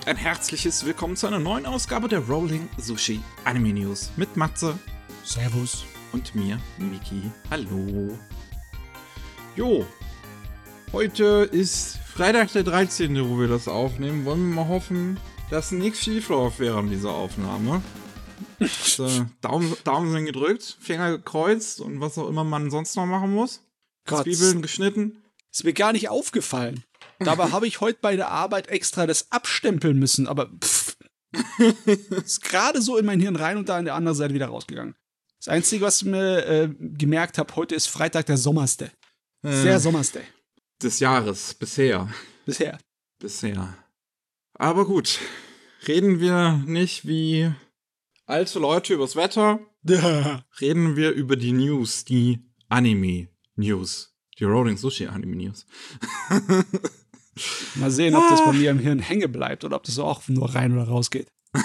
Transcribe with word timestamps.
und 0.00 0.08
ein 0.08 0.16
herzliches 0.16 0.86
Willkommen 0.86 1.14
zu 1.14 1.26
einer 1.26 1.38
neuen 1.38 1.66
Ausgabe 1.66 2.08
der 2.08 2.20
Rolling 2.20 2.70
Sushi 2.78 3.20
Anime 3.44 3.74
News 3.74 4.10
mit 4.16 4.34
Matze. 4.34 4.78
Servus. 5.24 5.84
Und 6.12 6.34
mir, 6.34 6.58
Miki. 6.78 7.30
Hallo. 7.50 8.18
Jo, 9.56 9.84
heute 10.92 11.46
ist 11.52 11.98
Freitag 11.98 12.50
der 12.52 12.62
13., 12.62 13.14
wo 13.28 13.38
wir 13.38 13.48
das 13.48 13.68
aufnehmen. 13.68 14.24
Wollen 14.24 14.48
wir 14.48 14.54
mal 14.62 14.68
hoffen, 14.68 15.20
dass 15.50 15.70
nichts 15.70 16.02
schief 16.02 16.30
läuft 16.30 16.60
während 16.60 16.90
dieser 16.90 17.10
Aufnahme. 17.10 17.82
So, 18.82 19.26
Daumen, 19.42 19.74
Daumen 19.84 20.12
sind 20.12 20.24
gedrückt, 20.24 20.78
Finger 20.80 21.10
gekreuzt 21.10 21.80
und 21.80 22.00
was 22.00 22.16
auch 22.16 22.28
immer 22.28 22.44
man 22.44 22.70
sonst 22.70 22.96
noch 22.96 23.06
machen 23.06 23.34
muss. 23.34 23.62
Gott. 24.06 24.24
Zwiebeln 24.24 24.62
geschnitten. 24.62 25.22
Ist 25.52 25.64
mir 25.64 25.74
gar 25.74 25.92
nicht 25.92 26.08
aufgefallen. 26.08 26.84
Dabei 27.20 27.50
habe 27.50 27.66
ich 27.66 27.80
heute 27.80 27.98
bei 28.00 28.16
der 28.16 28.28
Arbeit 28.30 28.68
extra 28.68 29.06
das 29.06 29.30
abstempeln 29.30 29.98
müssen, 29.98 30.26
aber 30.26 30.50
pff. 30.62 30.96
ist 32.10 32.42
gerade 32.42 32.82
so 32.82 32.96
in 32.96 33.06
mein 33.06 33.20
Hirn 33.20 33.36
rein 33.36 33.56
und 33.56 33.68
da 33.68 33.76
an 33.76 33.84
der 33.84 33.94
anderen 33.94 34.16
Seite 34.16 34.34
wieder 34.34 34.46
rausgegangen. 34.46 34.96
Das 35.38 35.48
Einzige, 35.48 35.84
was 35.84 36.02
ich 36.02 36.08
mir 36.08 36.46
äh, 36.46 36.68
gemerkt 36.78 37.38
habe, 37.38 37.54
heute 37.56 37.74
ist 37.74 37.86
Freitag 37.86 38.26
der 38.26 38.36
Sommerste. 38.36 38.90
Sehr 39.42 39.76
Äh, 39.76 39.80
Sommerste. 39.80 40.22
des 40.82 40.98
Jahres, 40.98 41.54
bisher. 41.54 42.08
Bisher. 42.46 42.78
Bisher. 43.18 43.76
Aber 44.54 44.84
gut, 44.86 45.18
reden 45.86 46.20
wir 46.20 46.62
nicht 46.66 47.06
wie 47.06 47.50
alte 48.26 48.58
Leute 48.58 48.94
übers 48.94 49.14
Wetter, 49.16 49.60
reden 50.60 50.96
wir 50.96 51.12
über 51.12 51.36
die 51.36 51.52
News, 51.52 52.04
die 52.04 52.40
Anime-News. 52.68 54.08
Die 54.38 54.44
Rolling 54.44 54.76
Sushi 54.78 55.06
Anime-News. 55.06 55.66
Mal 57.74 57.90
sehen, 57.90 58.14
ob 58.14 58.28
das 58.28 58.44
bei 58.44 58.52
mir 58.52 58.70
im 58.70 58.78
Hirn 58.78 58.98
hängen 58.98 59.30
bleibt 59.30 59.64
oder 59.64 59.76
ob 59.76 59.84
das 59.84 59.98
auch 59.98 60.26
nur 60.28 60.54
rein 60.54 60.72
oder 60.72 60.88
raus 60.88 61.10
geht. 61.10 61.28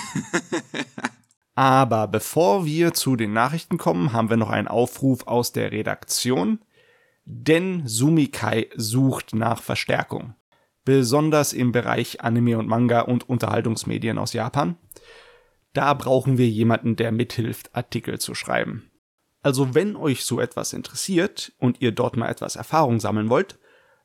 Aber 1.56 2.08
bevor 2.08 2.66
wir 2.66 2.94
zu 2.94 3.16
den 3.16 3.32
Nachrichten 3.32 3.78
kommen, 3.78 4.12
haben 4.12 4.30
wir 4.30 4.38
noch 4.38 4.50
einen 4.50 4.68
Aufruf 4.68 5.26
aus 5.28 5.54
der 5.54 5.72
Redaktion. 5.72 6.60
Denn 7.24 7.88
Sumikai 7.88 8.70
sucht 8.76 9.34
nach 9.34 9.62
Verstärkung. 9.62 10.36
Besonders 10.84 11.54
im 11.54 11.72
Bereich 11.72 12.22
Anime 12.22 12.60
und 12.60 12.68
Manga 12.68 13.02
und 13.02 13.28
Unterhaltungsmedien 13.28 14.18
aus 14.18 14.34
Japan. 14.34 14.78
Da 15.74 15.94
brauchen 15.94 16.38
wir 16.38 16.48
jemanden, 16.48 16.96
der 16.96 17.12
mithilft, 17.12 17.74
Artikel 17.76 18.20
zu 18.20 18.36
schreiben. 18.36 18.92
Also 19.42 19.74
wenn 19.74 19.96
euch 19.96 20.24
so 20.24 20.40
etwas 20.40 20.74
interessiert 20.74 21.54
und 21.58 21.82
ihr 21.82 21.92
dort 21.92 22.18
mal 22.18 22.30
etwas 22.30 22.56
Erfahrung 22.56 23.00
sammeln 23.00 23.30
wollt, 23.30 23.58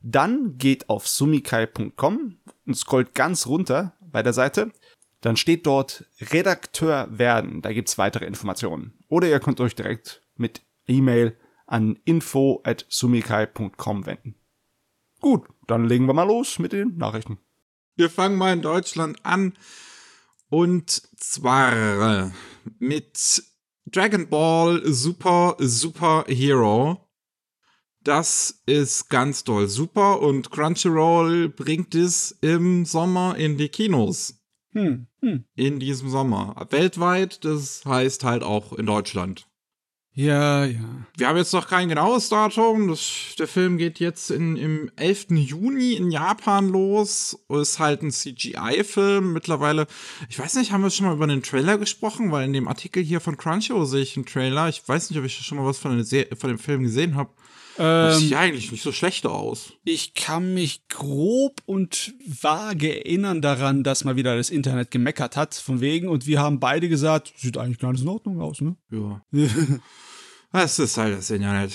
dann 0.02 0.58
geht 0.58 0.88
auf 0.88 1.06
sumikai.com 1.06 2.38
und 2.66 2.74
scrollt 2.74 3.14
ganz 3.14 3.46
runter 3.46 3.94
bei 4.00 4.22
der 4.22 4.32
Seite 4.32 4.72
dann 5.20 5.36
steht 5.36 5.66
dort 5.66 6.06
Redakteur 6.20 7.08
werden. 7.10 7.62
Da 7.62 7.72
gibt's 7.72 7.98
weitere 7.98 8.26
Informationen. 8.26 8.94
Oder 9.08 9.28
ihr 9.28 9.40
könnt 9.40 9.60
euch 9.60 9.74
direkt 9.74 10.22
mit 10.36 10.62
E-Mail 10.86 11.36
an 11.66 11.98
info@sumikai.com 12.04 14.06
wenden. 14.06 14.36
Gut, 15.20 15.48
dann 15.66 15.86
legen 15.86 16.06
wir 16.06 16.14
mal 16.14 16.26
los 16.26 16.58
mit 16.58 16.72
den 16.72 16.96
Nachrichten. 16.96 17.36
Wir 17.96 18.08
fangen 18.08 18.38
mal 18.38 18.54
in 18.54 18.62
Deutschland 18.62 19.18
an. 19.24 19.52
Und 20.48 20.90
zwar 20.90 22.32
mit 22.78 23.42
Dragon 23.86 24.28
Ball 24.28 24.80
Super 24.86 25.56
Super 25.58 26.24
Hero. 26.26 27.09
Das 28.02 28.62
ist 28.66 29.10
ganz 29.10 29.44
toll 29.44 29.68
super 29.68 30.20
und 30.22 30.50
Crunchyroll 30.50 31.50
bringt 31.50 31.94
es 31.94 32.32
im 32.40 32.86
Sommer 32.86 33.36
in 33.36 33.58
die 33.58 33.68
Kinos. 33.68 34.40
Hm, 34.72 35.08
hm. 35.20 35.44
in 35.56 35.80
diesem 35.80 36.10
Sommer. 36.10 36.54
Weltweit, 36.70 37.44
das 37.44 37.84
heißt 37.84 38.22
halt 38.22 38.44
auch 38.44 38.72
in 38.72 38.86
Deutschland. 38.86 39.46
Ja, 40.12 40.64
ja. 40.64 41.06
Wir 41.16 41.28
haben 41.28 41.36
jetzt 41.36 41.52
noch 41.52 41.68
kein 41.68 41.88
genaues 41.88 42.28
Datum. 42.28 42.88
Das, 42.88 43.34
der 43.38 43.46
Film 43.46 43.78
geht 43.78 44.00
jetzt 44.00 44.30
in, 44.30 44.56
im 44.56 44.90
11. 44.96 45.28
Juni 45.30 45.94
in 45.94 46.10
Japan 46.10 46.68
los. 46.68 47.38
Ist 47.48 47.78
halt 47.78 48.02
ein 48.02 48.10
CGI-Film. 48.10 49.32
Mittlerweile, 49.32 49.86
ich 50.28 50.38
weiß 50.38 50.56
nicht, 50.56 50.72
haben 50.72 50.82
wir 50.82 50.90
schon 50.90 51.06
mal 51.06 51.14
über 51.14 51.28
den 51.28 51.42
Trailer 51.42 51.78
gesprochen? 51.78 52.32
Weil 52.32 52.44
in 52.44 52.52
dem 52.52 52.66
Artikel 52.66 53.02
hier 53.02 53.20
von 53.20 53.36
Crunchyroll 53.36 53.86
sehe 53.86 54.02
ich 54.02 54.16
einen 54.16 54.26
Trailer. 54.26 54.68
Ich 54.68 54.86
weiß 54.86 55.10
nicht, 55.10 55.18
ob 55.18 55.24
ich 55.24 55.34
schon 55.34 55.58
mal 55.58 55.66
was 55.66 55.78
von, 55.78 55.94
der 55.94 56.04
Se 56.04 56.26
von 56.36 56.50
dem 56.50 56.58
Film 56.58 56.82
gesehen 56.82 57.14
habe. 57.14 57.30
Das 57.76 58.18
sieht 58.18 58.26
Ähm, 58.26 58.32
ja 58.32 58.40
eigentlich 58.40 58.72
nicht 58.72 58.82
so 58.82 58.92
schlecht 58.92 59.26
aus. 59.26 59.72
ich 59.84 60.14
kann 60.14 60.54
mich 60.54 60.86
grob 60.88 61.60
und 61.66 62.14
vage 62.26 63.04
erinnern 63.04 63.40
daran, 63.42 63.82
dass 63.84 64.04
mal 64.04 64.16
wieder 64.16 64.36
das 64.36 64.50
Internet 64.50 64.90
gemeckert 64.90 65.36
hat, 65.36 65.54
von 65.54 65.80
wegen, 65.80 66.08
und 66.08 66.26
wir 66.26 66.40
haben 66.40 66.60
beide 66.60 66.88
gesagt, 66.88 67.32
sieht 67.36 67.56
eigentlich 67.56 67.78
ganz 67.78 68.00
in 68.00 68.08
Ordnung 68.08 68.40
aus, 68.40 68.60
ne? 68.60 68.76
Ja. 68.90 69.22
Das 70.52 70.80
ist 70.80 70.96
halt 70.96 71.16
das 71.16 71.30
Internet. 71.30 71.72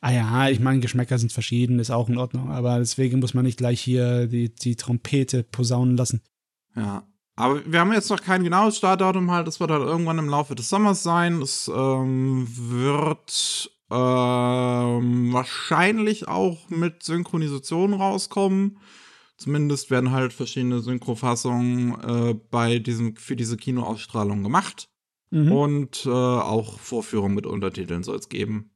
Ah 0.00 0.12
ja, 0.12 0.48
ich 0.48 0.60
meine, 0.60 0.78
Geschmäcker 0.78 1.18
sind 1.18 1.32
verschieden, 1.32 1.80
ist 1.80 1.90
auch 1.90 2.08
in 2.08 2.16
Ordnung, 2.18 2.52
aber 2.52 2.78
deswegen 2.78 3.18
muss 3.18 3.34
man 3.34 3.44
nicht 3.44 3.58
gleich 3.58 3.80
hier 3.80 4.28
die, 4.28 4.54
die 4.54 4.76
Trompete 4.76 5.42
posaunen 5.42 5.96
lassen. 5.96 6.22
Ja. 6.76 7.02
Aber 7.34 7.60
wir 7.66 7.80
haben 7.80 7.92
jetzt 7.92 8.10
noch 8.10 8.22
kein 8.22 8.44
genaues 8.44 8.76
Startdatum 8.76 9.30
halt. 9.32 9.48
Das 9.48 9.58
wird 9.58 9.72
halt 9.72 9.82
irgendwann 9.82 10.18
im 10.18 10.28
Laufe 10.28 10.54
des 10.54 10.68
Sommers 10.68 11.02
sein. 11.02 11.42
Es 11.42 11.68
ähm, 11.72 12.46
wird 12.48 13.70
ähm, 13.90 15.32
wahrscheinlich 15.32 16.28
auch 16.28 16.68
mit 16.68 17.02
Synchronisation 17.02 17.94
rauskommen. 17.94 18.78
Zumindest 19.36 19.90
werden 19.90 20.10
halt 20.10 20.32
verschiedene 20.32 20.80
Synchrofassungen 20.80 22.00
äh, 22.02 22.34
bei 22.50 22.80
diesem, 22.80 23.16
für 23.16 23.36
diese 23.36 23.56
Kinoausstrahlung 23.56 24.42
gemacht. 24.42 24.90
Mhm. 25.30 25.52
Und 25.52 26.06
äh, 26.06 26.10
auch 26.10 26.78
Vorführungen 26.78 27.34
mit 27.34 27.46
Untertiteln 27.46 28.02
soll 28.02 28.16
es 28.16 28.28
geben. 28.28 28.70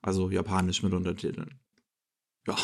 Also 0.00 0.30
japanisch 0.30 0.82
mit 0.82 0.92
Untertiteln. 0.92 1.58
Ja. 2.46 2.56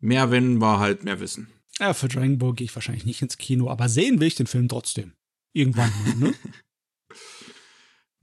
Mehr 0.00 0.30
wenn 0.30 0.60
war 0.60 0.78
halt 0.78 1.04
mehr 1.04 1.20
Wissen. 1.20 1.48
Ja, 1.78 1.94
für 1.94 2.08
Dragon 2.08 2.38
Ball 2.38 2.54
gehe 2.54 2.66
ich 2.66 2.74
wahrscheinlich 2.74 3.06
nicht 3.06 3.22
ins 3.22 3.38
Kino, 3.38 3.70
aber 3.70 3.88
sehen 3.88 4.20
will 4.20 4.28
ich 4.28 4.34
den 4.34 4.46
Film 4.46 4.68
trotzdem. 4.68 5.12
Irgendwann 5.52 5.92
mal, 6.04 6.28
ne? 6.28 6.34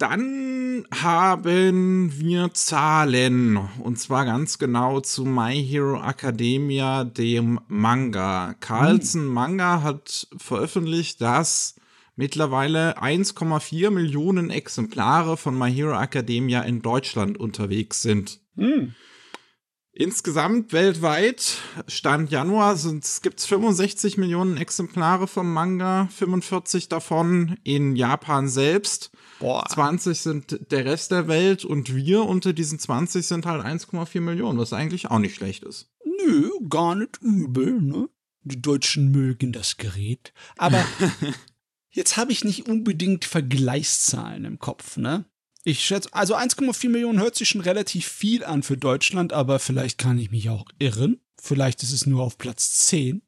Dann 0.04 0.86
haben 0.94 2.12
wir 2.20 2.54
Zahlen. 2.54 3.56
Und 3.80 3.98
zwar 4.00 4.26
ganz 4.26 4.60
genau 4.60 5.00
zu 5.00 5.24
My 5.24 5.56
Hero 5.56 6.04
Academia, 6.04 7.06
dem 7.06 7.62
Manga. 7.70 8.54
Carlsen 8.60 9.26
Manga 9.26 9.82
hat 9.82 10.28
veröffentlicht, 10.36 11.22
dass 11.22 11.76
mittlerweile 12.18 13.02
1,4 13.02 13.92
Millionen 13.92 14.50
Exemplare 14.50 15.38
von 15.38 15.58
My 15.58 15.72
Hero 15.72 15.98
Academia 15.98 16.64
in 16.64 16.82
Deutschland 16.82 17.40
unterwegs 17.40 18.02
sind. 18.02 18.42
Hm. 18.58 18.96
Insgesamt 19.94 20.74
weltweit, 20.74 21.60
Stand 21.88 22.30
Januar, 22.30 22.78
gibt 23.22 23.40
es 23.40 23.46
65 23.46 24.18
Millionen 24.18 24.58
Exemplare 24.58 25.28
vom 25.28 25.54
Manga, 25.54 26.10
45 26.12 26.90
davon 26.90 27.56
in 27.64 27.96
Japan 27.96 28.50
selbst. 28.50 29.10
Boah. 29.44 29.66
20 29.68 30.18
sind 30.18 30.72
der 30.72 30.86
Rest 30.86 31.12
der 31.12 31.28
Welt 31.28 31.66
und 31.66 31.94
wir 31.94 32.24
unter 32.24 32.54
diesen 32.54 32.80
20 32.80 33.28
sind 33.28 33.46
halt 33.46 33.66
1,4 33.66 34.22
Millionen, 34.22 34.58
was 34.58 34.72
eigentlich 34.72 35.12
auch 35.12 35.20
nicht 35.20 35.36
schlecht 35.36 35.64
ist. 35.66 35.92
Nö, 36.06 36.50
gar 36.70 36.96
nicht 36.96 37.20
übel, 37.22 37.82
ne? 37.82 38.08
Die 38.44 38.62
Deutschen 38.62 39.12
mögen 39.12 39.52
das 39.52 39.76
Gerät. 39.76 40.32
Aber 40.58 40.86
jetzt 41.90 42.16
habe 42.16 42.32
ich 42.32 42.46
nicht 42.46 42.70
unbedingt 42.70 43.26
Vergleichszahlen 43.26 44.46
im 44.46 44.60
Kopf, 44.60 44.96
ne? 44.96 45.26
Ich 45.66 45.82
schätze, 45.84 46.08
also 46.14 46.38
1,4 46.38 46.88
Millionen 46.88 47.20
hört 47.20 47.36
sich 47.36 47.50
schon 47.50 47.62
relativ 47.62 48.08
viel 48.08 48.46
an 48.46 48.64
für 48.64 48.78
Deutschland, 48.78 49.34
aber 49.34 49.60
vielleicht 49.60 49.98
kann 49.98 50.18
ich 50.18 50.32
mich 50.32 50.50
auch 50.50 50.66
irren. 50.80 51.20
Vielleicht 51.42 51.84
ist 51.84 51.92
es 51.92 52.06
nur 52.06 52.24
auf 52.24 52.38
Platz 52.38 52.78
10 52.88 53.22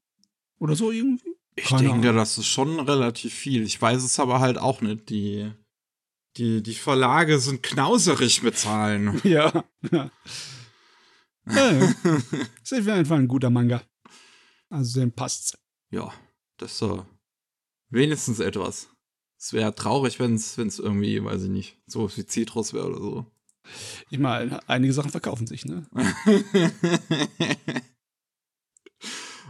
oder 0.60 0.78
so 0.78 0.92
irgendwie. 0.92 1.36
Ich 1.58 1.66
Keine 1.66 1.90
denke, 1.90 2.10
Ahnung. 2.10 2.16
das 2.16 2.38
ist 2.38 2.48
schon 2.48 2.80
relativ 2.80 3.34
viel. 3.34 3.64
Ich 3.64 3.82
weiß 3.82 4.02
es 4.02 4.18
aber 4.18 4.40
halt 4.40 4.58
auch 4.58 4.80
nicht. 4.80 5.10
Die, 5.10 5.52
die, 6.38 6.62
die 6.62 6.74
Verlage 6.74 7.40
sind 7.40 7.64
knauserig 7.64 8.44
mit 8.44 8.58
Zahlen. 8.58 9.22
Ja. 9.24 9.64
ja. 9.92 10.12
ja. 11.48 11.94
Ist 12.64 12.74
auf 12.74 12.86
jeden 12.86 13.06
Fall 13.06 13.20
ein 13.20 13.28
guter 13.28 13.50
Manga. 13.50 13.82
Also 14.70 15.00
dem 15.00 15.12
passt's. 15.12 15.58
Ja, 15.92 16.12
das 16.58 16.74
ist 16.74 16.78
so 16.80 17.06
wenigstens 17.90 18.40
etwas. 18.40 18.90
Es 19.38 19.54
wäre 19.54 19.76
traurig, 19.76 20.20
wenn 20.20 20.36
es 20.36 20.58
irgendwie, 20.58 21.24
weiß 21.24 21.44
ich 21.44 21.50
nicht, 21.50 21.78
so 21.86 22.10
wie 22.16 22.26
Citrus 22.26 22.74
wäre 22.74 22.88
oder 22.88 23.00
so. 23.00 23.26
Ich 24.10 24.20
meine, 24.20 24.60
einige 24.68 24.94
Sachen 24.94 25.12
verkaufen 25.12 25.48
sich, 25.48 25.66
ne? 25.66 25.88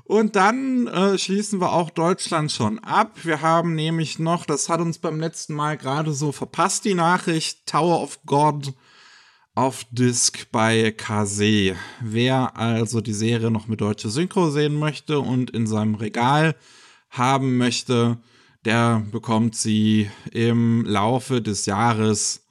Und 0.06 0.36
dann 0.36 0.86
äh, 0.86 1.18
schließen 1.18 1.60
wir 1.60 1.74
auch 1.74 1.90
Deutschland 1.90 2.52
schon 2.52 2.78
ab. 2.80 3.18
Wir 3.24 3.42
haben 3.42 3.74
nämlich 3.74 4.20
noch, 4.20 4.46
das 4.46 4.70
hat 4.70 4.80
uns 4.80 5.00
beim 5.00 5.20
letzten 5.20 5.56
Mal 5.56 5.78
gerade 5.78 6.14
so 6.14 6.32
verpasst, 6.32 6.86
die 6.86 6.94
Nachricht, 6.94 7.66
Tower 7.66 8.02
of 8.02 8.20
God 8.24 8.74
auf 9.56 9.86
Disc 9.90 10.48
bei 10.52 10.92
Kase. 10.92 11.76
Wer 12.02 12.56
also 12.56 13.02
die 13.02 13.14
Serie 13.14 13.50
noch 13.50 13.68
mit 13.68 13.82
deutscher 13.82 14.10
Synchro 14.10 14.52
sehen 14.52 14.76
möchte 14.76 15.20
und 15.20 15.50
in 15.50 15.66
seinem 15.66 15.96
Regal 15.96 16.56
haben 17.10 17.58
möchte, 17.58 18.20
der 18.64 19.04
bekommt 19.12 19.56
sie 19.56 20.12
im 20.32 20.86
Laufe 20.86 21.42
des 21.42 21.66
Jahres 21.66 22.46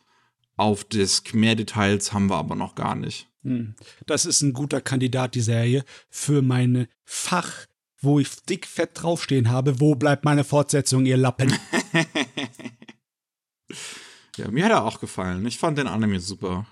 auf 0.57 0.83
Disc. 0.83 1.35
Mehr 1.35 1.55
Details 1.55 2.13
haben 2.13 2.31
wir 2.31 2.37
aber 2.37 2.57
noch 2.57 2.75
gar 2.75 2.97
nicht. 2.97 3.29
Hm. 3.43 3.75
Das 4.07 4.25
ist 4.25 4.41
ein 4.41 4.55
guter 4.55 4.81
Kandidat, 4.81 5.35
die 5.35 5.41
Serie, 5.41 5.85
für 6.09 6.43
meine 6.43 6.89
Fach, 7.05 7.67
wo 8.01 8.19
ich 8.19 8.45
dick 8.45 8.67
fett 8.67 8.91
draufstehen 8.95 9.51
habe. 9.51 9.81
Wo 9.81 9.95
bleibt 9.95 10.25
meine 10.25 10.45
Fortsetzung, 10.45 11.07
ihr 11.07 11.17
Lappen? 11.17 11.57
ja, 14.37 14.51
mir 14.51 14.65
hat 14.65 14.73
er 14.73 14.85
auch 14.85 15.01
gefallen. 15.01 15.47
Ich 15.47 15.59
fand 15.59 15.79
den 15.79 15.87
Anime 15.87 16.21
super. 16.21 16.67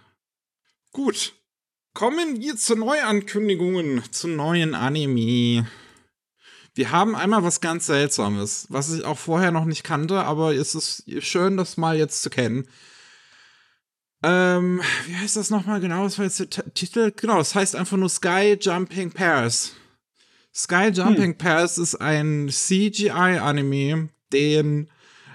Gut. 0.93 1.35
Kommen 1.95 2.41
wir 2.41 2.57
zu 2.57 2.75
Neuankündigungen, 2.75 4.03
zu 4.13 4.27
neuen 4.27 4.75
Anime. 4.75 5.67
Wir 6.75 6.91
haben 6.91 7.15
einmal 7.15 7.45
was 7.45 7.61
ganz 7.61 7.87
Seltsames, 7.87 8.67
was 8.71 8.91
ich 8.91 9.05
auch 9.05 9.19
vorher 9.19 9.51
noch 9.51 9.67
nicht 9.67 9.85
kannte, 9.85 10.25
aber 10.25 10.55
es 10.55 10.75
ist 10.75 11.05
schön, 11.23 11.59
das 11.59 11.77
mal 11.77 11.99
jetzt 11.99 12.23
zu 12.23 12.31
kennen. 12.31 12.67
Ähm, 14.23 14.81
wie 15.07 15.17
heißt 15.17 15.37
das 15.37 15.51
nochmal 15.51 15.81
genau? 15.81 16.05
Was 16.05 16.17
war 16.17 16.25
jetzt 16.25 16.39
der 16.39 16.49
T 16.49 16.63
Titel? 16.71 17.13
Genau, 17.15 17.37
das 17.37 17.55
heißt 17.55 17.77
einfach 17.77 17.99
nur 17.99 18.09
Sky 18.09 18.57
Jumping 18.59 19.11
Pairs. 19.11 19.73
Sky 20.55 20.91
Jumping 20.93 21.33
hm. 21.33 21.39
Pairs 21.39 21.79
ist 21.79 21.95
ein 21.97 22.49
CGI-Anime, 22.51 24.11
den 24.33 24.91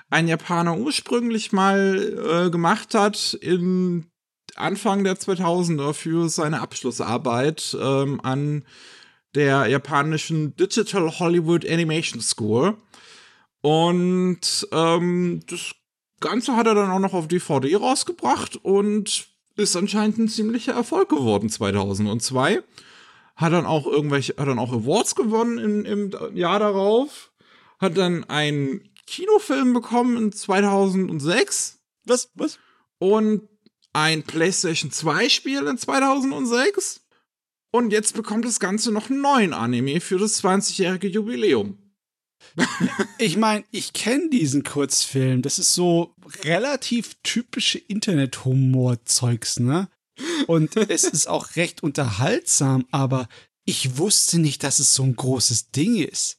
ein 0.09 0.27
Japaner 0.27 0.77
ursprünglich 0.77 1.51
mal 1.51 2.45
äh, 2.47 2.49
gemacht 2.49 2.93
hat 2.93 3.33
in 3.41 4.05
Anfang 4.55 5.03
der 5.03 5.17
2000er 5.17 5.93
für 5.93 6.29
seine 6.29 6.61
Abschlussarbeit 6.61 7.77
ähm, 7.79 8.21
an 8.21 8.63
der 9.35 9.67
japanischen 9.67 10.55
Digital 10.55 11.19
Hollywood 11.19 11.69
Animation 11.69 12.21
School. 12.21 12.75
Und 13.61 14.67
ähm, 14.71 15.41
das 15.47 15.73
Ganze 16.19 16.55
hat 16.55 16.67
er 16.67 16.75
dann 16.75 16.89
auch 16.89 16.99
noch 16.99 17.13
auf 17.13 17.27
DVD 17.27 17.75
rausgebracht 17.75 18.55
und 18.57 19.27
ist 19.55 19.75
anscheinend 19.75 20.17
ein 20.19 20.29
ziemlicher 20.29 20.73
Erfolg 20.73 21.09
geworden 21.09 21.49
2002. 21.49 22.63
Hat 23.38 23.54
dann 23.54 23.66
auch 23.66 23.86
irgendwelche, 23.86 24.36
hat 24.38 24.48
dann 24.48 24.60
auch 24.60 24.74
Awards 24.74 25.16
gewonnen 25.16 25.60
in, 25.60 25.86
im 25.86 26.36
Jahr 26.36 26.60
darauf. 26.60 27.31
Hat 27.80 27.95
dann 27.95 28.24
einen 28.25 28.89
Kinofilm 29.06 29.74
bekommen 29.74 30.18
in 30.18 30.31
2006. 30.31 31.80
Was? 32.06 32.31
Was? 32.34 32.60
Und 32.98 33.48
ein 33.94 34.24
PlayStation 34.24 34.92
2 34.92 35.30
Spiel 35.30 35.68
in 35.68 35.78
2006. 35.78 37.01
Und 37.72 37.92
jetzt 37.92 38.16
bekommt 38.16 38.44
das 38.45 38.60
Ganze 38.60 38.92
noch 38.92 39.10
einen 39.10 39.22
neuen 39.22 39.54
Anime 39.54 40.01
für 40.01 40.18
das 40.18 40.44
20-jährige 40.44 41.07
Jubiläum. 41.07 41.78
ich 43.19 43.38
meine, 43.38 43.66
ich 43.69 43.94
kenne 43.94 44.30
diesen 44.30 44.63
Kurzfilm. 44.63 45.44
Das 45.44 45.60
ist 45.60 45.74
so 45.74 46.16
relativ 46.44 47.16
typische 47.22 47.78
Internet-Humor-Zeugs, 47.78 49.60
ne? 49.60 49.89
Und 50.45 50.75
es 50.75 51.04
ist 51.04 51.28
auch 51.28 51.56
recht 51.56 51.84
unterhaltsam, 51.84 52.86
aber 52.92 53.28
ich 53.66 53.98
wusste 53.98 54.39
nicht, 54.39 54.63
dass 54.63 54.80
es 54.80 54.94
so 54.94 55.04
ein 55.04 55.16
großes 55.16 55.72
Ding 55.72 55.98
ist. 55.98 56.38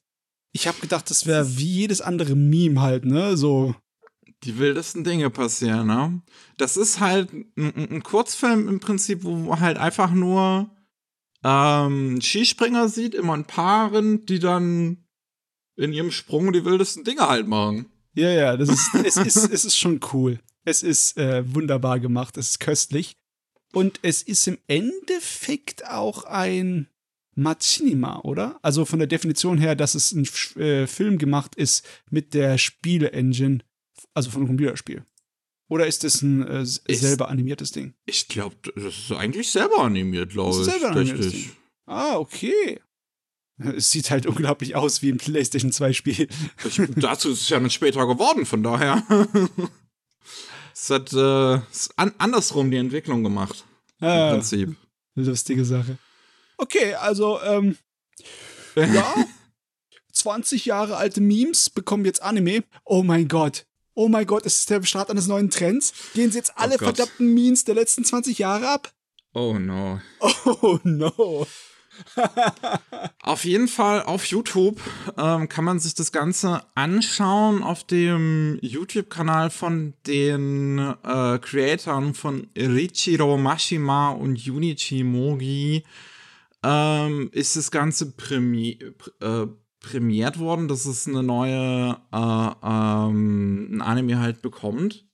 Ich 0.53 0.67
habe 0.67 0.81
gedacht, 0.81 1.11
das 1.11 1.27
wäre 1.27 1.59
wie 1.59 1.73
jedes 1.73 2.01
andere 2.01 2.35
Meme 2.35 2.81
halt, 2.81 3.05
ne? 3.05 3.37
So. 3.37 3.75
Die 4.45 4.59
wildesten 4.59 5.05
Dinge 5.05 5.31
passieren, 5.31 5.89
ne? 5.89 6.23
Das 6.57 6.77
ist 6.77 7.01
halt 7.01 7.33
ein, 7.33 7.53
ein 7.57 8.03
Kurzfilm 8.03 8.69
im 8.69 8.81
Prinzip, 8.81 9.25
wo 9.25 9.59
halt 9.61 9.77
einfach 9.77 10.11
nur 10.11 10.71
ähm, 11.45 12.21
Skispringer 12.21 12.89
sieht, 12.89 13.15
immer 13.15 13.35
in 13.35 13.45
Paaren, 13.45 14.25
die 14.27 14.39
dann 14.39 15.05
in 15.77 15.93
ihrem 15.93 16.11
Sprung 16.11 16.53
die 16.53 16.65
wildesten 16.65 17.05
Dinge 17.05 17.29
halt 17.29 17.47
machen. 17.47 17.87
Ja, 18.15 18.31
ja, 18.31 18.57
das 18.57 18.69
ist, 18.71 18.95
es, 19.05 19.17
ist, 19.17 19.53
es 19.53 19.65
ist 19.65 19.77
schon 19.77 20.01
cool. 20.13 20.41
Es 20.65 20.83
ist 20.83 21.17
äh, 21.17 21.43
wunderbar 21.55 22.01
gemacht, 22.01 22.37
es 22.37 22.51
ist 22.51 22.61
köstlich. 22.61 23.17
Und 23.73 24.01
es 24.03 24.23
ist 24.23 24.47
im 24.49 24.59
Endeffekt 24.67 25.87
auch 25.87 26.25
ein 26.25 26.89
Machinima, 27.35 28.21
oder? 28.21 28.59
Also 28.63 28.85
von 28.85 28.99
der 28.99 29.09
Definition 29.09 29.59
her, 29.59 29.77
dass 29.77 29.95
es 29.95 30.13
ein 30.13 30.27
äh, 30.61 30.87
Film 30.87 31.19
gemacht 31.19 31.55
ist 31.55 31.87
mit 32.11 32.35
der 32.35 32.59
Spiele-Engine, 32.59 33.61
also 34.15 34.31
von 34.31 34.41
einem 34.41 34.49
Computerspiel. 34.49 35.05
Oder 35.69 35.87
ist 35.87 36.03
das 36.03 36.23
ein 36.23 36.47
äh, 36.47 36.65
selber 36.65 37.29
animiertes 37.29 37.73
Ding? 37.73 37.95
Ich 38.07 38.29
glaube, 38.29 38.57
das 38.75 38.99
ist 38.99 39.13
eigentlich 39.13 39.51
selber 39.51 39.81
animiert, 39.81 40.31
glaube 40.31 40.59
ich. 40.59 40.65
Selber 40.65 40.91
animiert. 40.91 41.35
Ah, 41.87 42.17
okay. 42.17 42.81
Es 43.59 43.91
sieht 43.91 44.11
halt 44.11 44.27
unglaublich 44.27 44.77
aus 44.77 45.03
wie 45.03 45.11
ein 45.11 45.19
PlayStation 45.19 45.73
2 45.73 45.93
Spiel. 45.93 46.29
Ich, 46.65 46.81
dazu 46.97 47.31
ist 47.31 47.43
es 47.43 47.49
ja 47.49 47.59
dann 47.59 47.71
später 47.71 48.07
geworden, 48.07 48.47
von 48.47 48.63
daher. 48.63 49.03
es 50.81 50.91
hat 50.91 51.13
äh, 51.13 51.61
an, 51.97 52.15
andersrum 52.19 52.71
die 52.71 52.77
Entwicklung 52.77 53.23
gemacht. 53.23 53.65
Ah, 54.01 54.29
Im 54.29 54.35
Prinzip. 54.37 54.77
Lustige 55.15 55.65
Sache. 55.65 55.99
Okay, 56.57 56.95
also, 56.95 57.41
ähm, 57.43 57.77
ja. 58.77 59.15
20 60.13 60.65
Jahre 60.67 60.97
alte 60.97 61.21
Memes 61.21 61.71
bekommen 61.71 62.05
jetzt 62.05 62.23
Anime. 62.23 62.65
Oh 62.85 63.03
mein 63.03 63.29
Gott. 63.29 63.67
Oh 63.95 64.09
mein 64.09 64.27
Gott, 64.27 64.47
ist 64.47 64.61
es 64.61 64.67
der 64.67 64.83
Start 64.85 65.11
eines 65.11 65.27
neuen 65.27 65.51
Trends? 65.51 65.93
Gehen 66.15 66.31
sie 66.31 66.39
jetzt 66.39 66.57
alle 66.57 66.77
oh 66.77 66.79
verdammten 66.79 67.35
Memes 67.35 67.65
der 67.65 67.75
letzten 67.75 68.05
20 68.05 68.39
Jahre 68.39 68.69
ab? 68.69 68.93
Oh 69.35 69.59
no. 69.59 70.01
Oh 70.45 70.79
no 70.85 71.47
auf 73.23 73.45
jeden 73.45 73.69
Fall 73.69 74.03
auf 74.03 74.25
YouTube 74.27 74.81
ähm, 75.17 75.49
kann 75.49 75.65
man 75.65 75.79
sich 75.79 75.95
das 75.95 76.13
Ganze 76.13 76.63
anschauen 76.75 77.63
auf 77.63 77.85
dem 77.85 78.59
YouTube-Kanal 78.63 79.51
von 79.51 79.95
den 80.07 80.79
äh, 80.79 81.39
Creatoren 81.39 82.15
von 82.15 82.49
Richiro 82.57 83.37
Mashima 83.39 84.11
und 84.11 84.37
Junichi 84.37 85.05
Mogi. 85.05 85.85
Ähm, 86.63 87.31
ist 87.33 87.57
das 87.57 87.71
Ganze 87.71 88.13
prämi 88.13 88.79
äh, 89.21 89.47
prämiert 89.81 90.39
worden, 90.39 90.69
dass 90.69 90.87
es 90.87 91.07
eine 91.07 91.23
neue 91.23 91.97
äh, 92.13 92.51
ähm, 92.63 93.69
ein 93.73 93.81
Anime 93.81 94.19
halt 94.19 94.43
bekommt. 94.43 95.08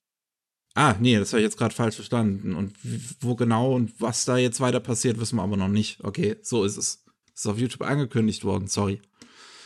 Ah, 0.75 0.97
nee, 0.99 1.17
das 1.17 1.32
habe 1.32 1.41
ich 1.41 1.44
jetzt 1.44 1.56
gerade 1.56 1.75
falsch 1.75 1.94
verstanden. 1.94 2.55
Und 2.55 2.76
wo 3.21 3.37
genau 3.37 3.75
und 3.75 3.93
was 4.00 4.25
da 4.25 4.37
jetzt 4.37 4.61
weiter 4.61 4.81
passiert, 4.81 5.21
wissen 5.21 5.37
wir 5.37 5.43
aber 5.43 5.57
noch 5.57 5.69
nicht. 5.69 6.02
Okay, 6.02 6.37
so 6.43 6.64
ist 6.64 6.76
es. 6.76 7.04
Ist 7.35 7.47
auf 7.47 7.59
YouTube 7.59 7.83
angekündigt 7.83 8.45
worden, 8.45 8.69
sorry. 8.69 9.00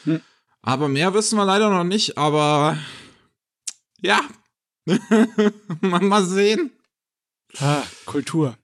Hm. 0.04 0.20
Aber 0.62 0.88
mehr 0.88 1.14
wissen 1.14 1.36
wir 1.36 1.44
leider 1.44 1.70
noch 1.70 1.84
nicht, 1.84 2.18
aber 2.18 2.78
ja. 4.00 4.20
mal, 5.80 6.00
mal 6.00 6.24
sehen. 6.24 6.70
Ah, 7.58 7.82
Kultur. 8.04 8.56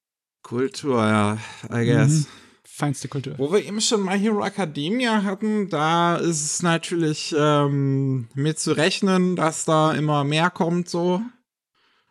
Kultur, 0.42 0.98
ja, 0.98 1.38
I 1.70 1.86
guess. 1.86 2.10
Mhm. 2.10 2.26
Feinste 2.64 3.08
Kultur. 3.08 3.34
Wo 3.38 3.52
wir 3.52 3.64
eben 3.64 3.80
schon 3.80 4.02
My 4.02 4.18
Hero 4.18 4.44
Academia 4.44 5.22
hatten, 5.22 5.70
da 5.70 6.16
ist 6.16 6.44
es 6.44 6.62
natürlich 6.62 7.34
ähm, 7.38 8.28
mit 8.34 8.58
zu 8.58 8.72
rechnen, 8.72 9.36
dass 9.36 9.64
da 9.64 9.92
immer 9.92 10.24
mehr 10.24 10.50
kommt, 10.50 10.88
so. 10.88 11.22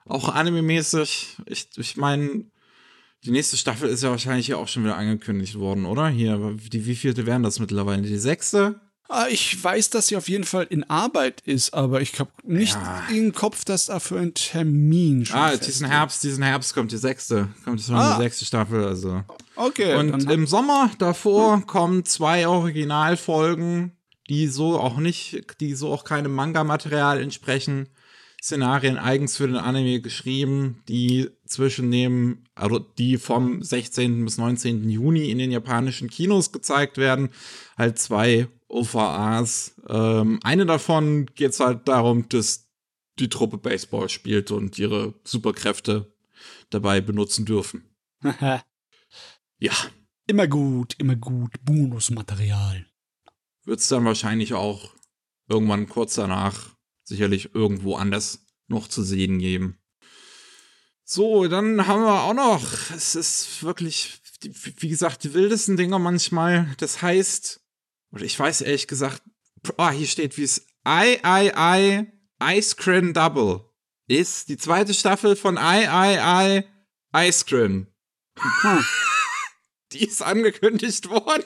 Auch 0.06 0.30
anime-mäßig. 0.30 1.38
Ich, 1.46 1.70
ich 1.78 1.98
meine, 1.98 2.46
die 3.24 3.32
nächste 3.32 3.58
Staffel 3.58 3.90
ist 3.90 4.04
ja 4.04 4.10
wahrscheinlich 4.10 4.48
ja 4.48 4.58
auch 4.58 4.68
schon 4.68 4.84
wieder 4.84 4.98
angekündigt 4.98 5.56
worden, 5.58 5.86
oder? 5.86 6.10
Hier, 6.10 6.58
die, 6.72 6.86
wie 6.86 6.96
vielte 6.96 7.26
wären 7.26 7.44
das 7.44 7.60
mittlerweile? 7.60 8.02
Die 8.02 8.18
sechste? 8.18 8.82
Ah, 9.10 9.28
ich 9.30 9.62
weiß, 9.62 9.90
dass 9.92 10.08
sie 10.08 10.18
auf 10.18 10.30
jeden 10.30 10.44
Fall 10.44 10.66
in 10.70 10.90
Arbeit 10.90 11.42
ist, 11.42 11.74
aber 11.74 12.02
ich 12.02 12.20
habe 12.20 12.32
nicht 12.44 12.74
ja. 12.74 13.06
im 13.12 13.34
Kopf, 13.34 13.64
dass 13.66 13.88
da 13.88 14.00
für 14.00 14.18
ein 14.18 14.34
Termin 14.34 15.26
schon 15.26 15.38
Ah, 15.38 15.56
diesen 15.56 15.86
Herbst, 15.86 16.24
diesen 16.24 16.44
Herbst 16.44 16.74
kommt 16.74 16.92
die 16.92 16.98
sechste, 16.98 17.50
kommt 17.64 17.82
schon 17.82 17.96
ah. 17.96 18.16
die 18.16 18.24
sechste 18.24 18.46
Staffel, 18.46 18.84
also. 18.86 19.24
Okay. 19.56 19.96
Und 19.96 20.32
im 20.32 20.48
Sommer 20.48 20.90
davor 21.00 21.58
hm. 21.58 21.68
kommen 21.68 22.06
zwei 22.06 22.48
Originalfolgen, 22.48 23.92
die 24.30 24.48
so 24.48 24.80
auch 24.80 24.98
nicht, 24.98 25.60
die 25.60 25.76
so 25.76 25.94
auch 25.94 26.06
keinem 26.06 26.34
Manga-Material 26.34 27.22
entsprechen. 27.22 27.90
Szenarien 28.44 28.98
eigens 28.98 29.38
für 29.38 29.48
den 29.48 29.56
Anime 29.56 30.02
geschrieben, 30.02 30.84
die 30.90 31.30
zwischen 31.46 31.90
dem, 31.92 32.44
also 32.56 32.78
die 32.78 33.18
vom 33.18 33.64
16. 33.64 34.26
bis 34.26 34.38
19. 34.38 34.90
Juni 34.90 35.32
in 35.32 35.38
den 35.38 35.50
japanischen 35.50 36.10
Kinos 36.10 36.52
gezeigt 36.52 36.98
werden. 36.98 37.30
Halt 37.78 38.00
zwei 38.00 38.50
OVAs. 38.68 39.76
Ähm, 39.88 40.42
eine 40.44 40.66
davon 40.66 41.28
geht 41.28 41.52
es 41.52 41.62
halt 41.62 41.88
darum, 41.88 42.28
dass 42.28 42.70
die 43.18 43.30
Truppe 43.30 43.58
Baseball 43.58 44.10
spielt 44.10 44.52
und 44.52 44.78
ihre 44.78 45.14
Superkräfte 45.24 46.14
dabei 46.70 47.00
benutzen 47.00 47.46
dürfen. 47.46 47.96
ja. 49.58 49.74
Immer 50.28 50.48
gut, 50.48 50.96
immer 50.98 51.16
gut. 51.16 51.54
Bonusmaterial. 51.64 52.88
Wird 53.64 53.80
es 53.80 53.88
dann 53.88 54.04
wahrscheinlich 54.04 54.54
auch 54.54 54.92
irgendwann 55.48 55.88
kurz 55.88 56.16
danach 56.16 56.74
sicherlich 57.04 57.54
irgendwo 57.54 57.96
anders 57.96 58.46
noch 58.68 58.88
zu 58.88 59.04
sehen 59.04 59.40
geben. 59.40 59.78
So, 61.04 61.48
dann 61.48 61.86
haben 61.86 62.04
wir 62.04 62.24
auch 62.24 62.34
noch, 62.34 62.64
es 62.96 63.16
ist 63.16 63.64
wirklich, 63.64 64.22
wie 64.42 64.90
gesagt, 64.90 65.24
die 65.24 65.34
wildesten 65.34 65.78
Dinger 65.78 66.00
manchmal. 66.00 66.74
Das 66.78 67.02
heißt, 67.02 67.62
oder 68.12 68.24
ich 68.24 68.40
weiß 68.40 68.62
ehrlich 68.62 68.88
gesagt 68.88 69.22
oh, 69.78 69.90
hier 69.90 70.08
steht, 70.08 70.38
wie 70.38 70.44
es 70.44 70.66
I, 70.88 71.20
I, 71.26 71.52
I, 71.56 72.08
Ice 72.42 72.76
Cream 72.76 73.14
Double 73.14 73.62
ist 74.08 74.50
die 74.50 74.58
zweite 74.58 74.94
Staffel 74.94 75.36
von 75.36 75.58
I, 75.58 75.88
I, 75.88 76.18
I, 76.20 76.64
Ice 77.16 77.46
Cream. 77.46 77.88
die 79.92 80.06
ist 80.06 80.22
angekündigt 80.22 81.10
worden. 81.10 81.46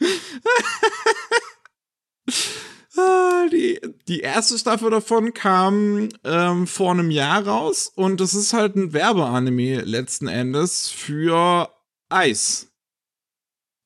Ah, 2.96 3.48
die, 3.50 3.80
die 4.06 4.20
erste 4.20 4.56
Staffel 4.56 4.90
davon 4.90 5.34
kam 5.34 6.10
ähm, 6.22 6.66
vor 6.66 6.92
einem 6.92 7.10
Jahr 7.10 7.44
raus 7.46 7.90
und 7.94 8.20
es 8.20 8.34
ist 8.34 8.52
halt 8.52 8.76
ein 8.76 8.92
Werbeanime 8.92 9.80
letzten 9.80 10.28
Endes 10.28 10.90
für 10.90 11.70
Eis. 12.08 12.72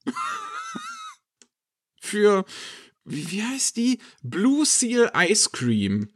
für, 2.01 2.45
wie, 3.05 3.31
wie 3.31 3.43
heißt 3.43 3.77
die? 3.79 3.99
Blue 4.23 4.67
Seal 4.67 5.11
Ice 5.15 5.51
Cream. 5.53 6.11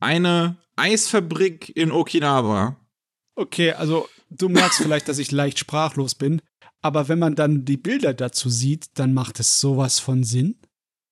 Eine 0.00 0.56
Eisfabrik 0.76 1.76
in 1.76 1.92
Okinawa. 1.92 2.76
Okay, 3.34 3.72
also 3.72 4.08
du 4.30 4.48
merkst 4.48 4.78
vielleicht, 4.78 5.08
dass 5.08 5.18
ich 5.18 5.32
leicht 5.32 5.58
sprachlos 5.58 6.14
bin, 6.14 6.40
aber 6.80 7.08
wenn 7.08 7.18
man 7.18 7.34
dann 7.34 7.66
die 7.66 7.76
Bilder 7.76 8.14
dazu 8.14 8.48
sieht, 8.48 8.98
dann 8.98 9.12
macht 9.12 9.38
es 9.38 9.60
sowas 9.60 9.98
von 9.98 10.24
Sinn 10.24 10.58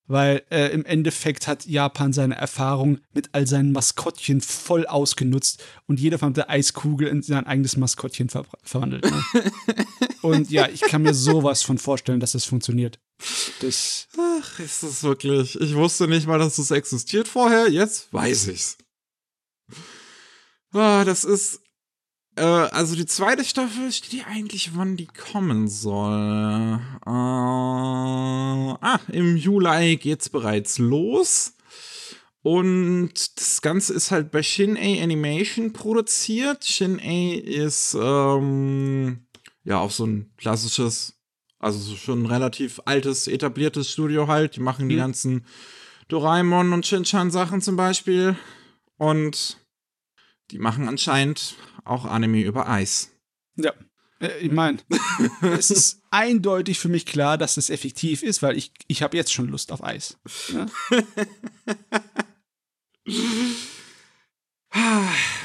weil 0.07 0.43
äh, 0.51 0.69
im 0.73 0.85
Endeffekt 0.85 1.47
hat 1.47 1.67
Japan 1.67 2.13
seine 2.13 2.37
Erfahrung 2.37 2.99
mit 3.13 3.31
all 3.33 3.47
seinen 3.47 3.73
Maskottchen 3.73 4.41
voll 4.41 4.87
ausgenutzt 4.87 5.63
und 5.87 6.01
jeder 6.01 6.19
verdammte 6.19 6.49
Eiskugel 6.49 7.09
in 7.09 7.23
sein 7.23 7.47
eigenes 7.47 7.77
Maskottchen 7.77 8.29
ver 8.29 8.45
verwandelt. 8.63 9.05
Ne? 9.05 9.23
und 10.23 10.51
ja, 10.51 10.69
ich 10.69 10.83
kann 10.83 11.03
mir 11.03 11.15
sowas 11.15 11.63
von 11.63 11.79
vorstellen, 11.79 12.21
dass 12.21 12.33
das 12.33 12.45
funktioniert. 12.45 12.99
Das 13.61 14.09
Ach, 14.19 14.59
ist 14.61 14.83
das 14.83 15.03
wirklich. 15.03 15.59
Ich 15.61 15.75
wusste 15.75 16.07
nicht 16.07 16.27
mal, 16.27 16.39
dass 16.39 16.57
das 16.57 16.71
existiert 16.71 17.29
vorher. 17.29 17.71
Jetzt 17.71 18.13
weiß 18.13 18.49
ich's. 18.49 18.79
Ah, 20.73 21.05
das 21.05 21.25
ist 21.25 21.61
äh, 22.37 22.43
also 22.43 22.95
die 22.95 23.07
zweite 23.07 23.45
Staffel 23.45 23.91
steht 23.93 24.11
hier 24.13 24.27
eigentlich, 24.27 24.77
wann 24.77 24.97
die 24.97 25.07
kommen 25.07 25.69
soll. 25.69 26.81
Äh, 27.07 27.11
ah, 27.11 29.01
im 29.13 29.37
Juli 29.37 29.97
geht's 29.97 30.29
bereits 30.29 30.79
los. 30.79 31.55
Und 32.43 33.13
das 33.41 33.61
Ganze 33.61 33.93
ist 33.93 34.11
halt 34.13 34.31
bei 34.31 34.43
Shin-A 34.43 35.03
Animation 35.03 35.73
produziert. 35.73 36.65
Shin-A 36.65 37.35
ist 37.41 37.97
ähm, 38.01 39.27
ja 39.65 39.79
auch 39.81 39.91
so 39.91 40.07
ein 40.07 40.31
klassisches, 40.37 41.19
also 41.59 41.97
schon 41.97 42.23
ein 42.23 42.27
relativ 42.27 42.81
altes, 42.85 43.27
etabliertes 43.27 43.91
Studio 43.91 44.29
halt. 44.29 44.55
Die 44.55 44.61
machen 44.61 44.89
die 44.89 44.95
Mhm. 44.95 45.01
ganzen 45.01 45.45
Doraemon 46.09 46.73
und 46.73 46.87
Shin-Chan 46.87 47.33
Sachen 47.33 47.63
zum 47.63 47.75
Beispiel. 47.77 48.37
Und 48.97 49.59
die 50.53 50.59
machen 50.59 50.87
anscheinend 50.89 51.57
auch 51.87 52.05
Anime 52.05 52.43
über 52.43 52.69
Eis. 52.69 53.11
Ja. 53.57 53.73
Äh, 54.21 54.39
Ich 54.41 54.53
meine, 54.53 54.79
es 55.43 55.71
ist 55.71 56.03
eindeutig 56.11 56.79
für 56.79 56.89
mich 56.89 57.07
klar, 57.07 57.39
dass 57.39 57.57
es 57.57 57.71
effektiv 57.71 58.23
ist, 58.23 58.43
weil 58.43 58.57
ich, 58.57 58.73
ich 58.89 59.03
habe 59.03 59.17
jetzt 59.17 59.33
schon 59.33 59.49
Lust 59.49 59.73
auf 59.73 59.83
Eis. 59.83 60.19
Ja? 60.53 60.67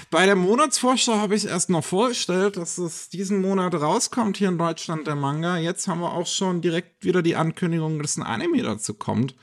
Bei 0.09 0.25
der 0.25 0.35
Monatsvorschau 0.35 1.13
habe 1.13 1.35
ich 1.35 1.45
erst 1.45 1.69
noch 1.69 1.85
vorgestellt, 1.85 2.57
dass 2.57 2.77
es 2.77 3.07
diesen 3.07 3.41
Monat 3.41 3.73
rauskommt 3.75 4.35
hier 4.35 4.49
in 4.49 4.57
Deutschland, 4.57 5.07
der 5.07 5.15
Manga. 5.15 5.57
Jetzt 5.57 5.87
haben 5.87 6.01
wir 6.01 6.11
auch 6.11 6.27
schon 6.27 6.59
direkt 6.61 7.05
wieder 7.05 7.21
die 7.21 7.37
Ankündigung, 7.37 8.01
dass 8.01 8.17
ein 8.17 8.23
Anime 8.23 8.61
dazu 8.61 8.93
kommt. 8.93 9.35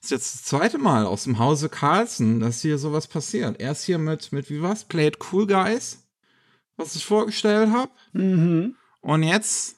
Das 0.00 0.06
ist 0.06 0.10
jetzt 0.10 0.34
das 0.34 0.44
zweite 0.44 0.78
Mal 0.78 1.04
aus 1.04 1.24
dem 1.24 1.38
Hause 1.38 1.68
Carlsen, 1.68 2.40
dass 2.40 2.62
hier 2.62 2.78
sowas 2.78 3.08
passiert. 3.08 3.60
Erst 3.60 3.84
hier 3.84 3.98
mit, 3.98 4.32
mit 4.32 4.48
wie 4.48 4.62
war's? 4.62 4.84
Play 4.84 5.08
it 5.08 5.18
Cool 5.30 5.46
Guys, 5.46 6.05
was 6.76 6.94
ich 6.94 7.04
vorgestellt 7.04 7.70
habe. 7.70 7.90
Mhm. 8.12 8.76
Und 9.00 9.22
jetzt, 9.22 9.76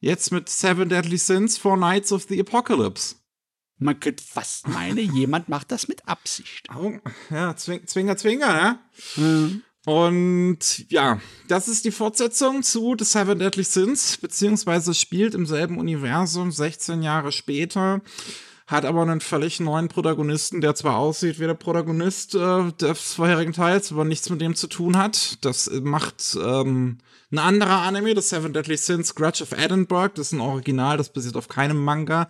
jetzt 0.00 0.32
mit 0.32 0.48
Seven 0.48 0.88
Deadly 0.88 1.18
Sins, 1.18 1.58
Four 1.58 1.76
Nights 1.76 2.12
of 2.12 2.24
the 2.28 2.40
Apocalypse. 2.40 3.16
Man 3.78 3.98
könnte 3.98 4.22
fast 4.22 4.68
meinen, 4.68 4.98
jemand 5.14 5.48
macht 5.48 5.72
das 5.72 5.88
mit 5.88 6.06
Absicht. 6.06 6.68
Oh, 6.76 6.92
ja, 7.30 7.56
zwing, 7.56 7.86
Zwinger, 7.86 8.16
Zwinger, 8.16 8.52
ne? 8.52 8.78
Mhm. 9.16 9.62
Und 9.86 10.90
ja, 10.90 11.20
das 11.48 11.66
ist 11.66 11.86
die 11.86 11.90
Fortsetzung 11.90 12.62
zu 12.62 12.94
The 12.98 13.04
Seven 13.04 13.38
Deadly 13.38 13.64
Sins, 13.64 14.18
beziehungsweise 14.18 14.92
spielt 14.92 15.34
im 15.34 15.46
selben 15.46 15.78
Universum 15.78 16.52
16 16.52 17.02
Jahre 17.02 17.32
später, 17.32 18.02
hat 18.70 18.84
aber 18.84 19.02
einen 19.02 19.20
völlig 19.20 19.58
neuen 19.58 19.88
Protagonisten, 19.88 20.60
der 20.60 20.76
zwar 20.76 20.96
aussieht 20.96 21.40
wie 21.40 21.46
der 21.46 21.54
Protagonist 21.54 22.36
äh, 22.36 22.72
des 22.80 23.14
vorherigen 23.14 23.52
Teils, 23.52 23.90
aber 23.90 24.04
nichts 24.04 24.30
mit 24.30 24.40
dem 24.40 24.54
zu 24.54 24.68
tun 24.68 24.96
hat. 24.96 25.44
Das 25.44 25.68
macht 25.82 26.38
ähm, 26.40 26.98
ein 27.32 27.38
anderer 27.38 27.82
Anime, 27.82 28.14
The 28.14 28.22
Seven 28.22 28.52
Deadly 28.52 28.76
Sins, 28.76 29.16
Grudge 29.16 29.42
of 29.42 29.50
Edinburgh. 29.52 30.12
Das 30.14 30.28
ist 30.28 30.32
ein 30.32 30.40
Original, 30.40 30.96
das 30.96 31.12
basiert 31.12 31.36
auf 31.36 31.48
keinem 31.48 31.82
Manga. 31.82 32.28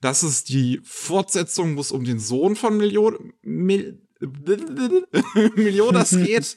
Das 0.00 0.22
ist 0.22 0.48
die 0.48 0.80
Fortsetzung, 0.82 1.76
wo 1.76 1.82
es 1.82 1.92
um 1.92 2.04
den 2.04 2.18
Sohn 2.18 2.56
von 2.56 2.78
Million, 2.78 3.34
Mil, 3.42 4.00
Meliodas 5.54 6.10
geht. 6.24 6.56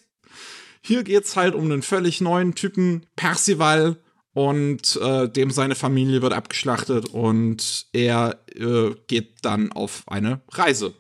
Hier 0.80 1.04
geht's 1.04 1.36
halt 1.36 1.56
um 1.56 1.66
einen 1.66 1.82
völlig 1.82 2.22
neuen 2.22 2.56
Typen, 2.56 3.06
Percival, 3.18 3.98
und 4.36 4.98
äh, 5.02 5.30
dem 5.30 5.50
seine 5.50 5.76
Familie 5.76 6.22
wird 6.22 6.34
abgeschlachtet 6.34 7.08
und 7.08 7.88
er 7.94 8.44
äh, 8.54 8.94
geht 9.08 9.46
dann 9.46 9.72
auf 9.72 10.04
eine 10.08 10.42
Reise. 10.50 10.94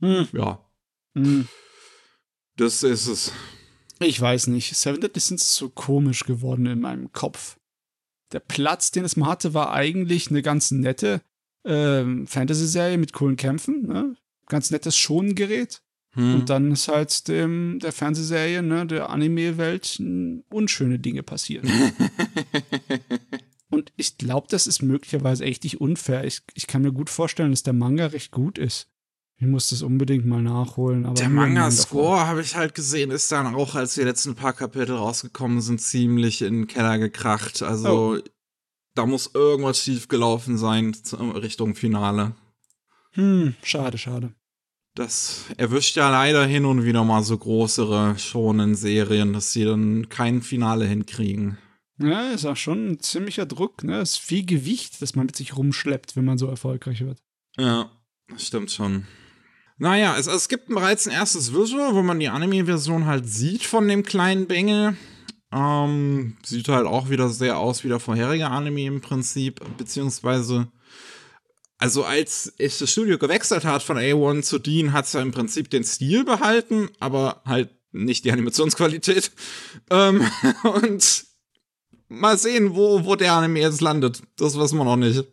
Hm. 0.00 0.28
Ja, 0.32 0.64
Hm. 1.14 1.48
das 2.56 2.82
ist 2.82 3.06
es. 3.06 3.32
Ich 4.00 4.20
weiß 4.20 4.48
nicht. 4.48 4.76
Seven 4.76 5.00
Deadly 5.00 5.20
Sins 5.20 5.42
ist 5.42 5.54
so 5.54 5.68
komisch 5.70 6.24
geworden 6.24 6.66
in 6.66 6.80
meinem 6.80 7.12
Kopf. 7.12 7.58
Der 8.32 8.40
Platz, 8.40 8.90
den 8.90 9.04
es 9.04 9.16
mal 9.16 9.28
hatte, 9.28 9.54
war 9.54 9.72
eigentlich 9.72 10.28
eine 10.30 10.42
ganz 10.42 10.70
nette 10.72 11.22
ähm, 11.64 12.26
Fantasy-Serie 12.26 12.98
mit 12.98 13.12
coolen 13.12 13.36
Kämpfen. 13.36 13.86
Ne? 13.86 14.16
Ganz 14.46 14.70
nettes 14.70 14.96
Schonengerät. 14.96 15.80
Hm. 16.12 16.34
Und 16.34 16.50
dann 16.50 16.72
ist 16.72 16.88
halt 16.88 17.28
dem, 17.28 17.78
der 17.80 17.92
Fernsehserie, 17.92 18.62
ne, 18.62 18.86
der 18.86 19.10
Anime-Welt 19.10 20.02
unschöne 20.50 20.98
Dinge 20.98 21.22
passiert. 21.22 21.64
Und 23.70 23.92
ich 23.96 24.16
glaube, 24.16 24.46
das 24.50 24.66
ist 24.66 24.82
möglicherweise 24.82 25.44
echt 25.44 25.64
nicht 25.64 25.80
unfair. 25.80 26.24
Ich, 26.24 26.40
ich 26.54 26.66
kann 26.66 26.82
mir 26.82 26.92
gut 26.92 27.10
vorstellen, 27.10 27.50
dass 27.50 27.62
der 27.62 27.74
Manga 27.74 28.06
recht 28.06 28.32
gut 28.32 28.56
ist. 28.56 28.88
Ich 29.36 29.46
muss 29.46 29.68
das 29.68 29.82
unbedingt 29.82 30.26
mal 30.26 30.42
nachholen. 30.42 31.06
Aber 31.06 31.14
Der 31.14 31.28
Manga-Score, 31.28 32.26
habe 32.26 32.40
ich 32.40 32.56
halt 32.56 32.74
gesehen, 32.74 33.10
ist 33.12 33.30
dann 33.30 33.54
auch, 33.54 33.76
als 33.76 33.94
die 33.94 34.02
letzten 34.02 34.34
paar 34.34 34.52
Kapitel 34.52 34.96
rausgekommen 34.96 35.60
sind, 35.60 35.80
ziemlich 35.80 36.42
in 36.42 36.54
den 36.54 36.66
Keller 36.66 36.98
gekracht. 36.98 37.62
Also, 37.62 38.18
da 38.94 39.06
muss 39.06 39.30
irgendwas 39.34 39.80
schief 39.80 40.08
gelaufen 40.08 40.58
sein 40.58 40.96
Richtung 41.36 41.76
Finale. 41.76 42.34
Hm, 43.12 43.54
schade, 43.62 43.96
schade. 43.96 44.34
Das 44.98 45.44
erwischt 45.56 45.94
ja 45.94 46.10
leider 46.10 46.44
hin 46.44 46.64
und 46.64 46.82
wieder 46.82 47.04
mal 47.04 47.22
so 47.22 47.38
größere 47.38 48.18
schonen 48.18 48.74
Serien, 48.74 49.32
dass 49.32 49.52
sie 49.52 49.64
dann 49.64 50.08
kein 50.08 50.42
Finale 50.42 50.86
hinkriegen. 50.86 51.56
Ja, 51.98 52.30
ist 52.30 52.44
auch 52.44 52.56
schon 52.56 52.88
ein 52.88 52.98
ziemlicher 52.98 53.46
Druck, 53.46 53.84
ne? 53.84 54.00
Ist 54.00 54.18
viel 54.18 54.44
Gewicht, 54.44 55.00
das 55.00 55.14
man 55.14 55.26
mit 55.26 55.36
sich 55.36 55.56
rumschleppt, 55.56 56.16
wenn 56.16 56.24
man 56.24 56.36
so 56.36 56.48
erfolgreich 56.48 57.02
wird. 57.02 57.22
Ja, 57.56 57.92
das 58.28 58.48
stimmt 58.48 58.72
schon. 58.72 59.06
Naja, 59.76 60.16
es, 60.18 60.26
es 60.26 60.48
gibt 60.48 60.66
bereits 60.66 61.06
ein 61.06 61.12
erstes 61.12 61.54
Visual, 61.54 61.94
wo 61.94 62.02
man 62.02 62.18
die 62.18 62.28
Anime-Version 62.28 63.06
halt 63.06 63.28
sieht 63.28 63.62
von 63.62 63.86
dem 63.86 64.02
kleinen 64.02 64.48
Bengel. 64.48 64.96
Ähm, 65.52 66.36
sieht 66.44 66.68
halt 66.68 66.88
auch 66.88 67.08
wieder 67.08 67.28
sehr 67.28 67.58
aus 67.58 67.84
wie 67.84 67.88
der 67.88 68.00
vorherige 68.00 68.48
Anime 68.48 68.86
im 68.86 69.00
Prinzip, 69.00 69.60
beziehungsweise, 69.78 70.66
also 71.78 72.04
als 72.04 72.52
es 72.58 72.78
das 72.78 72.90
Studio 72.90 73.18
gewechselt 73.18 73.64
hat 73.64 73.82
von 73.82 73.96
A1 73.96 74.42
zu 74.42 74.58
Dean, 74.58 74.92
hat 74.92 75.06
es 75.06 75.12
ja 75.12 75.22
im 75.22 75.30
Prinzip 75.30 75.70
den 75.70 75.84
Stil 75.84 76.24
behalten, 76.24 76.90
aber 76.98 77.42
halt 77.44 77.70
nicht 77.92 78.24
die 78.24 78.32
Animationsqualität. 78.32 79.30
Ähm, 79.90 80.20
und 80.64 81.24
mal 82.08 82.36
sehen, 82.36 82.74
wo, 82.74 83.06
wo 83.06 83.16
der 83.16 83.32
Anime 83.32 83.60
jetzt 83.60 83.80
landet. 83.80 84.22
Das 84.36 84.58
wissen 84.58 84.76
wir 84.76 84.84
noch 84.84 84.96
nicht. 84.96 85.24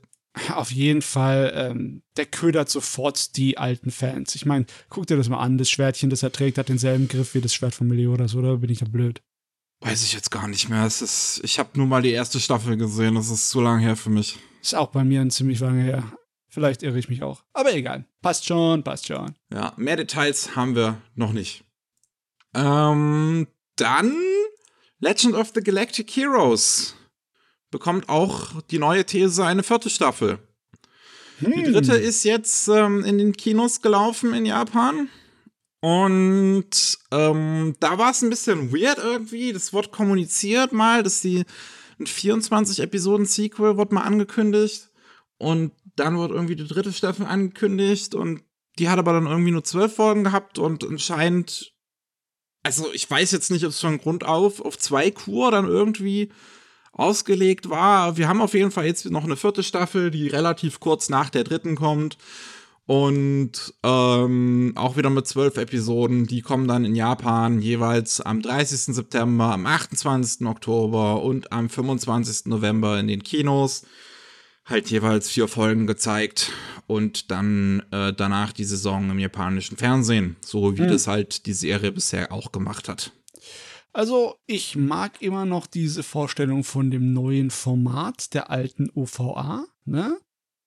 Auf 0.53 0.71
jeden 0.71 1.01
Fall, 1.01 1.51
ähm, 1.55 2.03
der 2.15 2.25
ködert 2.25 2.69
sofort 2.69 3.35
die 3.35 3.57
alten 3.57 3.91
Fans. 3.91 4.33
Ich 4.35 4.45
meine, 4.45 4.65
guck 4.89 5.07
dir 5.07 5.17
das 5.17 5.27
mal 5.27 5.39
an, 5.39 5.57
das 5.57 5.69
Schwertchen, 5.69 6.09
das 6.09 6.23
er 6.23 6.31
trägt, 6.31 6.57
hat 6.57 6.69
denselben 6.69 7.09
Griff 7.09 7.33
wie 7.33 7.41
das 7.41 7.53
Schwert 7.53 7.75
von 7.75 7.87
Meliodas, 7.87 8.33
oder? 8.33 8.57
Bin 8.57 8.69
ich 8.69 8.79
da 8.79 8.85
blöd? 8.85 9.21
Weiß 9.81 10.03
ich 10.03 10.13
jetzt 10.13 10.31
gar 10.31 10.47
nicht 10.47 10.69
mehr. 10.69 10.85
Es 10.85 11.01
ist, 11.01 11.41
ich 11.43 11.59
habe 11.59 11.71
nur 11.73 11.87
mal 11.87 12.01
die 12.01 12.11
erste 12.11 12.39
Staffel 12.39 12.77
gesehen. 12.77 13.15
Das 13.15 13.29
ist 13.29 13.49
zu 13.49 13.59
lang 13.59 13.79
her 13.79 13.97
für 13.97 14.09
mich. 14.09 14.37
Ist 14.61 14.75
auch 14.75 14.91
bei 14.91 15.03
mir 15.03 15.19
ein 15.19 15.31
ziemlich 15.31 15.59
lange 15.59 15.83
her. 15.83 16.11
Vielleicht 16.55 16.83
irre 16.83 16.97
ich 16.97 17.09
mich 17.09 17.21
auch. 17.21 17.43
Aber 17.51 17.74
egal. 17.74 18.05
Passt 18.21 18.45
schon, 18.45 18.81
passt 18.81 19.07
schon. 19.07 19.35
Ja, 19.51 19.74
mehr 19.75 19.97
Details 19.97 20.55
haben 20.55 20.74
wir 20.74 21.01
noch 21.13 21.33
nicht. 21.33 21.65
Ähm, 22.53 23.45
dann 23.75 24.15
Legend 25.00 25.35
of 25.35 25.51
the 25.53 25.62
Galactic 25.62 26.09
Heroes 26.15 26.95
bekommt 27.71 28.07
auch 28.07 28.62
die 28.71 28.79
neue 28.79 29.05
These 29.05 29.45
eine 29.45 29.63
vierte 29.63 29.89
Staffel. 29.89 30.39
Die 31.41 31.63
dritte 31.63 31.97
ist 31.97 32.24
jetzt 32.24 32.69
ähm, 32.69 33.03
in 33.03 33.17
den 33.17 33.33
Kinos 33.33 33.81
gelaufen 33.81 34.33
in 34.33 34.45
Japan. 34.45 35.09
Und 35.81 37.00
ähm, 37.12 37.75
da 37.81 37.97
war 37.97 38.12
es 38.12 38.21
ein 38.21 38.29
bisschen 38.29 38.71
weird 38.71 39.00
irgendwie. 39.00 39.51
Das 39.51 39.74
wird 39.74 39.91
kommuniziert 39.91 40.71
mal, 40.71 41.03
dass 41.03 41.19
die 41.19 41.43
ein 42.00 42.07
24 42.07 42.79
Episoden 42.79 43.25
Sequel 43.25 43.75
wird 43.75 43.91
mal 43.91 44.03
angekündigt 44.03 44.89
und 45.38 45.74
dann 45.95 46.17
wird 46.17 46.31
irgendwie 46.31 46.55
die 46.55 46.67
dritte 46.67 46.93
Staffel 46.93 47.25
angekündigt 47.25 48.15
und 48.15 48.43
die 48.77 48.89
hat 48.89 48.99
aber 48.99 49.13
dann 49.13 49.27
irgendwie 49.27 49.51
nur 49.51 49.63
zwölf 49.63 49.95
Folgen 49.95 50.25
gehabt 50.25 50.59
und 50.59 50.83
anscheinend, 50.83 51.73
also 52.63 52.91
ich 52.93 53.09
weiß 53.09 53.31
jetzt 53.31 53.51
nicht, 53.51 53.63
ob 53.63 53.71
es 53.71 53.79
von 53.79 53.97
Grund 53.97 54.25
auf 54.25 54.61
auf 54.61 54.77
zwei 54.77 55.11
Kur 55.11 55.51
dann 55.51 55.67
irgendwie 55.67 56.31
ausgelegt 56.91 57.69
war. 57.69 58.17
Wir 58.17 58.27
haben 58.27 58.41
auf 58.41 58.53
jeden 58.53 58.71
Fall 58.71 58.85
jetzt 58.85 59.05
noch 59.09 59.23
eine 59.25 59.35
vierte 59.35 59.63
Staffel, 59.63 60.11
die 60.11 60.27
relativ 60.27 60.79
kurz 60.79 61.09
nach 61.09 61.29
der 61.29 61.43
dritten 61.43 61.75
kommt. 61.75 62.17
Und 62.87 63.73
ähm, 63.83 64.73
auch 64.75 64.95
wieder 64.95 65.09
mit 65.09 65.25
zwölf 65.25 65.57
Episoden, 65.57 66.27
die 66.27 66.41
kommen 66.41 66.67
dann 66.67 66.85
in 66.85 66.95
Japan 66.95 67.59
jeweils 67.59 68.21
am 68.21 68.43
30. 68.43 68.95
September, 68.95 69.45
am 69.45 69.65
28. 69.65 70.45
Oktober 70.45 71.23
und 71.23 71.51
am 71.51 71.67
25. 71.67 72.45
November 72.45 72.99
in 72.99 73.07
den 73.07 73.23
Kinos. 73.23 73.85
Halt 74.65 74.89
jeweils 74.89 75.29
vier 75.29 75.48
Folgen 75.48 75.86
gezeigt 75.86 76.51
und 76.88 77.29
dann 77.31 77.84
äh, 77.91 78.13
danach 78.13 78.51
die 78.51 78.63
Saison 78.63 79.10
im 79.12 79.19
japanischen 79.19 79.77
Fernsehen, 79.77 80.38
so 80.41 80.77
wie 80.77 80.84
hm. 80.84 80.89
das 80.89 81.07
halt 81.07 81.45
die 81.45 81.53
Serie 81.53 81.91
bisher 81.91 82.31
auch 82.31 82.51
gemacht 82.51 82.89
hat. 82.89 83.12
Also 83.93 84.36
ich 84.45 84.75
mag 84.75 85.22
immer 85.22 85.45
noch 85.45 85.67
diese 85.67 86.03
Vorstellung 86.03 86.65
von 86.65 86.91
dem 86.91 87.13
neuen 87.13 87.50
Format 87.50 88.34
der 88.34 88.50
alten 88.50 88.89
OVA, 88.93 89.65
ne? 89.86 90.17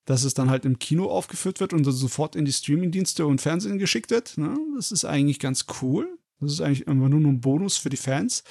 dass 0.06 0.24
es 0.24 0.32
dann 0.32 0.48
halt 0.48 0.64
im 0.64 0.78
Kino 0.78 1.10
aufgeführt 1.10 1.60
wird 1.60 1.74
und 1.74 1.84
dann 1.84 1.92
sofort 1.92 2.36
in 2.36 2.46
die 2.46 2.52
Streamingdienste 2.54 3.26
und 3.26 3.42
Fernsehen 3.42 3.78
geschickt 3.78 4.10
wird. 4.10 4.38
Ne? 4.38 4.56
Das 4.76 4.92
ist 4.92 5.04
eigentlich 5.04 5.40
ganz 5.40 5.66
cool. 5.82 6.08
Das 6.40 6.52
ist 6.52 6.62
eigentlich 6.62 6.86
immer 6.86 7.10
nur 7.10 7.20
ein 7.20 7.40
Bonus 7.40 7.76
für 7.76 7.90
die 7.90 7.98
Fans. 7.98 8.44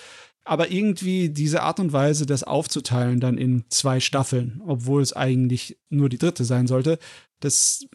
Aber 0.47 0.71
irgendwie 0.71 1.29
diese 1.29 1.61
Art 1.61 1.79
und 1.79 1.91
Weise, 1.91 2.25
das 2.25 2.43
aufzuteilen 2.43 3.19
dann 3.19 3.37
in 3.37 3.65
zwei 3.69 3.99
Staffeln, 3.99 4.61
obwohl 4.65 5.01
es 5.01 5.13
eigentlich 5.13 5.77
nur 5.89 6.07
die 6.07 6.17
dritte 6.17 6.45
sein 6.45 6.67
sollte, 6.67 6.99
das, 7.39 7.85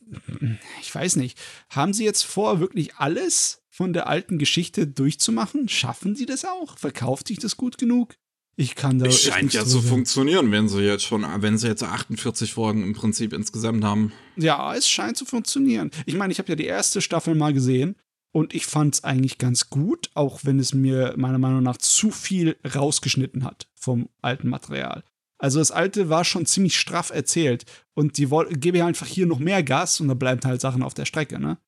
ich 0.80 0.94
weiß 0.94 1.16
nicht. 1.16 1.38
Haben 1.70 1.94
Sie 1.94 2.04
jetzt 2.04 2.22
vor, 2.22 2.60
wirklich 2.60 2.96
alles 2.96 3.62
von 3.70 3.92
der 3.92 4.06
alten 4.06 4.38
Geschichte 4.38 4.86
durchzumachen? 4.86 5.68
Schaffen 5.68 6.14
Sie 6.14 6.26
das 6.26 6.44
auch? 6.44 6.78
Verkauft 6.78 7.28
sich 7.28 7.38
das 7.38 7.56
gut 7.56 7.78
genug? 7.78 8.16
Ich 8.54 8.74
kann 8.74 8.98
da. 8.98 9.06
Es 9.06 9.22
scheint 9.22 9.54
ja 9.54 9.62
zu 9.62 9.80
so 9.80 9.80
funktionieren, 9.80 10.52
wenn 10.52 10.68
sie 10.68 10.82
jetzt 10.82 11.04
schon, 11.04 11.24
wenn 11.38 11.56
sie 11.56 11.68
jetzt 11.68 11.82
48 11.82 12.52
Folgen 12.52 12.82
im 12.82 12.92
Prinzip 12.92 13.32
insgesamt 13.32 13.82
haben. 13.82 14.12
Ja, 14.36 14.74
es 14.74 14.86
scheint 14.86 15.16
zu 15.16 15.24
funktionieren. 15.24 15.90
Ich 16.04 16.14
meine, 16.14 16.32
ich 16.32 16.38
habe 16.38 16.50
ja 16.50 16.54
die 16.54 16.66
erste 16.66 17.00
Staffel 17.00 17.34
mal 17.34 17.54
gesehen 17.54 17.96
und 18.32 18.54
ich 18.54 18.66
fand 18.66 18.94
es 18.94 19.04
eigentlich 19.04 19.38
ganz 19.38 19.70
gut, 19.70 20.10
auch 20.14 20.40
wenn 20.42 20.58
es 20.58 20.74
mir 20.74 21.14
meiner 21.16 21.38
Meinung 21.38 21.62
nach 21.62 21.76
zu 21.76 22.10
viel 22.10 22.56
rausgeschnitten 22.74 23.44
hat 23.44 23.68
vom 23.74 24.08
alten 24.22 24.48
Material. 24.48 25.04
Also 25.38 25.58
das 25.58 25.70
alte 25.70 26.08
war 26.08 26.24
schon 26.24 26.46
ziemlich 26.46 26.78
straff 26.78 27.10
erzählt 27.10 27.66
und 27.94 28.16
die 28.16 28.28
gebe 28.52 28.78
ja 28.78 28.86
einfach 28.86 29.06
hier 29.06 29.26
noch 29.26 29.38
mehr 29.38 29.62
Gas 29.62 30.00
und 30.00 30.08
da 30.08 30.14
bleiben 30.14 30.40
halt 30.44 30.60
Sachen 30.60 30.82
auf 30.82 30.94
der 30.94 31.04
Strecke, 31.04 31.38
ne? 31.38 31.58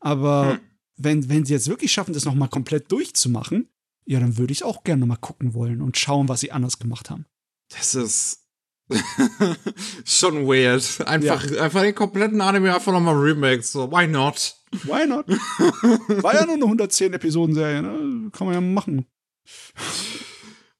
Aber 0.00 0.52
hm. 0.52 0.60
wenn, 0.96 1.28
wenn 1.28 1.44
sie 1.44 1.54
jetzt 1.54 1.68
wirklich 1.68 1.92
schaffen, 1.92 2.14
das 2.14 2.24
nochmal 2.24 2.48
komplett 2.48 2.90
durchzumachen, 2.92 3.68
ja, 4.06 4.20
dann 4.20 4.36
würde 4.36 4.52
ich 4.52 4.64
auch 4.64 4.84
gerne 4.84 5.00
nochmal 5.00 5.18
gucken 5.18 5.54
wollen 5.54 5.82
und 5.82 5.96
schauen, 5.96 6.28
was 6.28 6.40
sie 6.40 6.52
anders 6.52 6.78
gemacht 6.78 7.10
haben. 7.10 7.26
Das 7.70 7.94
ist 7.94 8.43
schon 10.04 10.46
weird. 10.46 11.06
Einfach, 11.06 11.50
ja. 11.50 11.62
einfach 11.62 11.82
den 11.82 11.94
kompletten 11.94 12.40
Anime 12.40 12.74
einfach 12.74 12.92
nochmal 12.92 13.16
remake. 13.16 13.62
So, 13.62 13.90
why 13.90 14.06
not? 14.06 14.56
Why 14.82 15.06
not? 15.06 15.26
War 16.22 16.34
ja 16.34 16.44
nur 16.44 16.54
eine 16.54 16.64
110 16.64 17.12
Episoden-Serie, 17.14 17.82
ne? 17.82 18.30
Kann 18.30 18.46
man 18.46 18.54
ja 18.54 18.60
machen. 18.60 19.06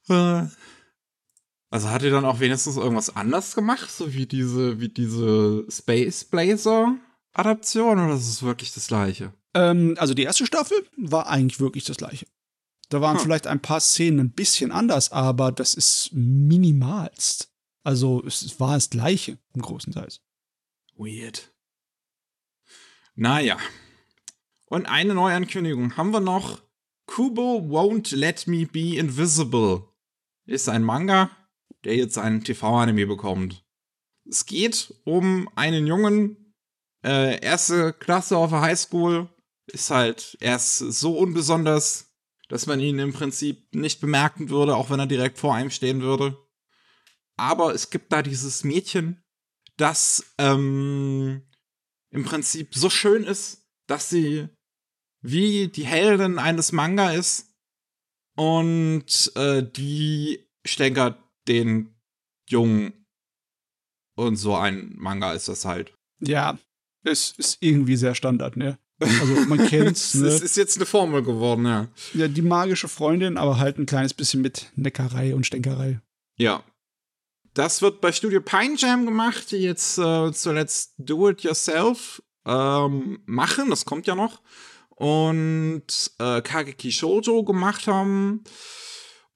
Äh. 0.09 0.47
Also 1.71 1.91
hat 1.91 2.03
ihr 2.03 2.11
dann 2.11 2.25
auch 2.25 2.39
wenigstens 2.39 2.77
irgendwas 2.77 3.17
anders 3.17 3.55
gemacht, 3.55 3.91
so 3.91 4.15
wie 4.15 4.27
diese, 4.27 4.81
wie 4.81 4.89
diese 4.89 5.65
Space 5.69 6.25
Blazer 6.25 6.97
Adaption, 7.33 7.99
oder 7.99 8.15
ist 8.15 8.29
es 8.29 8.43
wirklich 8.45 8.73
das 8.73 8.87
gleiche? 8.87 9.33
Ähm, 9.55 9.97
also 9.99 10.15
die 10.15 10.23
erste 10.23 10.47
Staffel 10.47 10.77
war 10.97 11.29
eigentlich 11.29 11.59
wirklich 11.59 11.85
das 11.85 11.97
gleiche. 11.97 12.27
Da 12.91 13.01
waren 13.01 13.17
hm. 13.17 13.25
vielleicht 13.25 13.49
ein 13.49 13.61
paar 13.61 13.81
Szenen 13.81 14.21
ein 14.21 14.31
bisschen 14.31 14.71
anders, 14.71 15.11
aber 15.11 15.51
das 15.51 15.75
ist 15.75 16.11
minimalst. 16.13 17.54
Also 17.85 18.25
es 18.25 18.59
war 18.59 18.75
das 18.75 18.91
gleiche 18.91 19.39
im 19.55 19.63
großen 19.63 19.93
Teil. 19.93 20.09
Weird. 20.97 21.53
Naja. 23.15 23.59
Und 24.67 24.87
eine 24.87 25.15
Neuankündigung 25.15 25.97
haben 25.97 26.11
wir 26.11 26.21
noch. 26.21 26.63
Kubo 27.07 27.59
Won't 27.59 28.17
Let 28.17 28.47
Me 28.47 28.67
Be 28.67 28.97
Invisible. 28.97 29.85
Ist 30.47 30.69
ein 30.69 30.83
Manga, 30.83 31.31
der 31.85 31.95
jetzt 31.97 32.17
einen 32.17 32.43
TV-Anime 32.43 33.07
bekommt. 33.07 33.65
Es 34.27 34.47
geht 34.47 34.95
um 35.05 35.49
einen 35.55 35.87
Jungen, 35.87 36.55
äh, 37.05 37.39
erste 37.41 37.93
Klasse 37.93 38.39
auf 38.39 38.51
der 38.51 38.63
Highschool, 38.63 39.29
ist 39.67 39.91
halt, 39.91 40.37
er 40.41 40.57
ist 40.57 40.79
so 40.79 41.19
unbesonders, 41.19 42.15
dass 42.49 42.67
man 42.67 42.81
ihn 42.81 42.99
im 42.99 43.13
Prinzip 43.13 43.75
nicht 43.75 44.01
bemerken 44.01 44.49
würde, 44.49 44.77
auch 44.77 44.89
wenn 44.91 45.01
er 45.01 45.07
direkt 45.07 45.39
vor 45.39 45.55
einem 45.55 45.71
stehen 45.71 46.01
würde. 46.01 46.39
Aber 47.37 47.75
es 47.75 47.91
gibt 47.91 48.13
da 48.13 48.23
dieses 48.23 48.65
Mädchen, 48.65 49.23
das 49.77 50.25
ähm, 50.39 51.43
im 52.11 52.25
Prinzip 52.25 52.75
so 52.75 52.91
schön 52.91 53.25
ist, 53.25 53.67
dass 53.87 54.09
sie 54.09 54.49
wie 55.21 55.69
die 55.69 55.87
Heldin 55.87 56.39
eines 56.39 56.73
Manga 56.73 57.11
ist 57.11 57.55
und 58.37 59.33
äh, 59.37 59.63
die 59.63 60.47
stänkert 60.65 61.19
den 61.49 61.95
Jungen 62.49 63.07
und 64.17 64.37
so 64.37 64.55
ein 64.55 64.93
Manga 64.97 65.33
ist 65.33 65.49
das 65.49 65.65
halt. 65.65 65.93
Ja, 66.21 66.59
es 67.03 67.33
ist 67.37 67.59
irgendwie 67.61 67.97
sehr 67.97 68.15
Standard, 68.15 68.57
ne? 68.57 68.79
Also 69.01 69.35
man 69.47 69.59
kennt's. 69.69 70.15
ne? 70.15 70.29
Es 70.29 70.41
ist 70.41 70.57
jetzt 70.57 70.77
eine 70.77 70.87
Formel 70.87 71.23
geworden, 71.23 71.67
ja. 71.67 71.89
Ja, 72.15 72.29
die 72.29 72.43
magische 72.43 72.89
Freundin, 72.89 73.37
aber 73.37 73.59
halt 73.59 73.79
ein 73.79 73.87
kleines 73.87 74.15
bisschen 74.15 74.41
mit 74.41 74.71
Neckerei 74.77 75.35
und 75.35 75.47
Stänkerei. 75.47 76.01
Ja. 76.37 76.63
Das 77.55 77.83
wird 77.83 78.01
bei 78.01 78.11
Studio 78.11 78.41
Pine 78.41 78.75
Jam 78.77 79.07
gemacht, 79.07 79.53
die 79.53 79.59
jetzt 79.59 79.97
äh, 79.99 80.33
zuletzt 80.33 80.95
Do 80.99 81.31
It 81.31 81.43
Yourself 81.43 82.21
ähm, 82.45 83.21
machen, 83.27 83.71
das 83.71 83.85
kommt 83.85 84.09
ja 84.09 84.17
noch. 84.17 84.43
Und 84.91 85.87
äh, 86.19 86.43
Kageki 86.43 86.91
Shoujo 86.91 87.45
gemacht 87.45 87.87
haben. 87.87 88.43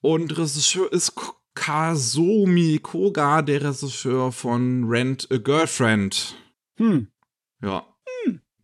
Und 0.00 0.36
Regisseur 0.36 0.92
ist 0.92 1.14
Kazumi 1.54 2.80
Koga, 2.82 3.42
der 3.42 3.62
Regisseur 3.62 4.32
von 4.32 4.84
Rent 4.84 5.28
a 5.30 5.38
Girlfriend. 5.38 6.36
Hm. 6.76 7.08
Ja. 7.62 7.86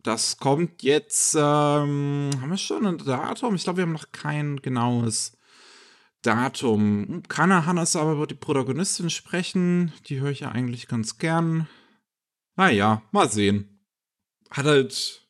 Das 0.03 0.37
kommt 0.37 0.83
jetzt, 0.83 1.33
ähm, 1.33 2.29
haben 2.39 2.49
wir 2.49 2.57
schon 2.57 2.85
ein 2.85 2.99
Datum? 2.99 3.55
Ich 3.55 3.63
glaube, 3.63 3.77
wir 3.77 3.83
haben 3.85 3.93
noch 3.93 4.11
kein 4.11 4.57
genaues 4.57 5.35
Datum. 6.25 7.23
Kana 7.27 7.65
Hannes 7.65 7.95
aber 7.95 8.13
über 8.13 8.27
die 8.27 8.35
Protagonistin 8.35 9.09
sprechen. 9.09 9.93
Die 10.07 10.19
höre 10.19 10.31
ich 10.31 10.41
ja 10.41 10.51
eigentlich 10.51 10.87
ganz 10.87 11.17
gern. 11.17 11.67
Naja, 12.55 13.01
mal 13.11 13.29
sehen. 13.29 13.85
Hat 14.49 14.65
halt 14.65 15.27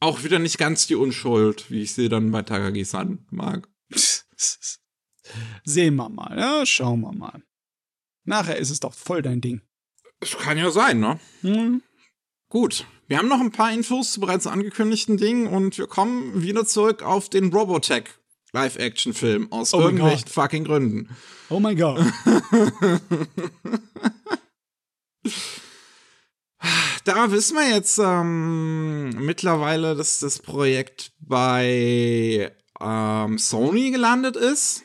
auch 0.00 0.22
wieder 0.24 0.38
nicht 0.38 0.58
ganz 0.58 0.86
die 0.86 0.94
Unschuld, 0.94 1.70
wie 1.70 1.82
ich 1.82 1.94
sie 1.94 2.08
dann 2.08 2.30
bei 2.30 2.42
Takagi-san 2.42 3.26
mag. 3.30 3.68
Sehen 5.64 5.96
wir 5.96 6.08
mal, 6.08 6.38
ja, 6.38 6.64
schauen 6.66 7.00
wir 7.00 7.12
mal. 7.12 7.42
Nachher 8.24 8.56
ist 8.56 8.70
es 8.70 8.80
doch 8.80 8.94
voll 8.94 9.22
dein 9.22 9.40
Ding. 9.40 9.62
Es 10.20 10.36
kann 10.36 10.58
ja 10.58 10.70
sein, 10.70 11.00
ne? 11.00 11.18
Mhm. 11.42 11.82
Gut, 12.48 12.86
wir 13.08 13.18
haben 13.18 13.28
noch 13.28 13.40
ein 13.40 13.50
paar 13.50 13.72
Infos 13.72 14.12
zu 14.12 14.20
bereits 14.20 14.46
angekündigten 14.46 15.16
Dingen 15.16 15.46
und 15.48 15.78
wir 15.78 15.88
kommen 15.88 16.42
wieder 16.42 16.64
zurück 16.64 17.02
auf 17.02 17.28
den 17.28 17.52
Robotech 17.52 18.04
Live-Action-Film 18.56 19.52
aus 19.52 19.74
oh 19.74 19.80
irgendwelchen 19.80 20.28
fucking 20.28 20.64
Gründen. 20.64 21.14
Oh 21.50 21.60
mein 21.60 21.76
Gott. 21.76 22.00
da 27.04 27.30
wissen 27.30 27.54
wir 27.54 27.68
jetzt 27.68 27.98
ähm, 27.98 29.10
mittlerweile, 29.10 29.94
dass 29.94 30.20
das 30.20 30.38
Projekt 30.38 31.12
bei 31.20 32.50
ähm, 32.80 33.36
Sony 33.36 33.90
gelandet 33.90 34.36
ist. 34.36 34.84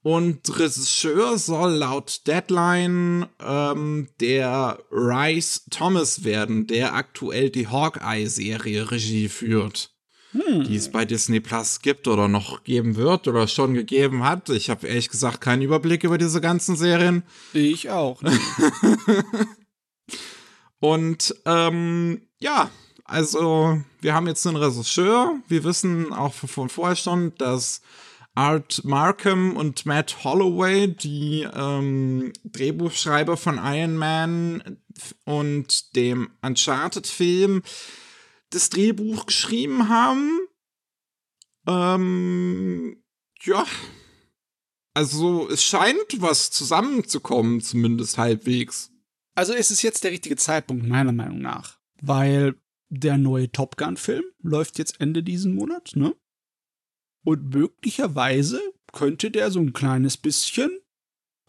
Und 0.00 0.58
Regisseur 0.58 1.36
soll 1.36 1.72
laut 1.72 2.26
Deadline 2.26 3.26
ähm, 3.38 4.08
der 4.20 4.78
Rice 4.90 5.66
Thomas 5.70 6.24
werden, 6.24 6.66
der 6.66 6.94
aktuell 6.94 7.50
die 7.50 7.68
Hawkeye-Serie 7.68 8.90
Regie 8.90 9.28
führt. 9.28 9.97
Hm. 10.32 10.64
Die 10.64 10.76
es 10.76 10.90
bei 10.90 11.04
Disney 11.04 11.40
Plus 11.40 11.80
gibt 11.80 12.06
oder 12.06 12.28
noch 12.28 12.62
geben 12.64 12.96
wird 12.96 13.28
oder 13.28 13.48
schon 13.48 13.74
gegeben 13.74 14.24
hat. 14.24 14.50
Ich 14.50 14.68
habe 14.68 14.86
ehrlich 14.86 15.08
gesagt 15.08 15.40
keinen 15.40 15.62
Überblick 15.62 16.04
über 16.04 16.18
diese 16.18 16.40
ganzen 16.40 16.76
Serien. 16.76 17.22
Ich 17.54 17.88
auch. 17.90 18.20
Und 20.80 21.34
ähm, 21.44 22.22
ja, 22.40 22.70
also 23.04 23.80
wir 24.00 24.14
haben 24.14 24.26
jetzt 24.26 24.46
einen 24.46 24.56
Regisseur. 24.56 25.36
Wir 25.48 25.64
wissen 25.64 26.12
auch 26.12 26.34
von 26.34 26.68
vorher 26.68 26.96
schon, 26.96 27.34
dass 27.36 27.80
Art 28.34 28.84
Markham 28.84 29.56
und 29.56 29.84
Matt 29.84 30.22
Holloway, 30.22 30.86
die 30.86 31.48
ähm, 31.52 32.32
Drehbuchschreiber 32.44 33.36
von 33.36 33.58
Iron 33.60 33.96
Man 33.96 34.78
und 35.24 35.96
dem 35.96 36.30
Uncharted-Film, 36.42 37.62
das 38.50 38.70
Drehbuch 38.70 39.26
geschrieben 39.26 39.88
haben. 39.88 40.40
Ähm, 41.66 43.02
ja. 43.42 43.66
Also 44.94 45.48
es 45.48 45.62
scheint 45.62 46.20
was 46.20 46.50
zusammenzukommen, 46.50 47.60
zumindest 47.60 48.18
halbwegs. 48.18 48.90
Also 49.34 49.54
ist 49.54 49.70
es 49.70 49.82
jetzt 49.82 50.02
der 50.02 50.10
richtige 50.10 50.36
Zeitpunkt, 50.36 50.86
meiner 50.86 51.12
Meinung 51.12 51.40
nach. 51.40 51.78
Weil 52.00 52.60
der 52.88 53.18
neue 53.18 53.52
Top 53.52 53.76
Gun-Film 53.76 54.24
läuft 54.42 54.78
jetzt 54.78 55.00
Ende 55.00 55.22
diesen 55.22 55.54
Monat, 55.54 55.92
ne? 55.94 56.16
Und 57.24 57.54
möglicherweise 57.54 58.60
könnte 58.92 59.30
der 59.30 59.50
so 59.50 59.60
ein 59.60 59.72
kleines 59.72 60.16
bisschen 60.16 60.80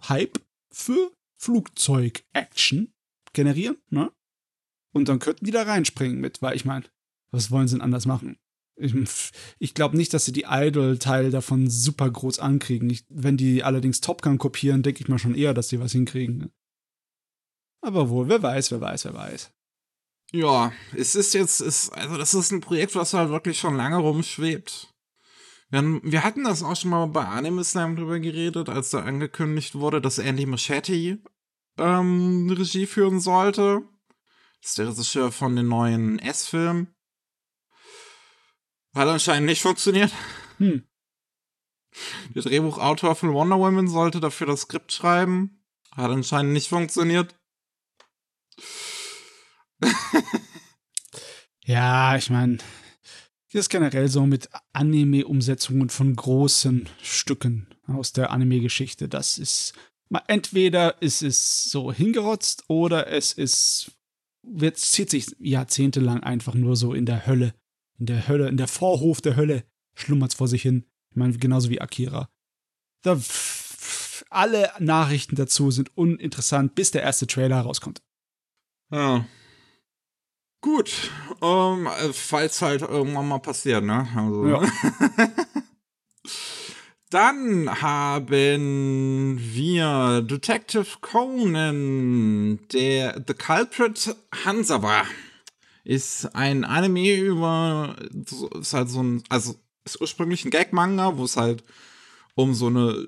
Hype 0.07 0.39
für 0.71 1.11
Flugzeug-Action 1.37 2.93
generieren, 3.33 3.77
ne? 3.89 4.11
Und 4.91 5.07
dann 5.07 5.19
könnten 5.19 5.45
die 5.45 5.51
da 5.51 5.63
reinspringen 5.63 6.19
mit, 6.19 6.41
weil 6.41 6.55
ich 6.55 6.65
meine, 6.65 6.85
was 7.31 7.51
wollen 7.51 7.67
sie 7.67 7.75
denn 7.75 7.83
anders 7.83 8.05
machen? 8.05 8.37
Ich, 8.75 8.93
ich 9.59 9.73
glaube 9.73 9.97
nicht, 9.97 10.13
dass 10.13 10.25
sie 10.25 10.31
die 10.31 10.45
Idol-Teile 10.47 11.31
davon 11.31 11.69
super 11.69 12.09
groß 12.09 12.39
ankriegen. 12.39 12.89
Ich, 12.89 13.05
wenn 13.09 13.37
die 13.37 13.63
allerdings 13.63 14.01
Top 14.01 14.21
Gun 14.21 14.37
kopieren, 14.37 14.83
denke 14.83 15.01
ich 15.01 15.09
mal 15.09 15.19
schon 15.19 15.35
eher, 15.35 15.53
dass 15.53 15.67
die 15.67 15.79
was 15.79 15.91
hinkriegen. 15.91 16.37
Ne? 16.37 16.51
Aber 17.81 18.09
wohl, 18.09 18.29
wer 18.29 18.41
weiß, 18.41 18.71
wer 18.71 18.81
weiß, 18.81 19.05
wer 19.05 19.13
weiß. 19.13 19.51
Ja, 20.31 20.71
es 20.95 21.15
ist 21.15 21.33
jetzt, 21.33 21.59
ist, 21.59 21.89
also 21.89 22.17
das 22.17 22.33
ist 22.33 22.51
ein 22.51 22.61
Projekt, 22.61 22.95
was 22.95 23.13
halt 23.13 23.29
wirklich 23.29 23.59
schon 23.59 23.75
lange 23.75 23.97
rumschwebt. 23.97 24.93
Wir, 25.71 25.81
wir 26.03 26.23
hatten 26.23 26.43
das 26.43 26.63
auch 26.63 26.75
schon 26.75 26.91
mal 26.91 27.05
bei 27.07 27.25
Anime 27.25 27.63
Slam 27.63 27.95
drüber 27.95 28.19
geredet, 28.19 28.69
als 28.69 28.91
da 28.91 28.99
angekündigt 28.99 29.75
wurde, 29.75 30.01
dass 30.01 30.19
Andy 30.19 30.45
Machete 30.45 31.19
ähm, 31.77 32.49
Regie 32.49 32.85
führen 32.85 33.19
sollte. 33.19 33.81
Das 34.61 34.71
ist 34.71 34.77
der 34.77 34.87
Regisseur 34.89 35.31
von 35.31 35.55
den 35.55 35.67
neuen 35.67 36.19
S-Filmen. 36.19 36.93
Hat 38.93 39.07
anscheinend 39.07 39.47
nicht 39.47 39.61
funktioniert. 39.61 40.11
Hm. 40.57 40.87
Der 42.35 42.41
Drehbuchautor 42.43 43.15
von 43.15 43.33
Wonder 43.33 43.57
Woman 43.57 43.87
sollte 43.87 44.19
dafür 44.19 44.47
das 44.47 44.61
Skript 44.61 44.91
schreiben. 44.91 45.63
Hat 45.91 46.11
anscheinend 46.11 46.53
nicht 46.53 46.69
funktioniert. 46.69 47.35
ja, 51.63 52.15
ich 52.15 52.29
meine, 52.29 52.57
das 53.51 53.61
ist 53.61 53.69
generell 53.69 54.09
so 54.09 54.25
mit 54.25 54.49
Anime-Umsetzungen 54.73 55.89
von 55.89 56.15
großen 56.15 56.89
Stücken 57.01 57.67
aus 57.87 58.13
der 58.13 58.31
Anime-Geschichte. 58.31 59.09
Das 59.09 59.37
ist 59.37 59.73
entweder 60.27 61.01
ist 61.01 61.21
es 61.21 61.71
so 61.71 61.91
hingerotzt 61.91 62.65
oder 62.67 63.07
es 63.07 63.33
ist 63.33 63.91
wird 64.51 64.77
zieht 64.77 65.09
sich 65.09 65.35
jahrzehntelang 65.39 66.21
einfach 66.23 66.53
nur 66.53 66.75
so 66.75 66.93
in 66.93 67.05
der 67.05 67.25
Hölle, 67.25 67.53
in 67.97 68.05
der 68.05 68.27
Hölle, 68.27 68.47
in 68.49 68.57
der 68.57 68.67
Vorhof 68.67 69.21
der 69.21 69.35
Hölle 69.35 69.63
schlummert 69.93 70.31
es 70.31 70.37
vor 70.37 70.47
sich 70.47 70.61
hin. 70.61 70.85
Ich 71.11 71.17
meine 71.17 71.37
genauso 71.37 71.69
wie 71.69 71.81
Akira. 71.81 72.29
Da 73.01 73.19
alle 74.29 74.71
Nachrichten 74.79 75.35
dazu 75.35 75.71
sind 75.71 75.95
uninteressant, 75.97 76.75
bis 76.75 76.91
der 76.91 77.03
erste 77.03 77.27
Trailer 77.27 77.61
rauskommt. 77.61 78.01
Ja. 78.91 79.25
Gut, 80.61 81.09
um, 81.39 81.87
ähm, 81.87 82.13
falls 82.13 82.61
halt 82.61 82.81
irgendwann 82.81 83.27
mal 83.27 83.39
passiert, 83.39 83.83
ne? 83.83 84.07
Also. 84.15 84.47
Ja. 84.47 84.61
Dann 87.09 87.81
haben 87.81 89.39
wir 89.39 90.21
Detective 90.21 90.85
Conan, 91.01 92.59
der 92.71 93.23
The 93.25 93.33
Culprit 93.33 94.15
Hansawa. 94.45 95.05
Ist 95.83 96.35
ein 96.35 96.63
Anime 96.65 97.15
über, 97.15 97.95
ist 98.61 98.73
halt 98.73 98.89
so 98.89 99.01
ein, 99.01 99.23
also 99.27 99.55
ist 99.85 99.99
ursprünglich 99.99 100.45
ein 100.45 100.51
Gag-Manga, 100.51 101.17
wo 101.17 101.23
es 101.23 101.35
halt 101.35 101.63
um 102.35 102.53
so 102.53 102.67
eine 102.67 103.07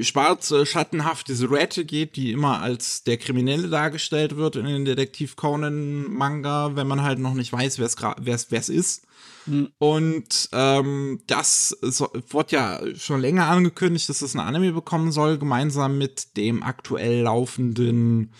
schwarze, 0.00 0.66
schattenhafte 0.66 1.36
Silhouette 1.36 1.84
geht, 1.84 2.16
die 2.16 2.32
immer 2.32 2.60
als 2.60 3.04
der 3.04 3.18
Kriminelle 3.18 3.68
dargestellt 3.68 4.34
wird 4.36 4.56
in 4.56 4.66
den 4.66 4.84
Detektiv 4.84 5.36
Conan 5.36 6.12
Manga, 6.12 6.74
wenn 6.74 6.88
man 6.88 7.02
halt 7.02 7.20
noch 7.20 7.34
nicht 7.34 7.52
weiß, 7.52 7.78
wer 7.78 8.60
es 8.60 8.68
ist. 8.68 9.06
Mhm. 9.48 9.72
Und 9.78 10.48
ähm, 10.52 11.22
das 11.26 11.68
so, 11.80 12.10
wurde 12.28 12.56
ja 12.56 12.80
schon 12.96 13.20
länger 13.20 13.46
angekündigt, 13.46 14.08
dass 14.08 14.22
es 14.22 14.34
ein 14.34 14.40
Anime 14.40 14.72
bekommen 14.72 15.10
soll, 15.10 15.38
gemeinsam 15.38 15.98
mit 15.98 16.36
dem 16.36 16.62
aktuell 16.62 17.22
laufenden 17.22 18.32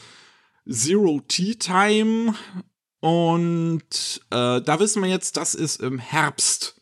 Zero 0.70 1.20
Tea 1.26 1.54
Time. 1.54 2.34
Und 3.00 4.20
äh, 4.30 4.60
da 4.60 4.80
wissen 4.80 5.02
wir 5.02 5.08
jetzt, 5.08 5.36
dass 5.36 5.54
es 5.54 5.76
im 5.76 5.98
Herbst 5.98 6.80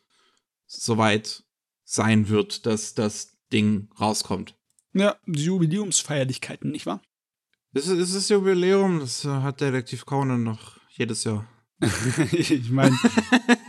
soweit 0.66 1.44
sein 1.84 2.28
wird, 2.28 2.66
dass 2.66 2.94
das 2.94 3.36
Ding 3.52 3.88
rauskommt. 4.00 4.54
Ja, 4.92 5.16
die 5.26 5.44
Jubiläumsfeierlichkeiten, 5.44 6.70
nicht 6.70 6.86
wahr? 6.86 7.02
Das 7.72 7.86
ist, 7.86 8.00
das 8.00 8.14
ist 8.14 8.30
Jubiläum, 8.30 9.00
das 9.00 9.24
hat 9.24 9.60
Detektiv 9.60 10.06
Conan 10.06 10.42
noch 10.42 10.78
jedes 10.90 11.24
Jahr. 11.24 11.46
ich 12.32 12.70
meine, 12.70 12.96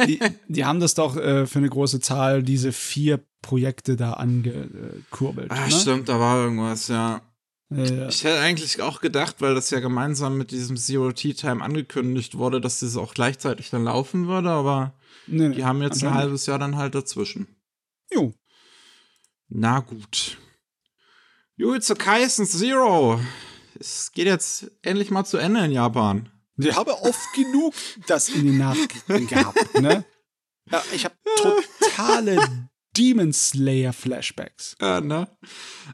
die, 0.08 0.20
die, 0.48 0.66
haben 0.66 0.80
das 0.80 0.94
doch 0.94 1.18
äh, 1.18 1.46
für 1.46 1.60
eine 1.60 1.70
große 1.70 2.00
Zahl, 2.00 2.42
diese 2.42 2.72
vier 2.72 3.20
Projekte 3.42 3.98
da 3.98 4.14
angekurbelt. 4.14 5.52
Ah, 5.52 5.66
ne? 5.66 5.72
stimmt, 5.72 6.08
da 6.08 6.20
war 6.20 6.42
irgendwas, 6.44 6.88
ja. 6.88 7.22
ja. 7.70 8.08
Ich 8.08 8.24
hätte 8.24 8.40
eigentlich 8.40 8.82
auch 8.82 9.02
gedacht, 9.02 9.38
weil 9.40 9.56
das 9.56 9.70
ja 9.72 9.82
gemeinsam 9.82 10.38
mit 10.38 10.52
diesem 10.52 10.78
Zero 10.78 11.12
Tea 11.12 11.34
Time 11.34 11.62
angekündigt 11.62 12.38
wurde, 12.38 12.62
dass 12.62 12.80
das 12.80 12.96
auch 12.96 13.14
gleichzeitig 13.14 13.70
dann 13.72 13.84
laufen 13.84 14.28
würde, 14.28 14.52
aber 14.52 14.94
nee, 15.28 15.50
die 15.50 15.66
haben 15.66 15.82
jetzt 15.82 16.02
ein 16.04 16.14
halbes 16.14 16.46
Jahr 16.46 16.60
dann 16.60 16.78
halt 16.78 16.96
dazwischen. 16.96 17.48
Jo. 18.10 18.34
Na 19.50 19.82
gut. 19.82 20.38
Jujutsu 21.58 21.96
Kaisen 21.96 22.46
Zero. 22.46 23.20
Es 23.80 24.12
geht 24.14 24.28
jetzt 24.28 24.72
endlich 24.82 25.12
mal 25.12 25.26
zu 25.26 25.38
Ende 25.38 25.66
in 25.66 25.72
Japan. 25.72 26.30
Ich 26.58 26.76
habe 26.76 26.94
oft 27.02 27.34
genug 27.34 27.74
das 28.08 28.30
in 28.30 28.46
den 28.46 28.58
Nachrichten 28.58 29.28
gehabt, 29.28 29.80
ne? 29.80 30.06
Ja, 30.72 30.84
ich 30.94 31.06
habe 31.06 31.16
totale 31.38 32.70
Demon 32.98 33.32
Slayer 33.32 33.94
Flashbacks. 33.94 34.76
Ja, 34.82 35.02
ne? 35.02 35.28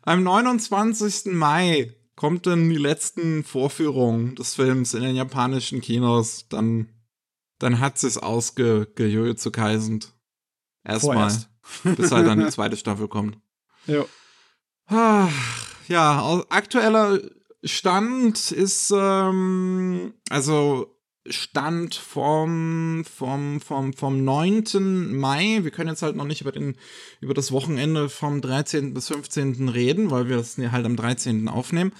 Am 0.04 0.24
29. 0.24 1.34
Mai 1.34 1.94
kommt 2.16 2.48
dann 2.48 2.70
die 2.70 2.78
letzten 2.78 3.44
Vorführungen 3.44 4.36
des 4.36 4.56
Films 4.56 4.94
in 4.94 5.04
den 5.04 5.16
japanischen 5.16 5.82
Kinos. 5.82 6.48
Dann, 6.48 6.90
dann 7.60 7.80
hat 7.80 8.02
es 8.02 8.18
ausgejujutsu 8.18 9.52
kaisend. 9.52 10.14
Erstmal. 10.84 11.32
Bis 11.84 12.12
halt 12.12 12.28
dann 12.28 12.40
die 12.40 12.50
zweite 12.52 12.78
Staffel 12.78 13.08
kommt. 13.08 13.38
Ja. 13.86 14.06
Ja, 15.88 16.44
aktueller 16.50 17.20
Stand 17.64 18.52
ist, 18.52 18.94
ähm, 18.96 20.14
also 20.30 20.94
Stand 21.26 21.96
vom, 21.96 23.06
vom, 23.06 23.62
vom, 23.62 23.94
vom 23.94 24.26
9. 24.26 25.16
Mai. 25.18 25.60
Wir 25.64 25.72
können 25.72 25.88
jetzt 25.90 26.02
halt 26.02 26.18
noch 26.18 26.26
nicht 26.26 26.42
über, 26.42 26.52
den, 26.52 26.76
über 27.22 27.34
das 27.34 27.54
Wochenende 27.54 28.10
vom 28.10 28.42
13. 28.42 28.94
bis 28.94 29.08
15. 29.08 29.70
reden, 29.70 30.12
weil 30.12 30.28
wir 30.28 30.36
das 30.38 30.58
halt 30.58 30.86
am 30.86 30.98
13. 30.98 31.48
aufnehmen. 31.48 31.94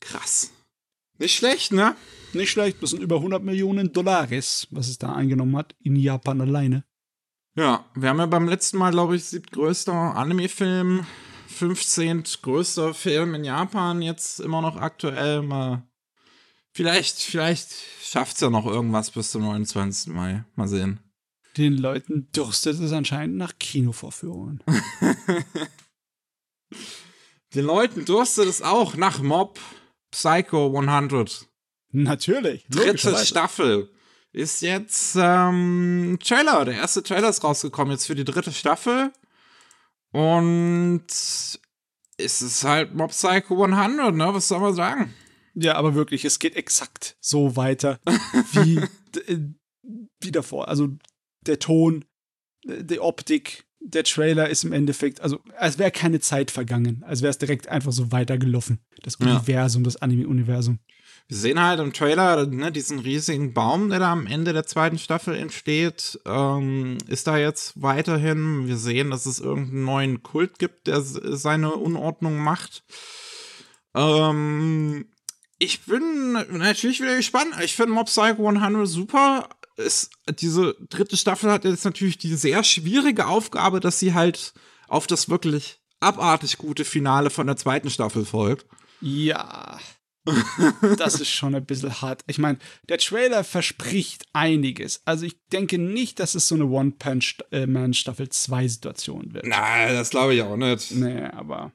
Krass. 0.00 0.52
Nicht 1.18 1.36
schlecht, 1.36 1.72
ne? 1.72 1.94
Nicht 2.32 2.50
schlecht. 2.50 2.82
Das 2.82 2.90
sind 2.90 3.02
über 3.02 3.16
100 3.16 3.42
Millionen 3.42 3.92
Dollars, 3.92 4.66
was 4.70 4.88
es 4.88 4.98
da 4.98 5.14
eingenommen 5.14 5.56
hat 5.56 5.74
in 5.80 5.96
Japan 5.96 6.40
alleine. 6.40 6.84
Ja, 7.56 7.84
wir 7.94 8.08
haben 8.08 8.18
ja 8.18 8.26
beim 8.26 8.48
letzten 8.48 8.78
Mal, 8.78 8.90
glaube 8.90 9.14
ich, 9.14 9.24
siebtgrößter 9.24 9.92
Anime-Film 9.92 11.06
15. 11.54 12.24
größter 12.42 12.94
Film 12.94 13.34
in 13.34 13.44
Japan, 13.44 14.02
jetzt 14.02 14.40
immer 14.40 14.60
noch 14.60 14.76
aktuell. 14.76 15.42
Mal 15.42 15.82
Vielleicht, 16.76 17.22
vielleicht 17.22 17.70
schafft's 18.02 18.40
ja 18.40 18.50
noch 18.50 18.66
irgendwas 18.66 19.12
bis 19.12 19.30
zum 19.30 19.42
29. 19.42 20.12
Mai. 20.12 20.44
Mal 20.56 20.66
sehen. 20.66 20.98
Den 21.56 21.78
Leuten 21.78 22.28
dürstet 22.32 22.80
es 22.80 22.90
anscheinend 22.90 23.36
nach 23.36 23.52
Kinovorführungen. 23.60 24.60
Den 27.54 27.64
Leuten 27.64 28.04
durstet 28.04 28.48
es 28.48 28.60
auch 28.60 28.96
nach 28.96 29.22
Mob 29.22 29.60
Psycho 30.10 30.76
100. 30.76 31.46
Natürlich. 31.92 32.66
Dritte. 32.68 33.24
Staffel 33.24 33.88
ist 34.32 34.60
jetzt 34.60 35.14
ähm, 35.16 36.18
Trailer. 36.20 36.64
Der 36.64 36.74
erste 36.74 37.04
Trailer 37.04 37.28
ist 37.28 37.44
rausgekommen 37.44 37.92
jetzt 37.92 38.06
für 38.06 38.16
die 38.16 38.24
dritte 38.24 38.52
Staffel. 38.52 39.12
Und 40.14 41.06
es 41.08 41.58
ist 42.18 42.62
halt 42.62 42.94
Mob 42.94 43.10
Psycho 43.10 43.64
100, 43.64 44.14
ne? 44.14 44.32
Was 44.32 44.46
soll 44.46 44.60
man 44.60 44.72
sagen? 44.72 45.12
Ja, 45.54 45.74
aber 45.74 45.96
wirklich, 45.96 46.24
es 46.24 46.38
geht 46.38 46.54
exakt 46.54 47.16
so 47.20 47.56
weiter 47.56 47.98
wie, 48.52 48.78
äh, 49.26 49.38
wie 50.20 50.30
davor. 50.30 50.68
Also 50.68 50.90
der 51.46 51.58
Ton, 51.58 52.04
äh, 52.68 52.84
die 52.84 53.00
Optik, 53.00 53.64
der 53.80 54.04
Trailer 54.04 54.48
ist 54.48 54.62
im 54.62 54.72
Endeffekt, 54.72 55.20
also 55.20 55.40
als 55.58 55.78
wäre 55.80 55.90
keine 55.90 56.20
Zeit 56.20 56.52
vergangen, 56.52 57.02
als 57.04 57.20
wäre 57.22 57.30
es 57.30 57.38
direkt 57.38 57.66
einfach 57.66 57.92
so 57.92 58.12
weitergelaufen. 58.12 58.78
Das 59.02 59.18
Ja. 59.20 59.26
Universum, 59.26 59.82
das 59.82 59.96
Anime-Universum. 59.96 60.78
Wir 61.26 61.36
sehen 61.38 61.60
halt 61.60 61.80
im 61.80 61.92
Trailer 61.92 62.46
ne, 62.46 62.70
diesen 62.70 62.98
riesigen 62.98 63.54
Baum, 63.54 63.88
der 63.88 63.98
da 63.98 64.12
am 64.12 64.26
Ende 64.26 64.52
der 64.52 64.66
zweiten 64.66 64.98
Staffel 64.98 65.34
entsteht. 65.34 66.20
Ähm, 66.26 66.98
ist 67.08 67.26
da 67.26 67.38
jetzt 67.38 67.80
weiterhin. 67.80 68.66
Wir 68.66 68.76
sehen, 68.76 69.10
dass 69.10 69.24
es 69.24 69.40
irgendeinen 69.40 69.84
neuen 69.84 70.22
Kult 70.22 70.58
gibt, 70.58 70.86
der 70.86 71.00
seine 71.00 71.74
Unordnung 71.74 72.36
macht. 72.36 72.84
Ähm, 73.94 75.06
ich 75.58 75.86
bin 75.86 76.32
natürlich 76.50 77.00
wieder 77.00 77.16
gespannt. 77.16 77.54
Ich 77.62 77.74
finde 77.74 77.92
Mob 77.92 78.06
Psycho 78.06 78.46
100 78.46 78.86
super. 78.86 79.48
Es, 79.76 80.10
diese 80.28 80.76
dritte 80.90 81.16
Staffel 81.16 81.50
hat 81.50 81.64
jetzt 81.64 81.84
natürlich 81.84 82.18
die 82.18 82.34
sehr 82.34 82.62
schwierige 82.64 83.26
Aufgabe, 83.26 83.80
dass 83.80 83.98
sie 83.98 84.12
halt 84.12 84.52
auf 84.88 85.06
das 85.06 85.30
wirklich 85.30 85.80
abartig 86.00 86.58
gute 86.58 86.84
Finale 86.84 87.30
von 87.30 87.46
der 87.46 87.56
zweiten 87.56 87.88
Staffel 87.88 88.26
folgt. 88.26 88.66
Ja. 89.00 89.78
Das 90.98 91.20
ist 91.20 91.28
schon 91.28 91.54
ein 91.54 91.64
bisschen 91.64 92.00
hart. 92.00 92.22
Ich 92.26 92.38
meine, 92.38 92.58
der 92.88 92.98
Trailer 92.98 93.44
verspricht 93.44 94.26
einiges. 94.32 95.02
Also 95.04 95.26
ich 95.26 95.36
denke 95.52 95.78
nicht, 95.78 96.20
dass 96.20 96.34
es 96.34 96.48
so 96.48 96.54
eine 96.54 96.66
One-Punch-Man-Staffel 96.66 98.26
2-Situation 98.26 99.34
wird. 99.34 99.46
Na, 99.46 99.92
das 99.92 100.10
glaube 100.10 100.34
ich 100.34 100.42
auch 100.42 100.56
nicht. 100.56 100.92
Nee, 100.92 101.24
aber 101.24 101.72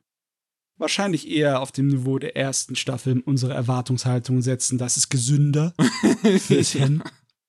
wahrscheinlich 0.78 1.30
eher 1.30 1.62
auf 1.62 1.72
dem 1.72 1.88
Niveau 1.88 2.18
der 2.18 2.36
ersten 2.36 2.76
Staffel 2.76 3.22
unsere 3.26 3.54
Erwartungshaltung 3.54 4.42
setzen. 4.42 4.78
Das 4.78 4.98
ist 4.98 5.10
gesünder 5.10 5.74
fürs 6.40 6.72
Hirn 6.72 7.04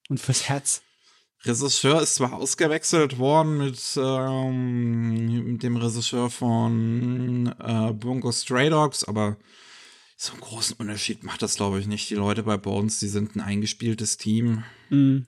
und 0.08 0.20
fürs 0.20 0.48
Herz. 0.48 0.82
Regisseur 1.44 2.02
ist 2.02 2.16
zwar 2.16 2.34
ausgewechselt 2.34 3.18
worden 3.18 3.56
mit, 3.56 3.80
ähm, 3.96 5.52
mit 5.52 5.62
dem 5.62 5.76
Regisseur 5.76 6.28
von 6.28 7.54
äh, 7.58 7.92
Bungo 7.94 8.30
Stray 8.30 8.68
Dogs, 8.68 9.04
aber 9.04 9.38
so 10.22 10.32
einen 10.32 10.42
großen 10.42 10.76
Unterschied 10.76 11.24
macht 11.24 11.40
das, 11.40 11.54
glaube 11.54 11.80
ich, 11.80 11.86
nicht. 11.86 12.10
Die 12.10 12.14
Leute 12.14 12.42
bei 12.42 12.58
Bones, 12.58 12.98
die 13.00 13.08
sind 13.08 13.36
ein 13.36 13.40
eingespieltes 13.40 14.18
Team. 14.18 14.64
Mhm. 14.90 15.26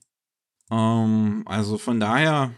Ähm, 0.71 1.43
also 1.47 1.79
von 1.79 1.99
daher, 1.99 2.55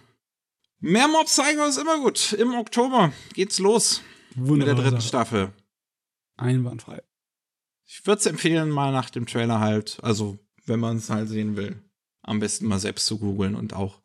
mehr 0.81 1.07
Mob 1.07 1.27
Psycho 1.27 1.65
ist 1.65 1.79
immer 1.79 2.01
gut. 2.01 2.33
Im 2.33 2.55
Oktober 2.55 3.13
geht's 3.35 3.61
los 3.61 4.03
mit 4.31 4.39
der 4.39 4.49
Wunderbar. 4.49 4.83
dritten 4.83 5.01
Staffel. 5.01 5.53
Einwandfrei. 6.37 7.05
Ich 7.87 8.05
würde 8.05 8.19
es 8.19 8.27
empfehlen, 8.27 8.69
mal 8.69 8.91
nach 8.91 9.11
dem 9.11 9.27
Trailer 9.27 9.61
halt, 9.61 9.99
also 10.03 10.37
wenn 10.67 10.81
man 10.81 10.97
es 10.97 11.11
halt 11.11 11.29
sehen 11.29 11.57
will, 11.57 11.81
am 12.23 12.41
besten 12.41 12.67
mal 12.67 12.81
selbst 12.81 13.07
zu 13.07 13.21
googeln 13.21 13.55
und 13.55 13.75
auch 13.75 14.01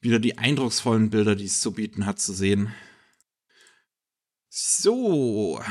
wieder 0.00 0.20
die 0.20 0.38
eindrucksvollen 0.38 1.10
Bilder, 1.10 1.34
die 1.34 1.46
es 1.46 1.60
zu 1.60 1.72
bieten 1.72 2.06
hat, 2.06 2.20
zu 2.20 2.34
sehen. 2.34 2.72
So, 4.54 5.62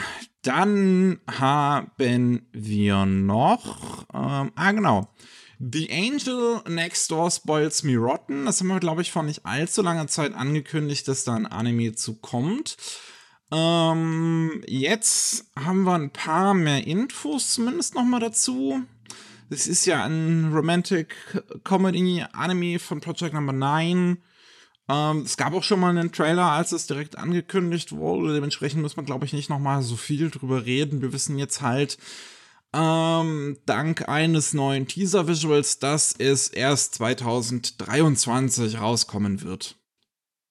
dann 0.42 1.20
haben 1.30 2.48
wir 2.52 3.06
noch, 3.06 4.08
ähm, 4.12 4.52
ah 4.56 4.72
genau, 4.72 5.08
The 5.60 5.88
Angel 5.92 6.62
Next 6.68 7.12
Door 7.12 7.30
Spoils 7.30 7.84
Me 7.84 7.96
Rotten. 7.96 8.48
Das 8.48 8.60
haben 8.60 8.70
wir, 8.70 8.80
glaube 8.80 9.04
ich, 9.04 9.12
vor 9.12 9.22
nicht 9.22 9.46
allzu 9.46 9.84
langer 9.84 10.08
Zeit 10.08 10.34
angekündigt, 10.34 11.08
dass 11.08 11.26
da 11.26 11.36
ein 11.36 11.46
Anime 11.46 11.94
zu 11.94 12.16
kommt. 12.22 12.76
Ähm, 13.52 14.64
jetzt 14.66 15.46
haben 15.64 15.84
wir 15.84 15.94
ein 15.94 16.10
paar 16.10 16.56
mehr 16.56 16.88
Infos 16.88 17.54
zumindest 17.54 17.94
noch 17.94 18.04
mal 18.04 18.20
dazu. 18.20 18.82
Es 19.52 19.68
ist 19.68 19.86
ja 19.86 20.06
ein 20.06 20.52
Romantic 20.52 21.16
Comedy 21.64 22.26
Anime 22.34 22.80
von 22.80 23.00
Project 23.00 23.36
Number 23.36 23.54
9. 23.54 24.18
Ähm, 24.90 25.22
es 25.22 25.38
gab 25.38 25.54
auch 25.54 25.64
schon 25.64 25.80
mal 25.80 25.90
einen 25.90 26.12
Trailer, 26.12 26.52
als 26.52 26.72
es 26.72 26.88
direkt 26.88 27.18
angekündigt 27.18 27.92
wurde. 27.92 28.34
Dementsprechend 28.34 28.82
muss 28.82 28.98
man, 28.98 29.06
glaube 29.06 29.26
ich, 29.26 29.34
nicht 29.34 29.50
noch 29.50 29.60
mal 29.60 29.82
so 29.82 29.96
viel 29.96 30.30
drüber 30.30 30.66
reden. 30.66 31.02
Wir 31.02 31.14
wissen 31.14 31.38
jetzt 31.38 31.62
halt, 31.62 31.98
ähm, 32.74 33.58
dank 33.66 34.08
eines 34.08 34.54
neuen 34.54 34.88
Teaser-Visuals, 34.88 35.80
dass 35.80 36.16
es 36.18 36.48
erst 36.48 36.96
2023 36.96 38.80
rauskommen 38.80 39.42
wird. 39.42 39.78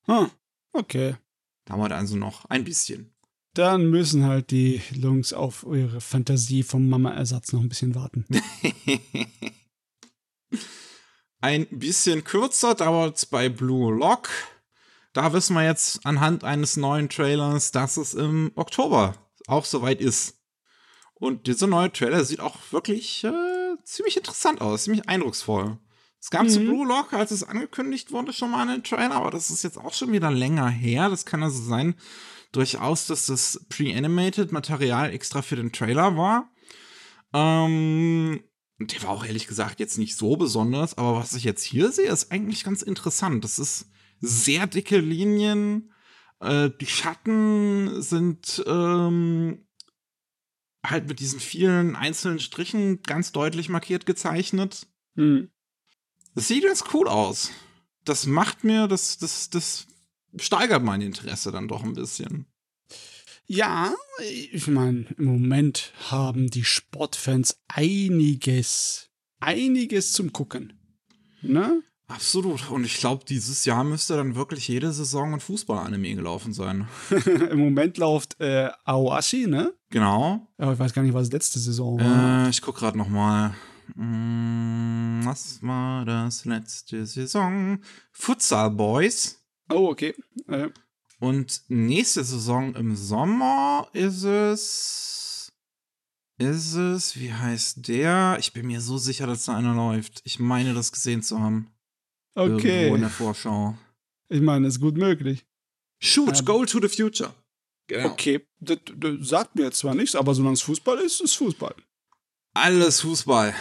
Hm. 0.05 0.31
Okay. 0.73 1.17
Dauert 1.65 1.93
also 1.93 2.17
noch 2.17 2.45
ein 2.47 2.65
bisschen. 2.65 3.15
Dann 3.55 3.91
müssen 3.91 4.25
halt 4.25 4.51
die 4.51 4.81
Lungs 4.95 5.33
auf 5.33 5.67
ihre 5.69 6.01
Fantasie 6.01 6.63
vom 6.63 6.89
Mama-Ersatz 6.89 7.53
noch 7.53 7.61
ein 7.61 7.69
bisschen 7.69 7.95
warten. 7.95 8.27
ein 11.41 11.67
bisschen 11.71 12.25
kürzer 12.25 12.75
dauert 12.75 13.17
es 13.17 13.27
bei 13.27 13.49
Blue 13.49 13.95
Lock. 13.95 14.29
Da 15.13 15.33
wissen 15.33 15.55
wir 15.55 15.65
jetzt 15.65 16.05
anhand 16.07 16.45
eines 16.45 16.77
neuen 16.77 17.09
Trailers, 17.09 17.73
dass 17.73 17.97
es 17.97 18.15
im 18.15 18.53
Oktober 18.55 19.15
auch 19.47 19.65
soweit 19.65 20.01
ist. 20.01 20.39
Und 21.15 21.47
dieser 21.47 21.67
neue 21.67 21.93
Trailer 21.93 22.25
sieht 22.25 22.41
auch 22.41 22.57
wirklich 22.71 23.25
äh, 23.25 23.77
ziemlich 23.85 24.17
interessant 24.17 24.61
aus, 24.61 24.85
ziemlich 24.85 25.09
eindrucksvoll. 25.09 25.79
Es 26.21 26.31
gab 26.31 26.49
zu 26.49 26.61
Mhm. 26.61 26.67
Blue 26.67 26.87
Lock, 26.87 27.13
als 27.13 27.31
es 27.31 27.43
angekündigt 27.43 28.13
wurde, 28.13 28.33
schon 28.33 28.51
mal 28.51 28.69
einen 28.69 28.85
Trailer, 28.85 29.17
aber 29.17 29.31
das 29.31 29.51
ist 29.51 29.63
jetzt 29.63 29.79
auch 29.79 29.95
schon 29.95 30.13
wieder 30.13 30.31
länger 30.31 30.69
her. 30.69 31.09
Das 31.09 31.25
kann 31.25 31.43
also 31.43 31.63
sein, 31.63 31.95
durchaus, 32.53 33.07
dass 33.07 33.27
das 33.27 33.65
pre-animated 33.69 34.53
Material 34.53 35.13
extra 35.13 35.43
für 35.43 35.57
den 35.57 35.73
Trailer 35.73 36.17
war. 36.17 36.51
Ähm, 37.33 38.43
der 38.81 39.03
war 39.03 39.11
auch 39.11 39.25
ehrlich 39.25 39.47
gesagt 39.47 39.79
jetzt 39.81 39.99
nicht 39.99 40.17
so 40.17 40.37
besonders, 40.37 40.97
aber 40.97 41.17
was 41.17 41.35
ich 41.35 41.45
jetzt 41.45 41.63
hier 41.63 41.93
sehe, 41.93 42.11
ist 42.11 42.33
eigentlich 42.33 42.65
ganz 42.65 42.83
interessant. 42.83 43.45
Das 43.45 43.59
ist 43.59 43.91
sehr 44.21 44.67
dicke 44.67 44.99
Linien. 44.99 45.93
Äh, 46.41 46.71
die 46.81 46.87
Schatten 46.87 48.01
sind 48.03 48.63
ähm, 48.67 49.67
halt 50.85 51.09
mit 51.09 51.21
diesen 51.21 51.41
vielen 51.41 51.95
einzelnen 51.95 52.39
Strichen 52.39 53.03
ganz 53.03 53.33
deutlich 53.33 53.69
markiert 53.69 54.07
gezeichnet. 54.07 54.87
Hm. 55.17 55.51
Das 56.35 56.49
sieht 56.49 56.65
ganz 56.65 56.85
cool 56.95 57.09
aus. 57.09 57.51
Das 58.05 58.27
macht 58.27 58.65
mir, 58.65 58.89
das, 58.89 59.19
das, 59.19 59.51
das 59.51 59.87
steigert 60.39 60.83
mein 60.83 61.03
Interesse 61.03 61.53
dann 61.53 61.69
doch 61.69 61.83
ein 61.83 61.95
bisschen. 61.95 62.47
Ja, 63.53 63.93
ich 64.53 64.69
meine, 64.69 65.07
im 65.19 65.25
Moment 65.25 65.93
haben 66.09 66.51
die 66.51 66.63
Sportfans 66.63 67.59
einiges, 67.67 69.11
einiges 69.41 70.13
zum 70.13 70.33
Gucken. 70.33 70.75
Ne? 71.43 71.83
Absolut. 72.07 72.71
Und 72.71 72.85
ich 72.85 72.99
glaube, 72.99 73.25
dieses 73.25 73.65
Jahr 73.65 73.83
müsste 73.83 74.15
dann 74.17 74.37
wirklich 74.37 74.69
jede 74.69 74.93
Saison 74.93 75.35
ein 75.35 75.41
Fußball-Anime 75.41 76.15
gelaufen 76.15 76.53
sein. 76.53 76.87
Im 77.51 77.59
Moment 77.59 77.99
läuft 77.99 78.41
äh, 78.41 78.71
Aoashi, 78.85 79.49
ne? 79.49 79.75
Genau. 79.91 80.47
Aber 80.57 80.75
ich 80.75 80.79
weiß 80.79 80.93
gar 80.93 81.03
nicht, 81.03 81.15
was 81.15 81.33
letzte 81.33 81.59
Saison 81.59 81.99
war. 81.99 82.47
Äh, 82.47 82.51
ich 82.51 82.63
guck 82.63 82.77
gerade 82.77 82.99
noch 82.99 83.09
mal. 83.09 83.57
Mm, 83.97 85.25
Was 85.25 85.61
war 85.61 86.05
das 86.05 86.45
letzte 86.45 87.05
Saison? 87.05 87.81
Futsal 88.13 88.71
Boys. 88.71 89.45
Oh, 89.69 89.89
okay. 89.89 90.15
Äh, 90.47 90.69
Und 91.21 91.63
nächste 91.69 92.25
Saison 92.25 92.75
im 92.75 92.97
Sommer 92.97 93.89
ist 93.93 94.25
es. 94.25 95.53
Ist 96.39 96.75
es, 96.75 97.17
wie 97.17 97.33
heißt 97.33 97.87
der? 97.87 98.39
Ich 98.41 98.55
bin 98.55 98.67
mir 98.67 98.81
so 98.81 98.97
sicher, 98.97 99.27
dass 99.27 99.45
da 99.45 99.55
einer 99.55 99.75
läuft. 99.75 100.23
Ich 100.25 100.39
meine, 100.39 100.73
das 100.73 100.91
gesehen 100.91 101.23
zu 101.23 101.39
haben. 101.39 101.71
Irgendwo 102.35 102.67
in 102.67 102.93
okay. 102.93 103.01
der 103.01 103.11
Vorschau. 103.11 103.77
Ich 104.31 104.41
meine, 104.41 104.67
ist 104.67 104.81
gut 104.81 104.97
möglich. 104.97 105.45
Shoot, 106.03 106.39
Ähm, 106.39 106.45
Goal 106.47 106.65
to 106.65 106.81
the 106.81 106.89
Future. 106.89 107.35
Genau. 107.89 108.13
Okay, 108.13 108.49
das, 108.59 108.79
das 108.97 109.29
sagt 109.29 109.57
mir 109.57 109.65
jetzt 109.65 109.81
zwar 109.81 109.95
nichts, 109.95 110.15
aber 110.15 110.35
solange 110.35 110.55
es 110.55 110.63
Fußball 110.63 110.99
ist, 111.01 111.21
ist 111.21 111.35
Fußball. 111.35 111.75
Alles 112.55 113.03
Fußball. 113.03 113.55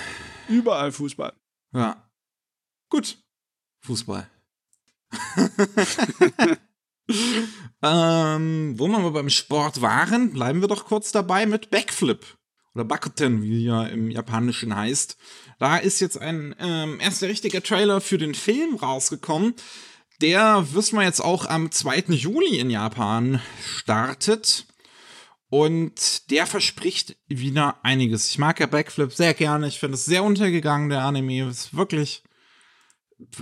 Überall 0.47 0.93
Fußball. 0.93 1.33
Ja. 1.73 2.09
Gut. 2.89 3.17
Fußball. 3.81 4.29
ähm, 7.83 8.73
wo 8.77 8.87
wir 8.87 9.11
beim 9.11 9.29
Sport 9.29 9.81
waren, 9.81 10.31
bleiben 10.31 10.61
wir 10.61 10.67
doch 10.67 10.85
kurz 10.85 11.11
dabei 11.11 11.45
mit 11.45 11.69
Backflip. 11.69 12.25
oder 12.75 12.85
Bakuten, 12.85 13.41
wie 13.41 13.67
er 13.67 13.89
im 13.89 14.11
Japanischen 14.11 14.75
heißt. 14.75 15.17
Da 15.59 15.77
ist 15.77 15.99
jetzt 15.99 16.19
ein 16.21 16.55
ähm, 16.59 16.99
erster 16.99 17.27
richtiger 17.27 17.61
Trailer 17.61 18.01
für 18.01 18.17
den 18.17 18.35
Film 18.35 18.75
rausgekommen. 18.75 19.53
Der 20.21 20.67
wissen 20.73 20.97
wir 20.97 21.03
jetzt 21.03 21.21
auch 21.21 21.45
am 21.45 21.71
2. 21.71 22.05
Juli 22.09 22.59
in 22.59 22.69
Japan 22.69 23.41
startet. 23.63 24.65
Und 25.49 26.29
der 26.29 26.45
verspricht 26.45 27.17
wieder 27.27 27.77
einiges. 27.83 28.29
Ich 28.29 28.37
mag 28.37 28.59
ja 28.59 28.67
Backflip 28.67 29.11
sehr 29.13 29.33
gerne. 29.33 29.67
Ich 29.67 29.79
finde 29.79 29.95
es 29.95 30.05
sehr 30.05 30.23
untergegangen, 30.23 30.89
der 30.89 31.03
Anime. 31.03 31.49
Ist 31.49 31.75
wirklich 31.75 32.23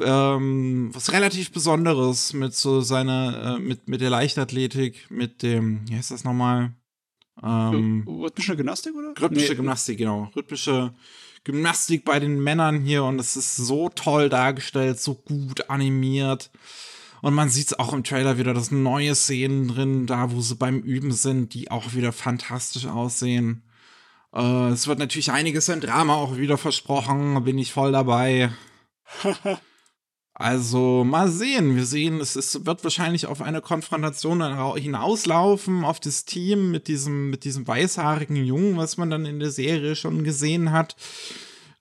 ähm, 0.02 0.90
was 0.94 1.12
relativ 1.12 1.52
Besonderes 1.52 2.34
mit 2.34 2.54
so 2.54 2.82
seiner, 2.82 3.58
äh, 3.58 3.60
mit, 3.60 3.88
mit 3.88 4.02
der 4.02 4.10
Leichtathletik, 4.10 5.10
mit 5.10 5.44
dem, 5.44 5.88
wie 5.88 5.96
heißt 5.96 6.12
das 6.12 6.24
nochmal? 6.24 6.74
Ähm, 7.44 8.04
Rhythmische 8.08 8.56
Gymnastik, 8.56 8.96
oder? 8.96 9.10
Rhythmische 9.10 9.52
nee. 9.52 9.56
Gymnastik, 9.56 9.98
genau. 10.00 10.32
Rhythmische 10.36 10.94
Gymnastik 11.44 12.04
bei 12.04 12.20
den 12.20 12.42
Männern 12.42 12.82
hier 12.82 13.04
und 13.04 13.20
es 13.20 13.38
ist 13.38 13.56
so 13.56 13.90
toll 13.90 14.30
dargestellt, 14.30 15.00
so 15.00 15.16
gut 15.16 15.70
animiert. 15.70 16.50
Und 17.22 17.34
man 17.34 17.50
sieht 17.50 17.68
es 17.68 17.80
auch 17.80 17.94
im 17.94 18.04
Trailer 18.04 18.38
wieder, 18.38 18.54
das 18.54 18.72
neue 18.72 19.16
Szenen 19.16 19.68
drin, 19.68 20.06
da 20.08 20.32
wo 20.32 20.42
sie 20.42 20.56
beim 20.56 20.80
Üben 20.80 21.12
sind, 21.12 21.54
die 21.54 21.72
auch 21.72 21.94
wieder 21.94 22.12
fantastisch 22.12 22.86
aussehen. 22.86 23.64
Äh, 24.34 24.70
es 24.70 24.88
wird 24.88 25.00
natürlich 25.00 25.32
einiges 25.32 25.70
an 25.70 25.82
Drama 25.82 26.16
auch 26.16 26.38
wieder 26.38 26.58
versprochen, 26.58 27.44
bin 27.44 27.58
ich 27.58 27.72
voll 27.72 27.92
dabei. 27.92 28.52
also 30.34 31.04
mal 31.04 31.30
sehen, 31.30 31.76
wir 31.76 31.86
sehen, 31.86 32.20
es 32.20 32.36
ist, 32.36 32.66
wird 32.66 32.84
wahrscheinlich 32.84 33.26
auf 33.26 33.42
eine 33.42 33.62
Konfrontation 33.62 34.76
hinauslaufen, 34.76 35.84
auf 35.84 36.00
das 36.00 36.26
Team 36.26 36.72
mit 36.72 36.88
diesem, 36.88 37.30
mit 37.30 37.44
diesem 37.44 37.68
weißhaarigen 37.68 38.36
Jungen, 38.36 38.78
was 38.78 38.98
man 38.98 39.10
dann 39.10 39.26
in 39.26 39.40
der 39.40 39.52
Serie 39.52 39.96
schon 39.96 40.24
gesehen 40.24 40.72
hat 40.72 40.96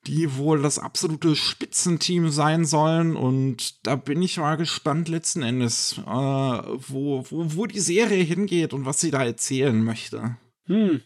die 0.06 0.36
wohl 0.36 0.62
das 0.62 0.78
absolute 0.78 1.34
Spitzenteam 1.34 2.30
sein 2.30 2.64
sollen. 2.64 3.16
Und 3.16 3.86
da 3.86 3.96
bin 3.96 4.22
ich 4.22 4.36
mal 4.36 4.56
gespannt 4.56 5.08
letzten 5.08 5.42
Endes, 5.42 5.98
äh, 5.98 6.02
wo, 6.02 7.24
wo, 7.28 7.56
wo 7.56 7.66
die 7.66 7.80
Serie 7.80 8.22
hingeht 8.22 8.72
und 8.72 8.84
was 8.84 9.00
sie 9.00 9.10
da 9.10 9.24
erzählen 9.24 9.82
möchte. 9.82 10.36
Hm. 10.66 11.02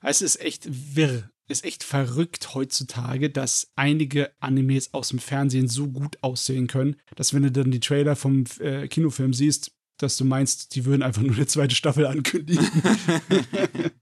Es 0.00 0.22
ist 0.22 0.40
echt 0.40 0.66
wirr. 0.68 1.30
Es 1.46 1.58
ist 1.58 1.64
echt 1.64 1.84
verrückt 1.84 2.54
heutzutage, 2.54 3.28
dass 3.28 3.72
einige 3.76 4.32
Animes 4.40 4.94
aus 4.94 5.08
dem 5.08 5.18
Fernsehen 5.18 5.68
so 5.68 5.88
gut 5.88 6.16
aussehen 6.22 6.66
können, 6.68 6.96
dass 7.16 7.34
wenn 7.34 7.42
du 7.42 7.52
dann 7.52 7.70
die 7.70 7.80
Trailer 7.80 8.16
vom 8.16 8.44
äh, 8.60 8.88
Kinofilm 8.88 9.34
siehst, 9.34 9.72
dass 9.98 10.16
du 10.16 10.24
meinst, 10.24 10.74
die 10.74 10.86
würden 10.86 11.02
einfach 11.02 11.22
nur 11.22 11.34
eine 11.34 11.46
zweite 11.46 11.74
Staffel 11.74 12.06
ankündigen. 12.06 12.66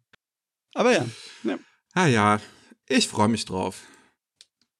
Aber 0.74 0.92
ja. 0.92 1.06
Ja, 1.42 1.58
ah 1.94 2.06
ja 2.06 2.40
ich 2.88 3.08
freue 3.08 3.28
mich 3.28 3.44
drauf. 3.44 3.86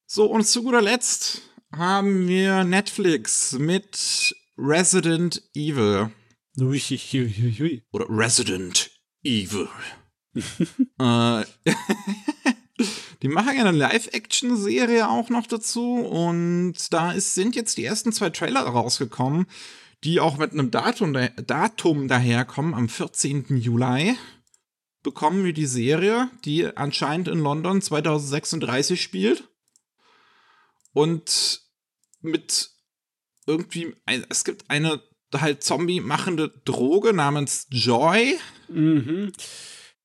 So, 0.07 0.27
und 0.27 0.45
zu 0.45 0.63
guter 0.63 0.83
Letzt 0.83 1.43
haben 1.75 2.29
wir 2.29 2.65
Netflix 2.65 3.53
mit 3.53 4.37
Resident 4.59 5.43
Evil. 5.55 6.11
Oder 7.93 8.07
Resident 8.09 8.91
Evil. 9.23 9.69
Äh, 10.35 10.41
die 13.23 13.29
machen 13.29 13.57
ja 13.57 13.65
eine 13.65 13.77
Live-Action-Serie 13.77 15.09
auch 15.09 15.29
noch 15.29 15.47
dazu 15.47 15.97
und 15.97 16.75
da 16.91 17.13
ist, 17.13 17.35
sind 17.35 17.55
jetzt 17.55 17.77
die 17.77 17.85
ersten 17.85 18.13
zwei 18.13 18.31
Trailer 18.31 18.63
rausgekommen, 18.63 19.47
die 20.05 20.21
auch 20.21 20.37
mit 20.39 20.53
einem 20.53 20.71
Datum, 20.71 21.17
Datum 21.47 22.09
daherkommen. 22.09 22.75
Am 22.75 22.89
14. 22.89 23.57
Juli 23.57 24.17
bekommen 25.03 25.45
wir 25.45 25.53
die 25.53 25.67
Serie, 25.67 26.31
die 26.45 26.77
anscheinend 26.77 27.29
in 27.29 27.39
London 27.39 27.83
2036 27.83 29.01
spielt 29.01 29.49
und 30.93 31.63
mit 32.21 32.71
irgendwie, 33.47 33.95
es 34.29 34.45
gibt 34.45 34.71
eine 34.71 35.03
halt 35.35 35.65
Zombie 35.65 36.01
machende 36.01 36.51
Droge 36.65 37.13
namens 37.13 37.67
Joy. 37.71 38.39
Mhm. 38.69 39.33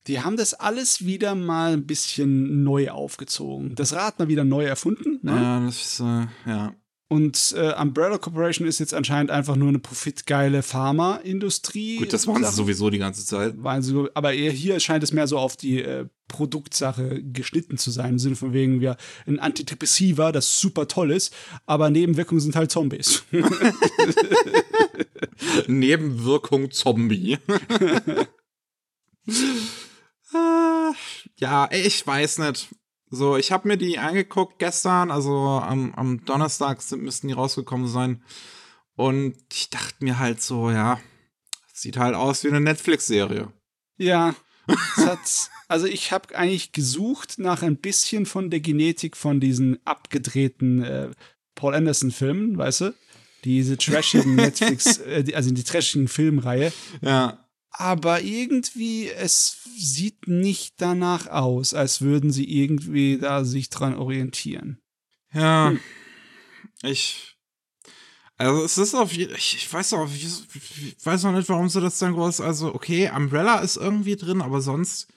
Die 0.08 0.20
haben 0.20 0.36
das 0.36 0.54
alles 0.54 1.04
wieder 1.04 1.34
mal 1.34 1.74
ein 1.74 1.86
bisschen 1.86 2.64
neu 2.64 2.90
aufgezogen. 2.90 3.74
Das 3.74 3.92
Rad 3.92 4.18
mal 4.18 4.28
wieder 4.28 4.44
neu 4.44 4.64
erfunden. 4.64 5.18
Ne? 5.22 5.32
Ja, 5.32 5.60
das 5.60 5.76
ist, 5.76 6.00
äh, 6.00 6.26
ja. 6.46 6.74
Und 7.10 7.54
äh, 7.56 7.72
Umbrella 7.74 8.18
Corporation 8.18 8.66
ist 8.66 8.80
jetzt 8.80 8.92
anscheinend 8.92 9.30
einfach 9.30 9.56
nur 9.56 9.68
eine 9.68 9.78
profitgeile 9.78 10.62
Pharmaindustrie. 10.62 11.96
Gut, 11.96 12.12
das 12.12 12.26
waren 12.26 12.44
sie 12.44 12.52
sowieso 12.52 12.90
die 12.90 12.98
ganze 12.98 13.24
Zeit. 13.24 13.54
Sie, 13.80 14.08
aber 14.12 14.34
eher 14.34 14.52
hier 14.52 14.78
scheint 14.78 15.02
es 15.02 15.12
mehr 15.12 15.26
so 15.26 15.38
auf 15.38 15.56
die 15.56 15.82
äh, 15.82 16.04
Produktsache 16.28 17.22
geschnitten 17.22 17.78
zu 17.78 17.90
sein. 17.90 18.10
Im 18.10 18.18
Sinne 18.18 18.36
von 18.36 18.52
wegen, 18.52 18.82
wir 18.82 18.98
ein 19.26 19.38
Antidepressiva, 19.38 20.32
das 20.32 20.60
super 20.60 20.86
toll 20.86 21.10
ist, 21.10 21.34
aber 21.64 21.88
Nebenwirkungen 21.88 22.42
sind 22.42 22.56
halt 22.56 22.70
Zombies. 22.70 23.22
Nebenwirkung 25.66 26.70
Zombie. 26.70 27.38
Ah, 30.32 30.92
ja, 31.36 31.68
ich 31.70 32.06
weiß 32.06 32.38
nicht. 32.38 32.68
So, 33.10 33.36
ich 33.36 33.52
habe 33.52 33.68
mir 33.68 33.76
die 33.78 33.98
angeguckt 33.98 34.58
gestern, 34.58 35.10
also 35.10 35.32
am, 35.32 35.94
am 35.94 36.24
Donnerstag 36.24 36.78
müssten 36.92 37.28
die 37.28 37.34
rausgekommen 37.34 37.88
sein. 37.88 38.22
Und 38.96 39.36
ich 39.52 39.70
dachte 39.70 40.04
mir 40.04 40.18
halt 40.18 40.42
so, 40.42 40.70
ja, 40.70 41.00
sieht 41.72 41.96
halt 41.96 42.14
aus 42.14 42.44
wie 42.44 42.48
eine 42.48 42.60
Netflix-Serie. 42.60 43.52
Ja. 43.96 44.34
Also 45.70 45.84
ich 45.86 46.12
habe 46.12 46.34
eigentlich 46.34 46.72
gesucht 46.72 47.38
nach 47.38 47.62
ein 47.62 47.76
bisschen 47.76 48.24
von 48.24 48.48
der 48.48 48.60
Genetik 48.60 49.18
von 49.18 49.38
diesen 49.38 49.78
abgedrehten 49.84 50.82
äh, 50.82 51.10
Paul 51.54 51.74
Anderson-Filmen, 51.74 52.56
weißt 52.56 52.80
du? 52.80 52.94
Diese 53.44 53.76
trashigen 53.76 54.34
Netflix, 54.36 54.96
äh, 54.96 55.30
also 55.34 55.50
die 55.50 55.64
trashigen 55.64 56.08
Filmreihe. 56.08 56.72
Ja 57.02 57.47
aber 57.70 58.22
irgendwie, 58.22 59.08
es 59.08 59.58
sieht 59.76 60.26
nicht 60.26 60.74
danach 60.78 61.26
aus, 61.26 61.74
als 61.74 62.00
würden 62.00 62.32
sie 62.32 62.44
irgendwie 62.44 63.18
da 63.18 63.44
sich 63.44 63.70
dran 63.70 63.94
orientieren. 63.94 64.80
Ja, 65.32 65.70
hm. 65.70 65.80
ich. 66.82 67.36
Also 68.36 68.64
es 68.64 68.78
ist 68.78 68.94
auf 68.94 69.12
ich, 69.12 69.56
ich 69.56 69.72
weiß 69.72 69.94
auch, 69.94 70.08
ich, 70.12 70.24
ich 70.24 70.96
weiß 71.04 71.24
noch 71.24 71.32
nicht, 71.32 71.48
warum 71.48 71.68
sie 71.68 71.80
das 71.80 71.98
dann 71.98 72.12
groß. 72.14 72.40
Also, 72.40 72.72
okay, 72.72 73.10
Umbrella 73.14 73.58
ist 73.58 73.76
irgendwie 73.76 74.14
drin, 74.14 74.42
aber 74.42 74.60
sonst 74.60 75.08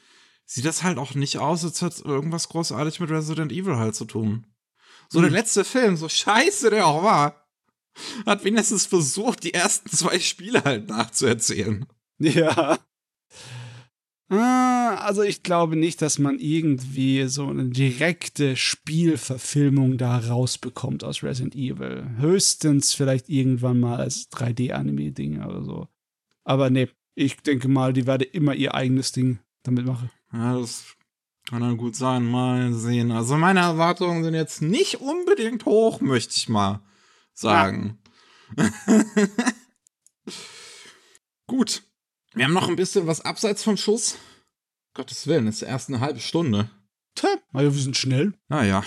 sieht 0.45 0.65
das 0.65 0.81
halt 0.81 0.97
auch 0.97 1.13
nicht 1.13 1.37
aus, 1.37 1.63
als 1.63 1.81
hätte 1.81 2.03
irgendwas 2.03 2.49
großartig 2.49 2.99
mit 2.99 3.11
Resident 3.11 3.51
Evil 3.51 3.75
halt 3.75 3.95
zu 3.95 4.05
tun. 4.05 4.47
So 5.09 5.19
hm. 5.19 5.23
der 5.23 5.31
letzte 5.31 5.63
Film, 5.63 5.97
so 5.97 6.09
scheiße 6.09 6.71
der 6.71 6.87
auch 6.87 7.03
war, 7.03 7.47
hat 8.25 8.43
wenigstens 8.43 8.85
versucht, 8.85 9.43
die 9.43 9.53
ersten 9.53 9.89
zwei 9.89 10.19
Spiele 10.19 10.63
halt 10.63 10.89
nachzuerzählen. 10.89 11.85
Ja. 12.35 12.77
Ah, 14.29 14.95
also 14.95 15.23
ich 15.23 15.43
glaube 15.43 15.75
nicht, 15.75 16.01
dass 16.01 16.17
man 16.17 16.39
irgendwie 16.39 17.25
so 17.27 17.47
eine 17.47 17.65
direkte 17.65 18.55
Spielverfilmung 18.55 19.97
da 19.97 20.19
rausbekommt 20.19 21.03
aus 21.03 21.21
Resident 21.21 21.53
Evil. 21.53 22.05
Höchstens 22.17 22.93
vielleicht 22.93 23.27
irgendwann 23.27 23.81
mal 23.81 23.99
als 23.99 24.31
3D-Anime-Ding 24.31 25.43
oder 25.43 25.65
so. 25.65 25.89
Aber 26.45 26.69
nee, 26.69 26.87
ich 27.13 27.37
denke 27.41 27.67
mal, 27.67 27.91
die 27.91 28.07
werde 28.07 28.23
immer 28.23 28.55
ihr 28.55 28.73
eigenes 28.73 29.11
Ding 29.11 29.39
damit 29.63 29.85
machen. 29.85 30.09
Ja, 30.31 30.57
das 30.57 30.85
kann 31.49 31.59
dann 31.59 31.75
gut 31.75 31.97
sein. 31.97 32.23
Mal 32.23 32.71
sehen. 32.71 33.11
Also 33.11 33.35
meine 33.35 33.59
Erwartungen 33.59 34.23
sind 34.23 34.33
jetzt 34.33 34.61
nicht 34.61 35.01
unbedingt 35.01 35.65
hoch, 35.65 35.99
möchte 35.99 36.35
ich 36.37 36.47
mal 36.47 36.79
sagen. 37.33 37.99
Ja. 38.55 38.69
gut. 41.47 41.83
Wir 42.33 42.45
haben 42.45 42.53
noch 42.53 42.69
ein 42.69 42.77
bisschen 42.77 43.07
was 43.07 43.21
abseits 43.21 43.63
vom 43.63 43.75
Schuss. 43.75 44.17
Gottes 44.93 45.27
Willen, 45.27 45.47
ist 45.47 45.61
erst 45.61 45.89
eine 45.89 45.99
halbe 45.99 46.21
Stunde. 46.21 46.69
Tja, 47.15 47.29
also 47.51 47.73
wir 47.73 47.81
sind 47.81 47.97
schnell. 47.97 48.33
Naja. 48.47 48.83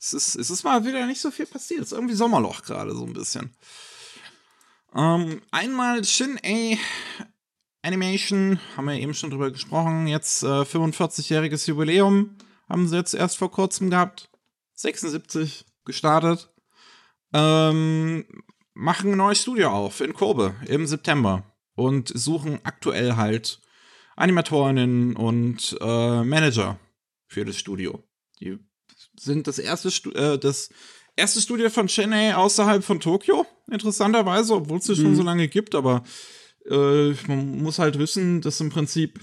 Es 0.00 0.12
ist, 0.12 0.34
es 0.34 0.50
ist 0.50 0.64
mal 0.64 0.84
wieder 0.84 1.06
nicht 1.06 1.20
so 1.20 1.30
viel 1.30 1.46
passiert. 1.46 1.82
Es 1.82 1.88
ist 1.88 1.92
irgendwie 1.92 2.14
Sommerloch 2.14 2.62
gerade 2.62 2.94
so 2.94 3.04
ein 3.04 3.12
bisschen. 3.12 3.54
Ähm, 4.94 5.40
einmal 5.52 6.04
Shin-A 6.04 6.76
Animation, 7.82 8.58
haben 8.76 8.86
wir 8.86 8.94
eben 8.94 9.14
schon 9.14 9.30
drüber 9.30 9.50
gesprochen. 9.50 10.06
Jetzt 10.06 10.42
äh, 10.42 10.62
45-jähriges 10.62 11.68
Jubiläum 11.68 12.36
haben 12.68 12.88
sie 12.88 12.96
jetzt 12.96 13.14
erst 13.14 13.38
vor 13.38 13.50
kurzem 13.50 13.90
gehabt. 13.90 14.30
76 14.74 15.64
gestartet. 15.84 16.52
Ähm, 17.32 18.24
machen 18.72 19.12
ein 19.12 19.18
neues 19.18 19.42
Studio 19.42 19.70
auf 19.70 20.00
in 20.00 20.12
Kobe 20.12 20.56
im 20.66 20.86
September 20.86 21.53
und 21.74 22.08
suchen 22.14 22.60
aktuell 22.64 23.16
halt 23.16 23.60
Animatorinnen 24.16 25.16
und 25.16 25.76
äh, 25.80 26.24
Manager 26.24 26.78
für 27.26 27.44
das 27.44 27.56
Studio. 27.56 28.02
Die 28.40 28.58
sind 29.18 29.46
das 29.46 29.58
erste, 29.58 29.90
Stu 29.90 30.10
äh, 30.10 30.38
das 30.38 30.70
erste 31.16 31.40
Studio 31.40 31.70
von 31.70 31.88
Chennai 31.88 32.34
außerhalb 32.34 32.84
von 32.84 33.00
Tokio, 33.00 33.46
interessanterweise, 33.70 34.54
obwohl 34.54 34.78
es 34.78 34.88
es 34.88 34.98
mhm. 34.98 35.02
schon 35.02 35.16
so 35.16 35.22
lange 35.22 35.48
gibt, 35.48 35.74
aber 35.74 36.04
äh, 36.70 37.12
man 37.26 37.62
muss 37.62 37.78
halt 37.78 37.98
wissen, 37.98 38.40
dass 38.40 38.60
im 38.60 38.70
Prinzip, 38.70 39.20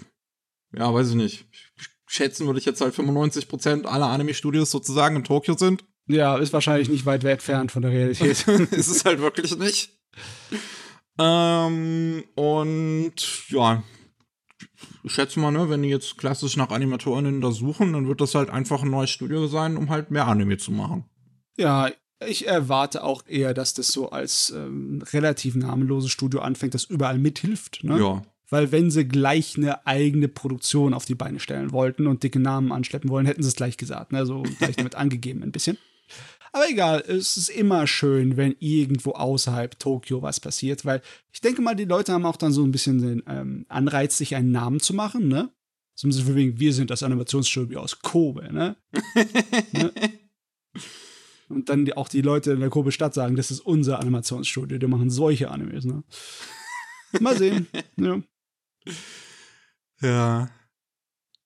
ja, 0.76 0.93
weiß 0.93 1.10
ich 1.10 1.16
nicht, 1.16 1.45
ich 1.78 1.91
schätzen 2.12 2.45
würde 2.45 2.60
ich 2.60 2.66
jetzt 2.66 2.82
halt 2.82 2.93
95% 2.93 3.86
aller 3.86 4.08
Anime-Studios 4.08 4.70
sozusagen 4.70 5.16
in 5.16 5.24
Tokio 5.24 5.56
sind. 5.56 5.86
Ja, 6.08 6.38
ist 6.38 6.52
wahrscheinlich 6.52 6.89
nicht 6.89 7.06
weit 7.06 7.24
entfernt 7.24 7.72
von 7.72 7.82
der 7.82 7.91
Realität. 7.91 8.45
ist 8.72 8.89
es 8.89 9.06
halt 9.06 9.22
wirklich 9.22 9.58
nicht. 9.58 9.97
Ähm, 11.20 12.24
und 12.36 13.49
ja, 13.49 13.84
ich 15.03 15.14
schätze 15.14 15.39
mal, 15.39 15.51
ne, 15.51 15.70
wenn 15.70 15.84
die 15.84 15.89
jetzt 15.89 16.18
klassisch 16.18 16.57
nach 16.57 16.70
Animatorinnen 16.70 17.41
da 17.41 17.51
suchen, 17.51 17.93
dann 17.93 18.07
wird 18.07 18.22
das 18.22 18.36
halt 18.36 18.49
einfach 18.49 18.84
ein 18.84 18.89
neues 18.89 19.09
Studio 19.09 19.47
sein, 19.47 19.78
um 19.78 19.89
halt 19.89 20.12
mehr 20.12 20.28
Anime 20.28 20.57
zu 20.57 20.72
machen. 20.72 21.05
Ja, 21.57 21.89
ich 22.28 22.47
erwarte 22.47 23.03
auch 23.03 23.24
eher, 23.28 23.53
dass 23.53 23.74
das 23.74 23.88
so 23.88 24.12
als 24.12 24.51
ähm, 24.55 25.03
relativ 25.12 25.55
namenloses 25.55 26.12
Studio 26.12 26.41
anfängt, 26.41 26.74
das 26.74 26.86
überall 26.86 27.18
mithilft. 27.18 27.84
Ne? 27.84 27.99
Ja. 27.99 28.22
Weil 28.49 28.72
wenn 28.72 28.91
sie 28.91 29.07
gleich 29.07 29.57
eine 29.57 29.88
eigene 29.88 30.28
Produktion 30.28 30.93
auf 30.93 31.05
die 31.05 31.16
Beine 31.16 31.39
stellen 31.39 31.72
wollten 31.72 32.05
und 32.05 32.22
dicke 32.22 32.39
Namen 32.39 32.72
anschleppen 32.72 33.09
wollen, 33.09 33.26
hätten 33.26 33.41
sie 33.41 33.49
es 33.49 33.55
gleich 33.55 33.78
gesagt. 33.78 34.12
Ne? 34.12 34.26
So 34.26 34.43
gleich 34.59 34.76
damit 34.78 34.95
angegeben 34.95 35.41
ein 35.41 35.51
bisschen. 35.51 35.78
Aber 36.54 36.70
egal, 36.70 37.02
es 37.08 37.38
ist 37.38 37.49
immer 37.49 37.88
schön, 37.88 38.36
wenn 38.36 38.56
irgendwo 38.60 39.12
außerhalb 39.12 39.80
Tokio 39.80 40.22
was 40.22 40.39
passiert, 40.39 40.84
weil 40.84 41.02
ich 41.32 41.39
denke 41.39 41.62
mal, 41.62 41.76
die 41.76 41.86
Leute 41.86 42.12
haben 42.12 42.26
auch 42.26 42.36
dann 42.36 42.52
so 42.52 42.64
ein 42.64 42.72
bisschen 42.72 43.02
den 43.02 43.24
ähm, 43.28 43.66
Anreiz, 43.70 44.18
sich 44.18 44.36
einen 44.36 44.52
Namen 44.52 44.82
zu 44.82 44.93
machen, 44.93 45.28
ne? 45.30 45.49
So 45.95 46.08
ein 46.08 46.10
bisschen 46.10 46.36
wegen, 46.36 46.60
wir 46.60 46.74
sind 46.74 46.89
das 46.89 47.04
Animationsstudio 47.04 47.80
aus 47.80 47.99
Kobe, 47.99 48.52
ne? 48.52 48.76
ne? 49.72 49.93
Und 51.47 51.70
dann 51.70 51.86
die, 51.86 51.95
auch 51.95 52.10
die 52.10 52.22
Leute 52.22 52.52
in 52.52 52.60
der 52.60 52.70
Kobe-Stadt 52.70 53.14
sagen, 53.14 53.36
das 53.36 53.52
ist 53.52 53.62
unser 53.62 53.99
Animationsstudio, 53.99 54.78
die 54.78 54.88
machen 54.88 55.10
solche 55.10 55.52
Animes, 55.52 55.86
ne? 55.86 56.04
Mal 57.20 57.38
sehen. 57.38 57.68
ja. 57.97 58.22
Ja. 60.02 60.49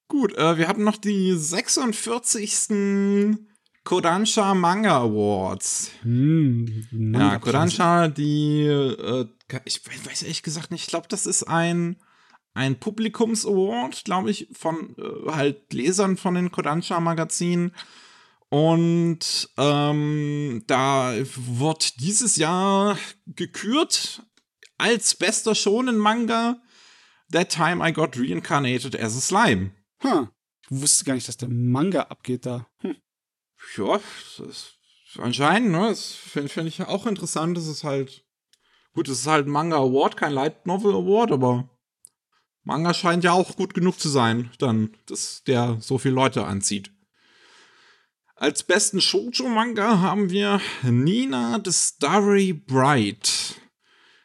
Gut, 0.07 0.35
äh, 0.37 0.57
wir 0.57 0.67
hatten 0.67 0.83
noch 0.83 0.97
die 0.97 1.33
46. 1.33 2.69
Kodansha 3.85 4.55
Manga 4.55 4.97
Awards. 4.97 5.91
Hm, 6.01 6.87
Manga 6.91 7.33
Ja, 7.33 7.39
Kodansha, 7.39 8.07
die, 8.07 8.63
äh, 8.65 9.27
ich 9.63 9.81
weiß 9.85 10.23
ehrlich 10.23 10.41
gesagt 10.43 10.71
nicht, 10.71 10.81
ich 10.81 10.87
glaube, 10.87 11.07
das 11.07 11.27
ist 11.27 11.43
ein, 11.43 11.97
ein 12.55 12.79
Publikums-Award, 12.79 14.03
glaube 14.03 14.31
ich, 14.31 14.49
von 14.53 14.95
äh, 14.97 15.31
halt 15.31 15.71
Lesern 15.71 16.17
von 16.17 16.33
den 16.33 16.51
Kodansha-Magazinen. 16.51 17.73
Und 18.49 19.49
ähm, 19.57 20.63
da 20.65 21.13
wird 21.35 21.99
dieses 22.01 22.37
Jahr 22.37 22.97
gekürt 23.27 24.23
als 24.79 25.13
bester 25.15 25.53
Shonen-Manga 25.53 26.59
That 27.31 27.49
Time 27.49 27.87
I 27.87 27.93
Got 27.93 28.17
Reincarnated 28.17 28.99
as 28.99 29.15
a 29.15 29.21
Slime. 29.21 29.71
Huh. 30.03 30.27
Ich 30.69 30.81
wusste 30.81 31.05
gar 31.05 31.13
nicht, 31.13 31.27
dass 31.27 31.37
der 31.37 31.49
Manga 31.49 32.01
abgeht 32.01 32.47
da. 32.47 32.67
Hm. 32.79 32.95
Ja, 33.77 33.99
das 34.37 34.73
anscheinend, 35.19 35.71
ne? 35.71 35.89
Das 35.89 36.13
finde 36.13 36.49
find 36.49 36.67
ich 36.67 36.81
auch 36.81 37.05
interessant. 37.05 37.57
Das 37.57 37.67
ist 37.67 37.83
halt. 37.83 38.23
Gut, 38.93 39.09
es 39.09 39.19
ist 39.19 39.27
halt 39.27 39.47
ein 39.47 39.51
Manga 39.51 39.77
Award, 39.77 40.15
kein 40.15 40.31
Light 40.31 40.65
Novel 40.65 40.93
Award, 40.93 41.33
aber 41.33 41.69
Manga 42.63 42.93
scheint 42.93 43.23
ja 43.23 43.33
auch 43.33 43.55
gut 43.57 43.73
genug 43.73 43.99
zu 43.99 44.09
sein, 44.09 44.49
dann, 44.57 44.95
dass 45.05 45.43
der 45.43 45.77
so 45.81 45.97
viele 45.97 46.15
Leute 46.15 46.45
anzieht. 46.45 46.91
Als 48.37 48.63
besten 48.63 49.01
Shoujo-Manga 49.01 49.99
haben 49.99 50.29
wir 50.29 50.59
Nina 50.83 51.61
the 51.63 51.71
Starry 51.71 52.53
Bright. 52.53 53.55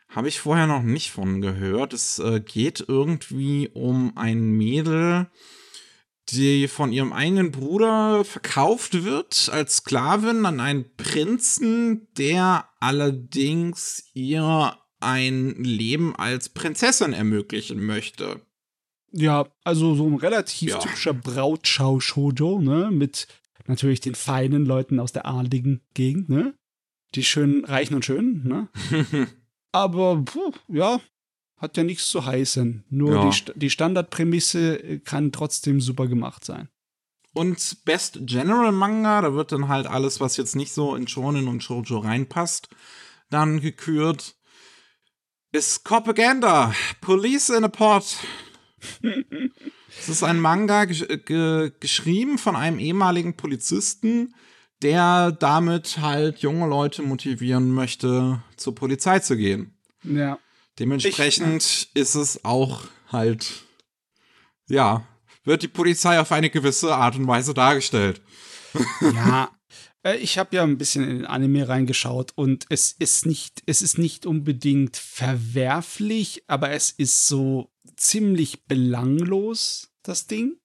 Habe 0.09 0.29
ich 0.29 0.41
vorher 0.41 0.67
noch 0.67 0.83
nicht 0.83 1.13
von 1.13 1.41
gehört. 1.41 1.93
Es 1.93 2.19
äh, 2.19 2.41
geht 2.41 2.85
irgendwie 2.89 3.69
um 3.69 4.17
ein 4.17 4.51
Mädel, 4.51 5.31
die 6.33 6.69
von 6.69 6.93
ihrem 6.93 7.13
eigenen 7.13 7.51
Bruder 7.51 8.25
verkauft 8.25 9.05
wird 9.05 9.49
als 9.53 9.77
Sklavin 9.77 10.47
an 10.47 10.61
einen 10.61 10.85
Prinzen, 10.97 12.09
der 12.17 12.69
allerdings 12.81 14.05
ihr 14.15 14.77
ein 15.01 15.55
Leben 15.63 16.15
als 16.17 16.49
Prinzessin 16.51 17.13
ermöglichen 17.13 17.85
möchte. 17.85 18.41
Ja, 19.13 19.49
also 19.65 19.95
so 19.95 20.07
ein 20.07 20.15
relativ 20.17 20.71
Ja. 20.71 20.79
typischer 20.79 21.15
Brautschau-Shoujo, 21.15 22.61
ne? 22.61 22.91
Mit 22.93 23.27
natürlich 23.67 24.01
den 24.01 24.15
feinen 24.15 24.65
Leuten 24.67 25.01
aus 25.01 25.13
der 25.13 25.27
adligen 25.27 25.81
Gegend, 25.95 26.29
ne? 26.29 26.55
Die 27.15 27.25
schönen 27.25 27.65
Reichen 27.65 27.95
und 27.95 28.05
Schönen, 28.05 28.47
ne? 28.47 28.69
Aber, 29.73 30.23
puh, 30.25 30.53
ja, 30.69 31.01
hat 31.61 31.77
ja 31.77 31.85
nichts 31.85 32.09
zu 32.09 32.25
heißen. 32.25 32.85
Nur 32.91 33.13
Ja. 33.13 33.31
die, 33.31 33.53
die 33.55 33.71
Standardprämisse 33.71 34.83
äh, 34.83 34.99
kann 34.99 35.31
trotzdem 35.33 35.81
super 35.81 36.09
gemacht 36.09 36.45
sein. 36.45 36.69
Und 37.33 37.85
Best 37.85 38.19
General 38.23 38.73
Manga, 38.73 39.21
da 39.23 39.35
wird 39.35 39.53
dann 39.53 39.69
halt 39.69 39.87
alles, 39.87 40.21
was 40.21 40.37
jetzt 40.37 40.57
nicht 40.57 40.73
so 40.73 40.97
in 40.97 41.07
Shonen 41.07 41.47
und 41.47 41.63
Shoujo 41.63 41.99
reinpasst, 41.99 42.69
dann 43.29 43.61
gekürt. 43.61 44.35
Ist 45.53 45.85
Propaganda, 45.85 46.75
Police 47.01 47.51
in 47.51 47.65
a 47.65 47.69
Pot. 47.69 48.17
Es 49.99 50.09
ist 50.09 50.23
ein 50.23 50.41
Manga 50.41 50.85
gesch 50.85 51.05
ge 51.27 51.73
geschrieben 51.81 52.39
von 52.39 52.55
einem 52.57 52.79
ehemaligen 52.79 53.37
Polizisten, 53.37 54.35
der 54.83 55.33
damit 55.33 55.99
halt 55.99 56.39
junge 56.39 56.69
Leute 56.69 57.03
motivieren 57.03 57.73
möchte, 57.73 58.41
zur 58.57 58.75
Polizei 58.75 59.19
zu 59.19 59.37
gehen. 59.37 59.75
Ja. 60.05 60.39
Dementsprechend 60.81 61.89
ist 61.95 62.15
es 62.15 62.45
auch 62.45 62.85
halt, 63.09 63.65
ja, 64.69 65.07
wird 65.45 65.63
die 65.63 65.69
Polizei 65.69 66.19
auf 66.19 66.33
eine 66.33 66.49
gewisse 66.51 66.95
Art 66.95 67.17
und 67.17 67.27
Weise 67.27 67.55
dargestellt. 67.55 68.21
Ja. 69.01 69.51
Äh, 70.05 70.17
Ich 70.19 70.39
habe 70.39 70.55
ja 70.57 70.63
ein 70.63 70.79
bisschen 70.79 71.03
in 71.03 71.17
den 71.19 71.27
Anime 71.27 71.69
reingeschaut 71.69 72.33
und 72.37 72.67
es 72.71 72.93
ist 72.93 73.27
nicht, 73.27 73.63
es 73.67 73.83
ist 73.83 73.99
nicht 73.99 74.27
unbedingt 74.27 74.97
verwerflich, 74.97 76.45
aber 76.47 76.71
es 76.71 76.91
ist 76.93 77.27
so 77.27 77.71
ziemlich 77.97 78.65
belanglos, 78.67 79.91
das 80.03 80.29
Ding. 80.29 80.57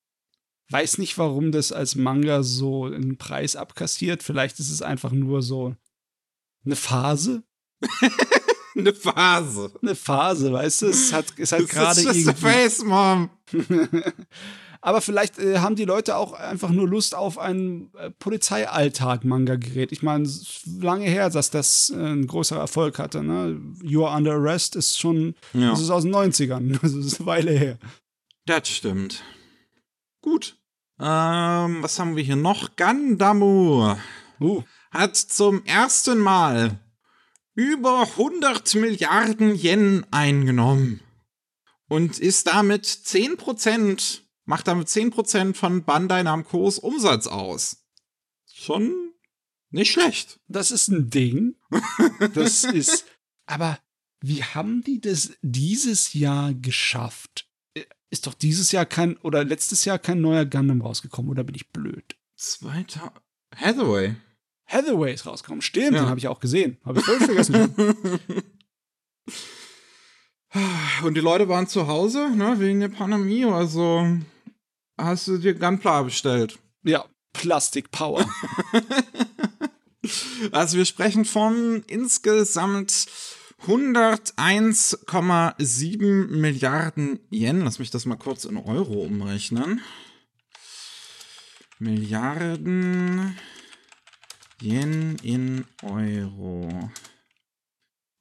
Weiß 0.69 0.99
nicht, 0.99 1.17
warum 1.17 1.51
das 1.51 1.71
als 1.71 1.95
Manga 1.95 2.43
so 2.43 2.85
einen 2.85 3.17
Preis 3.17 3.55
abkassiert. 3.55 4.23
Vielleicht 4.23 4.59
ist 4.59 4.69
es 4.71 4.81
einfach 4.81 5.11
nur 5.11 5.41
so 5.41 5.75
eine 6.63 6.75
Phase. 6.75 7.43
Eine 8.77 8.93
Phase. 8.93 9.71
Eine 9.81 9.95
Phase, 9.95 10.51
weißt 10.51 10.81
du? 10.83 10.87
Es 10.87 11.13
hat, 11.13 11.25
es 11.37 11.51
hat 11.51 11.67
gerade 11.69 12.01
just 12.01 12.07
a 12.27 12.31
irgendwie. 12.31 12.41
face, 12.41 12.83
Mom. 12.83 13.29
Aber 14.81 15.01
vielleicht 15.01 15.39
äh, 15.39 15.57
haben 15.59 15.75
die 15.75 15.85
Leute 15.85 16.15
auch 16.15 16.33
einfach 16.33 16.69
nur 16.69 16.87
Lust 16.87 17.15
auf 17.15 17.39
ein 17.39 17.89
äh, 17.97 18.11
Polizeialltag-Manga-Gerät. 18.11 19.91
Ich 19.91 20.03
meine, 20.03 20.25
es 20.25 20.41
ist 20.41 20.61
lange 20.81 21.05
her, 21.05 21.29
dass 21.29 21.49
das 21.49 21.89
äh, 21.89 21.95
ein 21.97 22.27
größerer 22.27 22.59
Erfolg 22.59 22.99
hatte. 22.99 23.23
Ne? 23.23 23.59
You 23.81 24.05
are 24.05 24.15
under 24.15 24.33
arrest 24.33 24.75
ist 24.75 24.99
schon, 24.99 25.33
Ja. 25.53 25.71
das 25.71 25.81
ist 25.81 25.89
aus 25.89 26.03
den 26.03 26.13
90ern. 26.13 26.77
Das 26.81 26.93
ist 26.93 27.19
eine 27.19 27.25
Weile 27.25 27.51
her. 27.51 27.79
Das 28.45 28.67
stimmt. 28.69 29.23
Gut. 30.21 30.57
Ähm, 30.99 31.77
was 31.81 31.97
haben 31.97 32.15
wir 32.15 32.23
hier 32.23 32.35
noch? 32.35 32.75
Gandamu 32.75 33.95
Uh, 34.41 34.63
hat 34.91 35.15
zum 35.15 35.63
ersten 35.65 36.19
Mal 36.19 36.77
über 37.55 38.01
100 38.01 38.75
Milliarden 38.75 39.55
Yen 39.55 40.05
eingenommen 40.11 40.99
und 41.87 42.19
ist 42.19 42.47
damit 42.47 42.85
10%, 42.85 44.21
macht 44.45 44.67
damit 44.67 44.87
10% 44.87 45.55
von 45.55 45.83
Bandai 45.83 46.23
Namco's 46.23 46.79
Umsatz 46.79 47.27
aus. 47.27 47.85
Schon 48.53 49.13
nicht 49.71 49.91
schlecht. 49.91 50.39
das 50.47 50.71
ist 50.71 50.89
ein 50.89 51.09
Ding. 51.09 51.55
Das 52.33 52.63
ist. 52.73 53.05
Aber 53.45 53.79
wie 54.21 54.43
haben 54.43 54.83
die 54.83 55.01
das 55.01 55.33
dieses 55.41 56.13
Jahr 56.13 56.53
geschafft? 56.53 57.47
Ist 58.09 58.27
doch 58.27 58.33
dieses 58.33 58.71
Jahr 58.71 58.85
kein, 58.85 59.17
oder 59.17 59.43
letztes 59.43 59.83
Jahr 59.83 59.99
kein 59.99 60.21
neuer 60.21 60.45
Gundam 60.45 60.81
rausgekommen, 60.81 61.29
oder 61.29 61.43
bin 61.43 61.55
ich 61.55 61.69
blöd? 61.71 62.15
Zweiter 62.37 63.13
Hathaway. 63.53 64.15
Hathaway 64.67 65.13
ist 65.13 65.25
rausgekommen. 65.25 65.61
Stimmt, 65.61 65.93
Ja. 65.93 66.01
den 66.01 66.09
habe 66.09 66.19
ich 66.19 66.27
auch 66.27 66.39
gesehen. 66.39 66.77
Habe 66.85 66.99
ich 66.99 67.05
völlig 67.05 67.23
vergessen. 67.23 67.73
Und 71.03 71.15
die 71.15 71.21
Leute 71.21 71.49
waren 71.49 71.67
zu 71.67 71.87
Hause, 71.87 72.29
ne, 72.29 72.55
wegen 72.59 72.79
der 72.79 72.87
Pandemie, 72.87 73.43
also 73.45 74.07
hast 74.97 75.27
du 75.27 75.37
dir 75.37 75.53
Gunpla 75.53 76.03
bestellt. 76.03 76.57
ja, 76.83 77.03
Plastic 77.33 77.91
Power. 77.91 78.27
Also 80.51 80.77
wir 80.77 80.85
sprechen 80.85 81.25
von 81.25 81.81
insgesamt 81.87 83.07
101,7 83.65 86.27
Milliarden 86.27 87.17
Yen. 87.31 87.61
Lass 87.61 87.79
mich 87.79 87.89
das 87.89 88.05
mal 88.05 88.15
kurz 88.17 88.45
in 88.45 88.57
Euro 88.57 89.01
umrechnen. 89.01 89.81
Milliarden 91.79 93.35
Yen 94.65 95.17
in 95.21 95.65
Euro. 95.83 96.89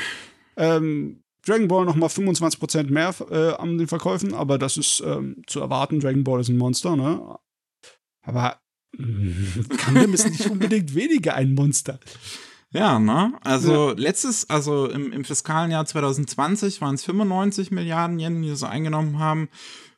Ähm, 0.57 1.22
Dragon 1.47 1.68
Ball 1.68 1.84
nochmal 1.84 2.09
25% 2.09 2.90
mehr 2.90 3.14
äh, 3.30 3.55
an 3.61 3.78
den 3.78 3.86
Verkäufen, 3.86 4.34
aber 4.34 4.59
das 4.59 4.76
ist 4.76 5.03
ähm, 5.05 5.42
zu 5.47 5.61
erwarten. 5.61 6.01
Dragon 6.01 6.24
Ball 6.24 6.40
ist 6.40 6.49
ein 6.49 6.59
Monster, 6.59 6.97
ne? 6.97 7.38
Aber 8.22 8.59
Gundam 8.97 10.14
ist 10.14 10.28
nicht 10.28 10.51
unbedingt 10.51 10.94
weniger 10.94 11.34
ein 11.34 11.55
Monster. 11.55 12.01
Ja, 12.72 12.99
ne? 12.99 13.34
Also 13.42 13.90
ja. 13.90 13.94
letztes, 13.97 14.51
also 14.51 14.88
im, 14.88 15.12
im 15.12 15.24
fiskalen 15.24 15.70
Jahr 15.70 15.86
2020 15.86 16.80
waren 16.80 16.97
es 16.97 17.05
95 17.05 17.70
Milliarden 17.70 18.18
Yen, 18.18 18.42
die 18.42 18.55
sie 18.55 18.68
eingenommen 18.68 19.18
haben. 19.18 19.49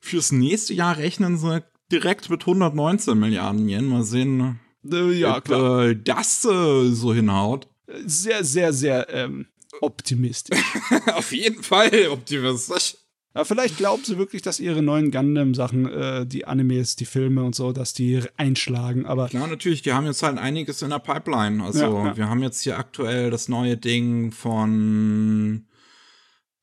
Fürs 0.01 0.33
nächste 0.33 0.75
Jahr 0.75 0.97
rechnen 0.97 1.39
sie 1.39 1.63
direkt 1.91 2.29
mit 2.29 2.43
119 2.43 3.19
Milliarden 3.19 3.69
Yen. 3.69 3.87
Mal 3.87 4.05
sehen, 4.05 4.61
äh, 4.91 5.13
ja, 5.13 5.39
ob 5.39 5.45
klar. 5.45 5.87
Äh, 5.87 5.97
das 5.97 6.45
äh, 6.45 6.91
so 6.91 7.15
hinhaut. 7.15 7.69
Sehr, 8.05 8.45
sehr, 8.45 8.73
sehr 8.73 9.09
ähm, 9.15 9.47
optimistisch. 9.81 10.59
Auf 11.15 11.33
jeden 11.33 11.63
Fall 11.63 12.09
optimistisch. 12.11 12.97
Aber 13.35 13.45
vielleicht 13.45 13.77
glauben 13.77 14.03
sie 14.05 14.19
wirklich, 14.19 14.43
dass 14.43 14.59
ihre 14.59 14.83
neuen 14.83 15.11
Gundam-Sachen, 15.11 15.89
äh, 15.89 16.27
die 16.27 16.47
Animes, 16.47 16.97
die 16.97 17.05
Filme 17.05 17.45
und 17.45 17.55
so, 17.55 17.73
dass 17.73 17.93
die 17.93 18.23
einschlagen. 18.37 19.07
Aber 19.07 19.29
klar, 19.29 19.47
natürlich, 19.47 19.83
die 19.83 19.93
haben 19.93 20.07
jetzt 20.07 20.23
halt 20.23 20.39
einiges 20.39 20.83
in 20.83 20.91
der 20.91 20.99
Pipeline. 20.99 21.63
Also 21.63 21.79
ja, 21.79 22.07
ja. 22.07 22.17
wir 22.17 22.29
haben 22.29 22.43
jetzt 22.43 22.63
hier 22.63 22.79
aktuell 22.79 23.31
das 23.31 23.49
neue 23.49 23.77
Ding 23.77 24.33
von 24.33 25.67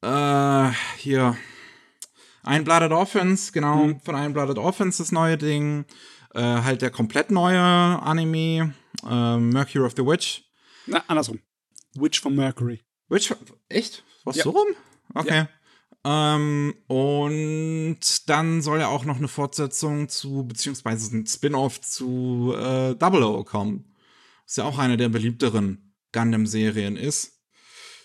äh, 0.01 0.70
hier 0.97 1.38
Einbladet 2.43 2.91
Orphans, 2.91 3.53
genau, 3.53 3.86
mhm. 3.86 4.01
von 4.01 4.16
Einbladet 4.16 4.57
Orphans 4.57 4.97
das 4.97 5.11
neue 5.11 5.38
Ding. 5.38 5.86
Äh, 6.34 6.41
halt 6.41 6.82
der 6.82 6.89
komplett 6.89 7.32
neue 7.32 7.61
Anime, 7.61 8.74
äh, 9.09 9.38
Mercury 9.38 9.86
of 9.86 9.93
the 9.95 10.05
Witch. 10.05 10.43
Na, 10.86 11.03
andersrum. 11.07 11.39
Witch 11.95 12.20
von 12.20 12.36
Mercury. 12.36 12.84
Witch, 13.10 13.34
echt? 13.70 14.03
Was 14.24 14.38
ja. 14.38 14.43
so 14.43 14.51
rum? 14.51 14.68
Okay. 15.14 15.45
Ähm, 16.03 16.76
und 16.88 18.30
dann 18.30 18.62
soll 18.62 18.80
ja 18.80 18.88
auch 18.88 19.06
noch 19.06 19.18
eine 19.18 19.28
Fortsetzung 19.28 20.08
zu, 20.08 20.45
beziehungsweise 20.45 21.16
ein 21.16 21.26
Spin-off 21.26 21.82
zu 21.82 22.53
äh, 22.56 22.95
Double 22.95 23.24
O 23.24 23.43
kommen. 23.43 23.95
Was 24.45 24.58
ja 24.58 24.66
auch 24.66 24.78
eine 24.78 24.97
der 24.97 25.10
beliebteren 25.10 25.95
Gundam-Serien 26.12 26.95
ist. 26.95 27.41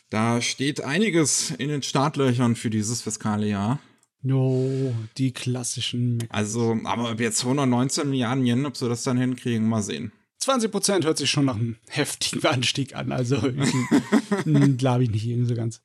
Da 0.08 0.40
steht 0.40 0.82
einiges 0.82 1.50
in 1.50 1.68
den 1.68 1.82
Startlöchern 1.82 2.56
für 2.56 2.70
dieses 2.70 3.02
fiskale 3.02 3.46
Jahr. 3.46 3.78
No, 4.22 4.94
die 5.16 5.32
klassischen. 5.32 6.26
Also, 6.30 6.76
aber 6.84 7.10
ob 7.10 7.20
jetzt 7.20 7.42
119 7.42 8.08
Milliarden 8.08 8.44
Yen, 8.44 8.66
ob 8.66 8.76
sie 8.76 8.88
das 8.88 9.02
dann 9.02 9.16
hinkriegen, 9.16 9.68
mal 9.68 9.82
sehen. 9.82 10.12
20 10.40 10.70
Prozent 10.70 11.04
hört 11.04 11.18
sich 11.18 11.30
schon 11.30 11.44
nach 11.44 11.56
einem 11.56 11.76
heftigen 11.88 12.44
Anstieg 12.46 12.96
an. 12.96 13.12
Also, 13.12 13.36
glaube 14.76 15.04
ich 15.04 15.10
nicht 15.10 15.26
irgendwie 15.26 15.48
so 15.48 15.54
ganz. 15.54 15.82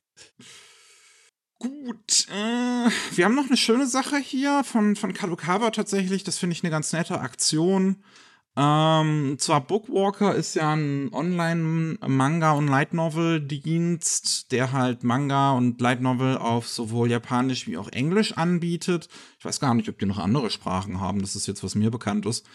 Gut, 1.58 2.26
äh, 2.30 2.90
wir 3.16 3.24
haben 3.24 3.34
noch 3.34 3.46
eine 3.46 3.56
schöne 3.56 3.86
Sache 3.86 4.18
hier 4.18 4.62
von, 4.64 4.94
von 4.94 5.14
Kadokawa 5.14 5.70
tatsächlich. 5.70 6.22
Das 6.22 6.38
finde 6.38 6.54
ich 6.54 6.62
eine 6.62 6.70
ganz 6.70 6.92
nette 6.92 7.20
Aktion. 7.20 8.02
Ähm, 8.58 9.36
zwar 9.38 9.60
Bookwalker 9.60 10.34
ist 10.34 10.54
ja 10.54 10.72
ein 10.74 11.12
Online-Manga- 11.12 12.52
und 12.52 12.68
Light 12.68 12.94
Novel-Dienst, 12.94 14.50
der 14.50 14.72
halt 14.72 15.04
Manga 15.04 15.52
und 15.52 15.78
Light 15.78 16.00
Novel 16.00 16.38
auf 16.38 16.66
sowohl 16.66 17.10
Japanisch 17.10 17.66
wie 17.66 17.76
auch 17.76 17.88
Englisch 17.88 18.32
anbietet. 18.32 19.08
Ich 19.38 19.44
weiß 19.44 19.60
gar 19.60 19.74
nicht, 19.74 19.90
ob 19.90 19.98
die 19.98 20.06
noch 20.06 20.18
andere 20.18 20.50
Sprachen 20.50 21.00
haben. 21.00 21.20
Das 21.20 21.36
ist 21.36 21.46
jetzt, 21.46 21.62
was 21.64 21.74
mir 21.74 21.90
bekannt 21.90 22.24
ist. 22.24 22.46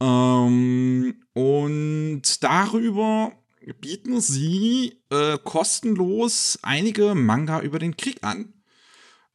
Ähm, 0.00 1.22
und 1.32 2.22
darüber 2.42 3.32
bieten 3.80 4.20
sie 4.20 5.00
äh, 5.10 5.38
kostenlos 5.38 6.58
einige 6.62 7.14
Manga 7.14 7.60
über 7.60 7.78
den 7.78 7.96
Krieg 7.96 8.22
an. 8.22 8.52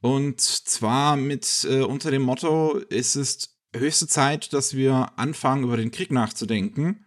Und 0.01 0.41
zwar 0.41 1.15
mit 1.15 1.67
äh, 1.69 1.81
unter 1.81 2.11
dem 2.11 2.23
Motto, 2.23 2.79
es 2.89 3.15
ist 3.15 3.55
höchste 3.75 4.07
Zeit, 4.07 4.53
dass 4.53 4.75
wir 4.75 5.11
anfangen, 5.17 5.63
über 5.63 5.77
den 5.77 5.91
Krieg 5.91 6.11
nachzudenken. 6.11 7.05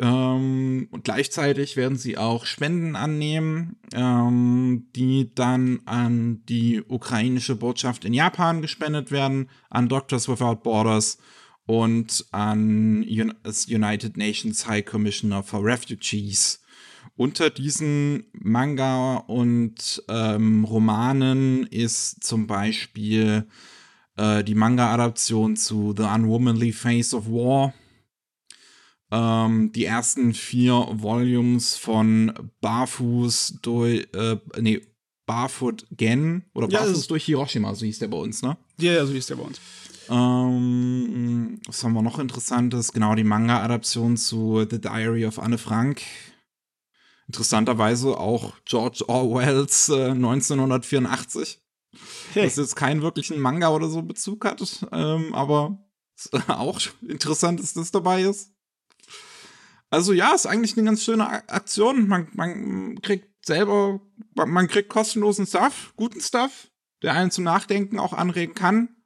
Ähm, 0.00 0.88
und 0.92 1.02
gleichzeitig 1.02 1.76
werden 1.76 1.98
sie 1.98 2.16
auch 2.16 2.46
Spenden 2.46 2.94
annehmen, 2.94 3.76
ähm, 3.92 4.86
die 4.94 5.34
dann 5.34 5.80
an 5.86 6.44
die 6.48 6.82
ukrainische 6.86 7.56
Botschaft 7.56 8.04
in 8.04 8.14
Japan 8.14 8.62
gespendet 8.62 9.10
werden, 9.10 9.50
an 9.70 9.88
Doctors 9.88 10.28
Without 10.28 10.60
Borders 10.62 11.18
und 11.68 12.24
an 12.30 13.06
das 13.42 13.66
United 13.66 14.16
Nations 14.16 14.66
High 14.66 14.84
Commissioner 14.84 15.42
for 15.42 15.62
Refugees. 15.62 16.62
Unter 17.14 17.50
diesen 17.50 18.24
Manga 18.32 19.16
und 19.16 20.02
ähm, 20.08 20.64
Romanen 20.64 21.66
ist 21.66 22.24
zum 22.24 22.46
Beispiel 22.46 23.46
äh, 24.16 24.42
die 24.44 24.54
Manga-Adaption 24.54 25.56
zu 25.56 25.94
The 25.94 26.04
Unwomanly 26.04 26.72
Face 26.72 27.12
of 27.12 27.26
War. 27.26 27.74
Ähm, 29.10 29.70
die 29.72 29.84
ersten 29.84 30.32
vier 30.32 30.86
Volumes 30.90 31.76
von 31.76 32.32
Barfuß 32.62 33.58
durch, 33.60 34.08
äh, 34.14 34.36
nee, 34.58 34.80
Barfoot 35.26 35.86
Gen 35.90 36.44
oder 36.54 36.68
Barfuß 36.68 37.02
ja, 37.02 37.08
durch 37.08 37.24
Hiroshima, 37.24 37.74
so 37.74 37.84
hieß 37.84 37.98
der 37.98 38.08
bei 38.08 38.16
uns, 38.16 38.40
ne? 38.40 38.56
Ja, 38.78 38.92
ja, 38.92 39.04
so 39.04 39.12
hieß 39.12 39.26
der 39.26 39.36
bei 39.36 39.42
uns. 39.42 39.60
Ähm, 40.10 41.60
was 41.66 41.84
haben 41.84 41.92
wir 41.92 42.02
noch 42.02 42.18
Interessantes? 42.18 42.92
Genau, 42.92 43.14
die 43.14 43.24
Manga-Adaption 43.24 44.16
zu 44.16 44.66
The 44.68 44.80
Diary 44.80 45.26
of 45.26 45.38
Anne 45.38 45.58
Frank. 45.58 46.02
Interessanterweise 47.26 48.18
auch 48.18 48.54
George 48.64 49.04
Orwells 49.06 49.88
äh, 49.90 50.10
1984. 50.10 51.60
Hey. 52.32 52.44
Das 52.44 52.56
jetzt 52.56 52.76
keinen 52.76 53.02
wirklichen 53.02 53.38
Manga 53.38 53.68
oder 53.68 53.88
so 53.88 54.02
Bezug 54.02 54.44
hat, 54.44 54.62
ähm, 54.92 55.34
aber 55.34 55.78
auch 56.48 56.80
interessant, 57.06 57.60
dass 57.60 57.74
das 57.74 57.90
dabei 57.90 58.22
ist. 58.22 58.52
Also 59.90 60.12
ja, 60.12 60.34
ist 60.34 60.46
eigentlich 60.46 60.76
eine 60.76 60.84
ganz 60.84 61.02
schöne 61.02 61.28
Aktion. 61.48 62.08
Man, 62.08 62.28
man 62.34 63.00
kriegt 63.00 63.46
selber, 63.46 64.00
man 64.34 64.68
kriegt 64.68 64.90
kostenlosen 64.90 65.46
Stuff, 65.46 65.92
guten 65.96 66.20
Stuff, 66.20 66.68
der 67.02 67.14
einen 67.14 67.30
zum 67.30 67.44
Nachdenken 67.44 67.98
auch 67.98 68.12
anregen 68.12 68.54
kann. 68.54 68.97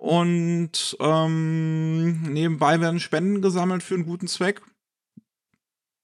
Und 0.00 0.96
ähm, 0.98 2.22
nebenbei 2.22 2.80
werden 2.80 3.00
Spenden 3.00 3.42
gesammelt 3.42 3.82
für 3.82 3.96
einen 3.96 4.06
guten 4.06 4.28
Zweck. 4.28 4.62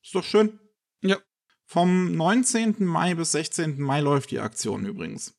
Ist 0.05 0.15
doch 0.15 0.23
schön. 0.23 0.61
Ja. 1.01 1.17
Vom 1.65 2.13
19. 2.15 2.85
Mai 2.85 3.15
bis 3.15 3.33
16. 3.33 3.81
Mai 3.81 4.03
läuft 4.03 4.33
die 4.33 4.39
Aktion 4.39 4.85
übrigens. 4.85 5.35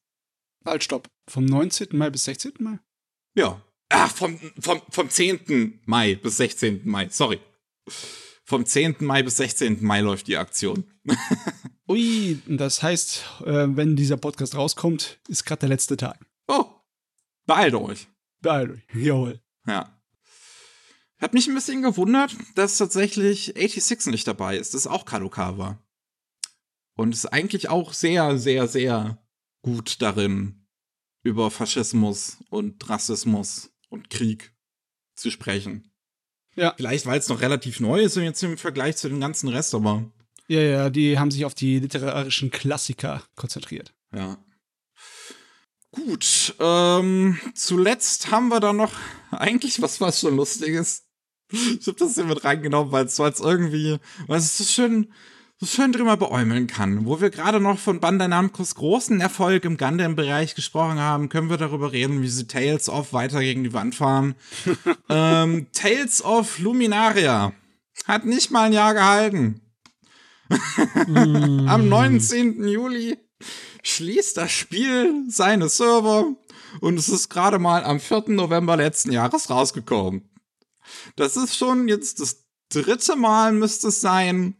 Halt, 0.65 0.83
stopp. 0.83 1.07
Vom 1.29 1.45
19. 1.45 1.89
Mai 1.91 2.09
bis 2.09 2.23
16. 2.23 2.53
Mai? 2.57 2.79
Ja. 3.35 3.61
Ach, 3.89 4.11
vom, 4.11 4.39
vom, 4.59 4.81
vom 4.89 5.07
10. 5.07 5.81
Mai 5.85 6.15
bis 6.15 6.37
16. 6.37 6.81
Mai. 6.83 7.09
Sorry. 7.09 7.39
Vom 8.43 8.65
10. 8.65 8.95
Mai 9.01 9.21
bis 9.21 9.37
16. 9.37 9.83
Mai 9.83 10.01
läuft 10.01 10.25
die 10.25 10.37
Aktion. 10.37 10.83
Ui, 11.87 12.41
das 12.47 12.81
heißt, 12.81 13.23
äh, 13.45 13.67
wenn 13.69 13.95
dieser 13.95 14.17
Podcast 14.17 14.55
rauskommt, 14.55 15.19
ist 15.27 15.45
gerade 15.45 15.59
der 15.59 15.69
letzte 15.69 15.95
Tag. 15.95 16.25
Oh, 16.47 16.65
beeilt 17.45 17.75
euch. 17.75 18.07
Euch, 18.47 18.79
jawohl. 18.93 19.41
Ja. 19.65 19.93
Hat 21.19 21.33
mich 21.33 21.47
ein 21.47 21.55
bisschen 21.55 21.81
gewundert, 21.81 22.35
dass 22.55 22.77
tatsächlich 22.77 23.53
86 23.55 24.11
nicht 24.11 24.27
dabei 24.27 24.57
ist. 24.57 24.73
Das 24.73 24.81
ist 24.81 24.87
auch 24.87 25.05
Kadokawa. 25.05 25.83
Und 26.95 27.13
ist 27.13 27.25
eigentlich 27.27 27.69
auch 27.69 27.93
sehr, 27.93 28.37
sehr, 28.37 28.67
sehr 28.67 29.23
gut 29.61 30.01
darin, 30.01 30.67
über 31.23 31.51
Faschismus 31.51 32.37
und 32.49 32.87
Rassismus 32.89 33.71
und 33.89 34.09
Krieg 34.09 34.55
zu 35.15 35.31
sprechen. 35.31 35.91
Ja. 36.55 36.73
Vielleicht, 36.75 37.05
weil 37.05 37.19
es 37.19 37.29
noch 37.29 37.41
relativ 37.41 37.79
neu 37.79 38.01
ist 38.01 38.17
und 38.17 38.23
jetzt 38.23 38.41
im 38.43 38.57
Vergleich 38.57 38.97
zu 38.97 39.09
dem 39.09 39.19
ganzen 39.19 39.49
Rest, 39.49 39.75
aber. 39.75 40.11
Ja, 40.47 40.61
ja, 40.61 40.89
die 40.89 41.19
haben 41.19 41.31
sich 41.31 41.45
auf 41.45 41.53
die 41.53 41.79
literarischen 41.79 42.49
Klassiker 42.51 43.23
konzentriert. 43.35 43.93
Ja. 44.13 44.37
Gut, 45.91 46.55
ähm, 46.59 47.39
zuletzt 47.55 48.29
haben 48.31 48.49
wir 48.49 48.59
da 48.59 48.73
noch 48.73 48.91
eigentlich 49.31 49.81
was, 49.81 50.01
was 50.01 50.19
schon 50.19 50.35
Lustiges. 50.35 51.05
Ich 51.49 51.87
hab 51.87 51.97
das 51.97 52.15
hier 52.15 52.25
mit 52.25 52.43
reingenommen, 52.43 52.91
weil 52.91 53.05
es 53.05 53.19
irgendwie, 53.19 53.99
weil 54.27 54.39
es 54.39 54.57
so 54.57 54.65
schön, 54.65 55.13
so 55.57 55.65
schön 55.65 55.93
drüber 55.93 56.17
beäumeln 56.17 56.67
kann. 56.67 57.05
Wo 57.05 57.21
wir 57.21 57.29
gerade 57.29 57.61
noch 57.61 57.79
von 57.79 58.01
Bandai 58.01 58.27
Namcos 58.27 58.75
großen 58.75 59.21
Erfolg 59.21 59.63
im 59.63 59.77
Gundam-Bereich 59.77 60.55
gesprochen 60.55 60.99
haben, 60.99 61.29
können 61.29 61.49
wir 61.49 61.57
darüber 61.57 61.93
reden, 61.93 62.21
wie 62.21 62.27
sie 62.27 62.47
Tales 62.47 62.89
of 62.89 63.13
weiter 63.13 63.39
gegen 63.39 63.63
die 63.63 63.73
Wand 63.73 63.95
fahren. 63.95 64.35
ähm, 65.09 65.67
Tales 65.71 66.23
of 66.23 66.59
Luminaria 66.59 67.53
hat 68.05 68.25
nicht 68.25 68.51
mal 68.51 68.63
ein 68.63 68.73
Jahr 68.73 68.93
gehalten. 68.93 69.61
Am 71.67 71.87
19. 71.87 72.67
Juli 72.67 73.17
schließt 73.83 74.37
das 74.37 74.51
Spiel 74.51 75.25
seine 75.29 75.69
Server 75.69 76.33
und 76.81 76.97
es 76.97 77.09
ist 77.09 77.29
gerade 77.29 77.59
mal 77.59 77.83
am 77.83 77.99
4. 77.99 78.25
November 78.27 78.77
letzten 78.77 79.11
Jahres 79.11 79.49
rausgekommen. 79.49 80.29
Das 81.15 81.37
ist 81.37 81.55
schon 81.55 81.87
jetzt 81.87 82.19
das 82.19 82.45
dritte 82.69 83.15
Mal 83.15 83.53
müsste 83.53 83.87
es 83.89 84.01
sein, 84.01 84.55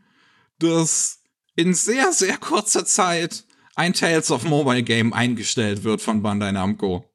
dass 0.60 1.20
in 1.56 1.74
sehr, 1.74 2.14
sehr 2.14 2.38
kurzer 2.38 2.86
Zeit 2.86 3.46
ein 3.76 3.94
Tales 3.94 4.32
of 4.32 4.44
Mobile 4.44 4.84
Game 4.84 5.14
eingestellt 5.14 5.84
wird 5.84 6.02
von 6.02 6.22
Bandai 6.22 6.52
Namco. 6.52 7.06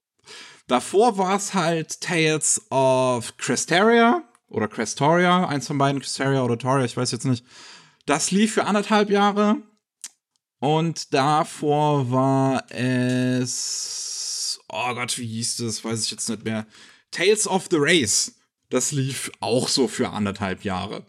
Davor 0.69 1.19
war 1.19 1.37
es 1.37 1.55
halt 1.55 2.01
Tales 2.01 2.63
of 2.71 3.37
Cresteria 3.37 4.23
oder 4.49 4.69
Crestoria, 4.69 5.47
eins 5.47 5.67
von 5.67 5.79
beiden, 5.79 6.01
Cresteria 6.01 6.43
oder 6.43 6.59
Toria, 6.59 6.85
ich 6.85 6.97
weiß 6.97 7.11
jetzt 7.11 7.25
nicht. 7.25 7.45
Das 8.07 8.31
lief 8.31 8.55
für 8.55 8.65
anderthalb 8.65 9.11
Jahre. 9.11 9.63
Und 10.63 11.13
davor 11.13 12.13
war 12.13 12.71
es. 12.71 14.61
Oh 14.69 14.95
Gott, 14.95 15.19
wie 15.19 15.27
hieß 15.27 15.57
das? 15.57 15.85
Weiß 15.85 16.05
ich 16.05 16.13
jetzt 16.13 16.29
nicht 16.29 16.45
mehr. 16.45 16.69
Tales 17.11 17.49
of 17.49 17.67
the 17.69 17.79
Race. 17.81 18.37
Das 18.71 18.93
lief 18.93 19.33
auch 19.41 19.67
so 19.67 19.89
für 19.89 20.11
anderthalb 20.11 20.63
Jahre. 20.63 21.05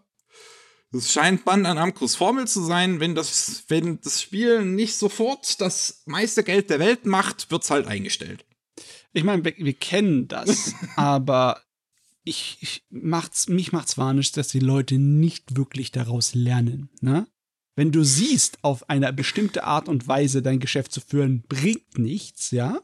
Es 0.91 1.13
scheint 1.13 1.45
Bandai 1.45 1.75
Namcos 1.75 2.15
Formel 2.15 2.47
zu 2.47 2.63
sein, 2.63 2.99
wenn 2.99 3.13
das, 3.13 3.65
wenn 3.67 4.01
das 4.01 4.23
Spiel 4.23 4.65
nicht 4.65 4.95
sofort 4.95 5.61
das 5.61 6.01
meiste 6.07 6.43
Geld 6.43 6.71
der 6.71 6.79
Welt 6.79 7.05
macht, 7.05 7.51
wird's 7.51 7.69
halt 7.69 7.85
eingestellt. 7.85 8.45
Ich 9.13 9.23
meine, 9.23 9.45
wir, 9.45 9.53
wir 9.55 9.73
kennen 9.75 10.27
das, 10.27 10.73
aber 10.95 11.61
ich, 12.23 12.57
ich 12.61 12.87
macht's, 12.89 13.49
mich 13.49 13.71
macht's 13.71 13.99
wahrlich, 13.99 14.31
dass 14.31 14.47
die 14.47 14.59
Leute 14.59 14.97
nicht 14.97 15.55
wirklich 15.55 15.91
daraus 15.91 16.33
lernen. 16.33 16.89
Ne? 17.01 17.27
Wenn 17.75 17.91
du 17.91 18.03
siehst, 18.03 18.63
auf 18.63 18.89
eine 18.89 19.11
bestimmte 19.13 19.63
Art 19.63 19.89
und 19.89 20.07
Weise 20.07 20.41
dein 20.41 20.59
Geschäft 20.59 20.91
zu 20.91 21.01
führen, 21.01 21.43
bringt 21.43 21.97
nichts, 21.97 22.51
ja. 22.51 22.81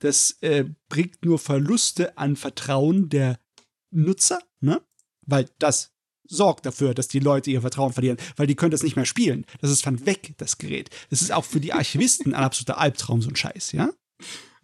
Das 0.00 0.38
äh, 0.40 0.64
bringt 0.88 1.24
nur 1.24 1.38
Verluste 1.38 2.16
an 2.18 2.36
Vertrauen 2.36 3.08
der 3.08 3.38
Nutzer, 3.90 4.40
ne? 4.60 4.82
Weil 5.26 5.48
das 5.58 5.92
sorgt 6.26 6.64
dafür, 6.64 6.94
dass 6.94 7.08
die 7.08 7.18
Leute 7.18 7.50
ihr 7.50 7.60
Vertrauen 7.60 7.92
verlieren, 7.92 8.16
weil 8.36 8.46
die 8.46 8.54
können 8.54 8.70
das 8.70 8.82
nicht 8.82 8.96
mehr 8.96 9.04
spielen. 9.04 9.44
Das 9.60 9.70
ist 9.70 9.82
von 9.82 10.06
weg, 10.06 10.34
das 10.38 10.58
Gerät. 10.58 10.90
Das 11.10 11.22
ist 11.22 11.32
auch 11.32 11.44
für 11.44 11.60
die 11.60 11.72
Archivisten 11.72 12.34
ein 12.34 12.44
absoluter 12.44 12.78
Albtraum, 12.78 13.20
so 13.20 13.28
ein 13.28 13.36
Scheiß, 13.36 13.72
ja? 13.72 13.90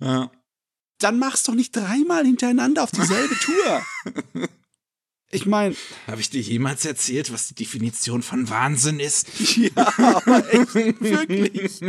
Ja. 0.00 0.30
Dann 0.98 1.18
mach's 1.18 1.42
doch 1.42 1.54
nicht 1.54 1.76
dreimal 1.76 2.24
hintereinander 2.24 2.82
auf 2.82 2.90
dieselbe 2.90 3.34
Tour. 3.34 4.48
Ich 5.30 5.46
meine. 5.46 5.74
Habe 6.06 6.20
ich 6.20 6.30
dir 6.30 6.40
jemals 6.40 6.84
erzählt, 6.84 7.32
was 7.32 7.48
die 7.48 7.54
Definition 7.54 8.22
von 8.22 8.48
Wahnsinn 8.48 9.00
ist? 9.00 9.28
Ja, 9.56 9.92
aber 9.98 10.52
echt, 10.52 10.74
wirklich. 10.74 11.80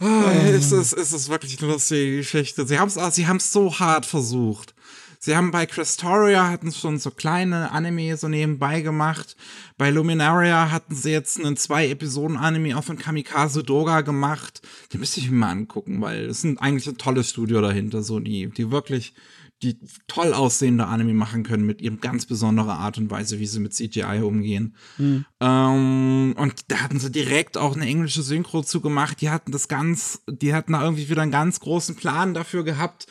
Oh, 0.00 0.28
es, 0.44 0.72
ist, 0.72 0.92
es 0.92 1.12
ist 1.12 1.28
wirklich 1.28 1.60
eine 1.62 1.72
lustige 1.72 2.16
Geschichte. 2.16 2.66
Sie 2.66 2.78
haben 2.78 2.88
es 2.88 3.14
sie 3.14 3.26
haben's 3.26 3.52
so 3.52 3.78
hart 3.78 4.04
versucht. 4.04 4.74
Sie 5.20 5.36
haben 5.36 5.52
bei 5.52 5.66
Crestoria 5.66 6.48
hatten 6.50 6.72
schon 6.72 6.98
so 6.98 7.12
kleine 7.12 7.70
Anime 7.70 8.16
so 8.16 8.26
nebenbei 8.26 8.80
gemacht. 8.80 9.36
Bei 9.78 9.90
Luminaria 9.90 10.72
hatten 10.72 10.96
sie 10.96 11.12
jetzt 11.12 11.38
einen 11.38 11.56
zwei 11.56 11.88
Episoden 11.88 12.36
Anime 12.36 12.76
auch 12.76 12.82
von 12.82 12.98
Kamikaze 12.98 13.62
Doga 13.62 14.00
gemacht. 14.00 14.62
Die 14.92 14.98
müsste 14.98 15.20
ich 15.20 15.30
mir 15.30 15.36
mal 15.36 15.50
angucken, 15.50 16.00
weil 16.00 16.24
es 16.24 16.40
sind 16.40 16.60
eigentlich 16.60 16.88
ein 16.88 16.98
tolles 16.98 17.30
Studio 17.30 17.60
dahinter, 17.60 18.02
so 18.02 18.18
die, 18.18 18.48
die 18.48 18.72
wirklich 18.72 19.14
die 19.62 19.78
toll 20.08 20.34
aussehende 20.34 20.86
Anime 20.86 21.14
machen 21.14 21.44
können 21.44 21.64
mit 21.64 21.80
ihrem 21.80 22.00
ganz 22.00 22.26
besondere 22.26 22.72
Art 22.72 22.98
und 22.98 23.10
Weise, 23.10 23.38
wie 23.38 23.46
sie 23.46 23.60
mit 23.60 23.74
CGI 23.74 24.22
umgehen. 24.22 24.74
Mhm. 24.98 25.24
Ähm, 25.40 26.34
und 26.36 26.70
da 26.70 26.80
hatten 26.80 26.98
sie 26.98 27.12
direkt 27.12 27.56
auch 27.56 27.76
eine 27.76 27.86
englische 27.86 28.22
Synchro 28.22 28.62
zugemacht. 28.62 29.20
Die 29.20 29.30
hatten 29.30 29.52
das 29.52 29.68
ganz, 29.68 30.22
die 30.28 30.52
hatten 30.52 30.72
da 30.72 30.82
irgendwie 30.82 31.08
wieder 31.08 31.22
einen 31.22 31.30
ganz 31.30 31.60
großen 31.60 31.94
Plan 31.94 32.34
dafür 32.34 32.64
gehabt. 32.64 33.06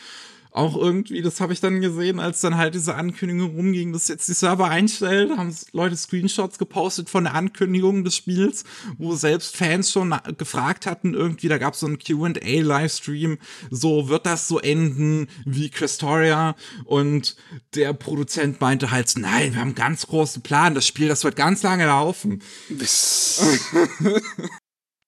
Auch 0.54 0.76
irgendwie, 0.76 1.22
das 1.22 1.40
habe 1.40 1.54
ich 1.54 1.62
dann 1.62 1.80
gesehen, 1.80 2.20
als 2.20 2.42
dann 2.42 2.58
halt 2.58 2.76
diese 2.76 2.96
Ankündigung 2.96 3.56
rumging, 3.56 3.94
dass 3.94 4.10
jetzt 4.10 4.28
die 4.28 4.34
Server 4.34 4.68
einstellt, 4.68 5.38
haben 5.38 5.56
Leute 5.72 5.96
Screenshots 5.96 6.58
gepostet 6.58 7.10
von 7.10 7.24
der 7.24 7.36
Ankündigung 7.36 8.04
des 8.04 8.18
Spiels, 8.18 8.66
wo 8.98 9.16
selbst 9.16 9.56
Fans 9.56 9.90
schon 9.90 10.14
gefragt 10.38 10.86
hatten, 10.86 11.14
irgendwie, 11.14 11.48
da 11.48 11.58
gab 11.58 11.76
es 11.76 11.80
so 11.80 11.88
einen 11.88 12.00
QA-Livestream, 12.00 13.38
so 13.70 14.10
wird 14.10 14.26
das 14.26 14.50
so 14.50 14.60
enden 14.60 15.30
wie 15.46 15.70
Crestoria 15.70 16.58
und 16.84 17.38
der 17.74 17.94
Produzent 17.94 18.60
meinte 18.60 18.92
halt, 18.92 19.10
nein, 19.16 19.54
wir 19.54 19.62
haben 19.62 19.70
einen 19.70 19.76
ganz 19.76 20.06
großen 20.08 20.42
Plan, 20.42 20.76
das 20.76 20.86
Spiel, 20.86 21.08
das 21.08 21.24
wird 21.24 21.38
ganz 21.38 21.64
lange 21.64 21.86
laufen. 21.86 22.44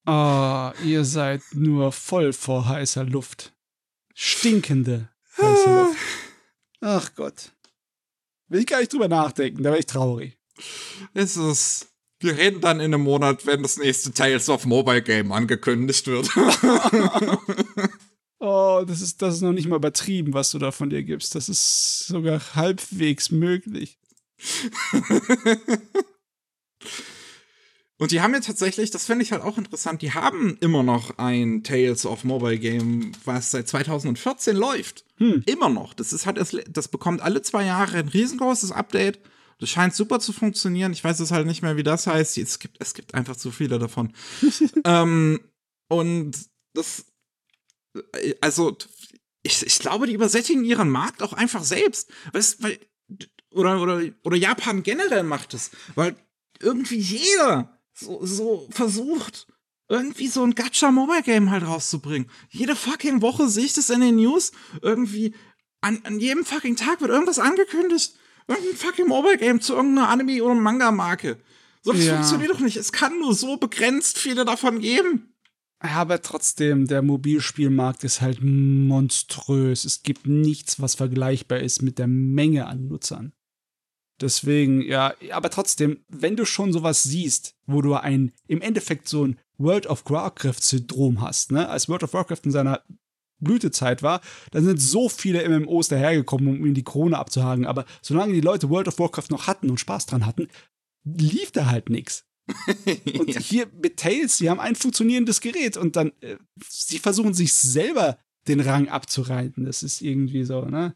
oh, 0.06 0.72
ihr 0.86 1.04
seid 1.04 1.42
nur 1.52 1.92
voll 1.92 2.32
vor 2.32 2.70
heißer 2.70 3.04
Luft. 3.04 3.54
Stinkende. 4.16 5.13
Ach 6.82 7.16
Gott. 7.16 7.52
Will 8.50 8.60
ich 8.62 8.68
gar 8.68 8.80
nicht 8.80 8.94
drüber 8.94 9.08
nachdenken, 9.08 9.64
da 9.64 9.72
wäre 9.72 9.80
ich 9.80 9.86
traurig. 9.86 10.38
Es 11.14 11.38
ist. 11.38 11.88
Wir 12.20 12.38
reden 12.38 12.62
dann 12.62 12.80
in 12.80 12.94
einem 12.94 13.04
Monat, 13.04 13.46
wenn 13.46 13.64
das 13.64 13.78
nächste 13.78 14.14
Tales 14.14 14.48
of 14.48 14.66
Mobile 14.66 15.02
Game 15.02 15.34
angekündigt 15.34 16.08
wird. 16.08 16.30
oh, 18.40 18.84
das 18.88 19.02
ist, 19.02 19.22
das 19.22 19.36
ist 19.36 19.42
noch 19.42 19.52
nicht 19.52 19.68
mal 19.68 19.76
übertrieben, 19.76 20.34
was 20.34 20.52
du 20.52 20.60
da 20.60 20.72
von 20.72 20.90
dir 20.90 21.04
gibst. 21.04 21.36
Das 21.36 21.50
ist 21.50 22.06
sogar 22.08 22.40
halbwegs 22.56 23.30
möglich. 23.30 24.00
Und 28.04 28.12
die 28.12 28.20
haben 28.20 28.34
ja 28.34 28.42
tatsächlich, 28.42 28.92
das 28.92 29.06
finde 29.06 29.24
ich 29.24 29.32
halt 29.32 29.44
auch 29.44 29.58
interessant, 29.58 30.02
die 30.02 30.12
haben 30.12 30.58
immer 30.60 30.84
noch 30.84 31.20
ein 31.20 31.64
Tales 31.64 32.06
of 32.06 32.26
Mobile 32.26 32.60
Game, 32.60 33.14
was 33.24 33.52
seit 33.52 33.70
2014 33.70 34.58
läuft. 34.58 35.06
Hm. 35.20 35.42
Immer 35.46 35.70
noch. 35.70 35.94
Das 35.94 36.12
ist 36.12 36.26
halt, 36.26 36.38
das 36.70 36.88
bekommt 36.90 37.22
alle 37.22 37.42
zwei 37.44 37.64
Jahre 37.64 38.00
ein 38.00 38.10
riesengroßes 38.10 38.74
Update. 38.74 39.22
Das 39.60 39.70
scheint 39.70 39.96
super 39.96 40.20
zu 40.20 40.34
funktionieren. 40.34 40.92
Ich 40.92 41.02
weiß 41.02 41.22
es 41.22 41.32
halt 41.32 41.48
nicht 41.48 41.62
mehr, 41.62 41.78
wie 41.78 41.84
das 41.84 42.06
heißt. 42.06 42.38
Es 42.40 42.60
gibt, 42.60 42.76
es 42.82 42.94
gibt 42.94 43.14
einfach 43.14 43.38
zu 43.38 43.52
viele 43.52 43.80
davon. 43.80 44.12
ähm, 44.84 45.40
und 45.88 46.34
das, 46.74 47.06
also, 48.42 48.78
ich, 49.44 49.66
ich 49.66 49.80
glaube, 49.80 50.08
die 50.08 50.14
übersättigen 50.14 50.66
ihren 50.66 50.90
Markt 50.90 51.24
auch 51.24 51.32
einfach 51.32 51.64
selbst. 51.64 52.12
Weißt, 52.34 52.62
weil 52.64 52.80
oder, 53.52 53.82
oder, 53.82 54.02
oder 54.26 54.36
Japan 54.36 54.84
generell 54.84 55.24
macht 55.24 55.54
es, 55.54 55.72
weil 55.96 56.18
irgendwie 56.60 56.98
jeder 56.98 57.73
so, 57.94 58.26
so 58.26 58.68
versucht, 58.72 59.48
irgendwie 59.90 60.28
so 60.28 60.44
ein 60.44 60.56
Gacha-Mobile-Game 60.56 61.52
halt 61.52 61.66
rauszubringen. 61.66 62.30
Jede 62.50 62.76
fucking 62.76 63.22
Woche 63.22 63.48
sehe 63.50 63.66
ich 63.66 63.74
das 63.74 63.90
in 63.90 64.02
den 64.02 64.16
News. 64.16 64.52
Irgendwie 64.82 65.36
an, 65.82 66.00
an 66.04 66.20
jedem 66.20 66.46
fucking 66.46 66.76
Tag 66.76 67.02
wird 67.02 67.12
irgendwas 67.12 67.40
angekündigt. 67.40 68.14
Irgendein 68.48 68.76
fucking 68.76 69.08
Mobile-Game 69.08 69.62
zu 69.62 69.74
irgendeiner 69.74 70.10
Anime- 70.10 70.42
oder 70.42 70.56
Manga-Marke. 70.56 71.38
So, 71.82 71.92
das 71.94 72.06
Ja. 72.06 72.16
funktioniert 72.16 72.52
doch 72.52 72.60
nicht. 72.60 72.78
Es 72.78 72.92
kann 72.92 73.20
nur 73.20 73.36
so 73.36 73.58
begrenzt 73.58 74.18
viele 74.18 74.46
davon 74.46 74.80
geben. 74.80 75.34
Aber 75.80 76.22
trotzdem, 76.22 76.88
der 76.88 77.02
Mobilspielmarkt 77.02 78.06
ist 78.06 78.22
halt 78.22 78.40
monströs. 78.42 79.84
Es 79.84 80.02
gibt 80.04 80.28
nichts, 80.28 80.82
was 80.82 80.96
vergleichbar 80.96 81.60
ist 81.60 81.82
mit 81.82 82.00
der 82.00 82.08
Menge 82.08 82.68
an 82.68 82.88
Nutzern. 82.88 83.34
Deswegen, 84.22 84.82
ja, 84.82 85.14
aber 85.32 85.50
trotzdem, 85.50 86.06
wenn 86.08 86.36
du 86.36 86.46
schon 86.46 86.72
sowas 86.72 87.04
siehst, 87.04 87.56
wo 87.66 87.82
du 87.82 87.96
ein, 87.96 88.32
im 88.48 88.62
Endeffekt 88.62 89.08
so 89.08 89.26
ein 89.26 89.40
World 89.58 89.88
of 89.88 90.04
Warcraft-Syndrom 90.10 91.22
hast, 91.22 91.52
ne, 91.52 91.68
als 91.68 91.90
World 91.90 92.04
of 92.04 92.14
Warcraft 92.14 92.42
in 92.44 92.52
seiner 92.52 92.84
Blütezeit 93.40 94.04
war, 94.04 94.22
dann 94.52 94.64
sind 94.64 94.80
so 94.80 95.10
viele 95.10 95.48
MMOs 95.48 95.90
dahergekommen, 95.90 96.48
um 96.48 96.66
ihm 96.66 96.74
die 96.74 96.84
Krone 96.84 97.18
abzuhaken. 97.18 97.66
Aber 97.66 97.86
solange 98.02 98.34
die 98.34 98.42
Leute 98.42 98.70
World 98.70 98.88
of 98.88 99.00
Warcraft 99.00 99.30
noch 99.30 99.48
hatten 99.48 99.70
und 99.70 99.80
Spaß 99.80 100.06
dran 100.06 100.26
hatten, 100.26 100.48
lief 101.04 101.52
da 101.52 101.66
halt 101.68 101.90
nichts. 101.90 102.26
Und 103.18 103.40
hier 103.40 103.68
mit 103.82 103.96
Tails, 103.96 104.38
sie 104.38 104.50
haben 104.50 104.60
ein 104.60 104.76
funktionierendes 104.76 105.40
Gerät 105.40 105.78
und 105.78 105.96
dann, 105.96 106.12
äh, 106.20 106.36
sie 106.68 107.00
versuchen 107.00 107.34
sich 107.34 107.54
selber 107.54 108.18
den 108.50 108.60
Rang 108.60 108.90
abzureiten. 108.90 109.64
Das 109.64 109.82
ist 109.82 110.02
irgendwie 110.02 110.44
so, 110.44 110.66
ne? 110.66 110.94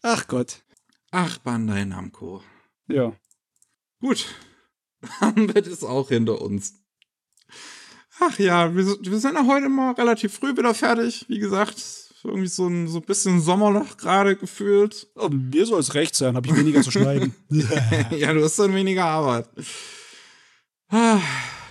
Ach 0.00 0.26
Gott. 0.26 0.64
Ach, 1.10 1.38
Bandai 1.38 1.84
Namco. 1.84 2.42
Ja. 2.88 3.12
Gut. 4.00 4.26
Haben 5.20 5.52
wir 5.54 5.62
das 5.62 5.84
auch 5.84 6.08
hinter 6.08 6.40
uns. 6.40 6.74
Ach 8.20 8.38
ja, 8.38 8.74
wir, 8.74 8.84
sind- 8.84 9.10
wir 9.10 9.18
sind 9.20 9.34
ja 9.34 9.46
heute 9.46 9.68
mal 9.68 9.92
relativ 9.92 10.34
früh 10.34 10.56
wieder 10.56 10.74
fertig. 10.74 11.24
Wie 11.28 11.38
gesagt, 11.38 11.76
irgendwie 12.24 12.48
so 12.48 12.66
ein, 12.66 12.88
so 12.88 12.98
ein 12.98 13.04
bisschen 13.04 13.40
Sommerloch 13.40 13.96
gerade 13.96 14.36
gefühlt. 14.36 15.06
Oh, 15.14 15.28
mir 15.28 15.64
soll 15.66 15.80
es 15.80 15.94
recht 15.94 16.14
sein, 16.16 16.34
habe 16.34 16.48
ich 16.48 16.56
weniger 16.56 16.82
zu 16.82 16.90
schneiden. 16.90 17.34
ja, 18.10 18.32
du 18.32 18.42
hast 18.42 18.58
dann 18.58 18.74
weniger 18.74 19.04
Arbeit. 19.04 19.48
Ah, 20.90 21.20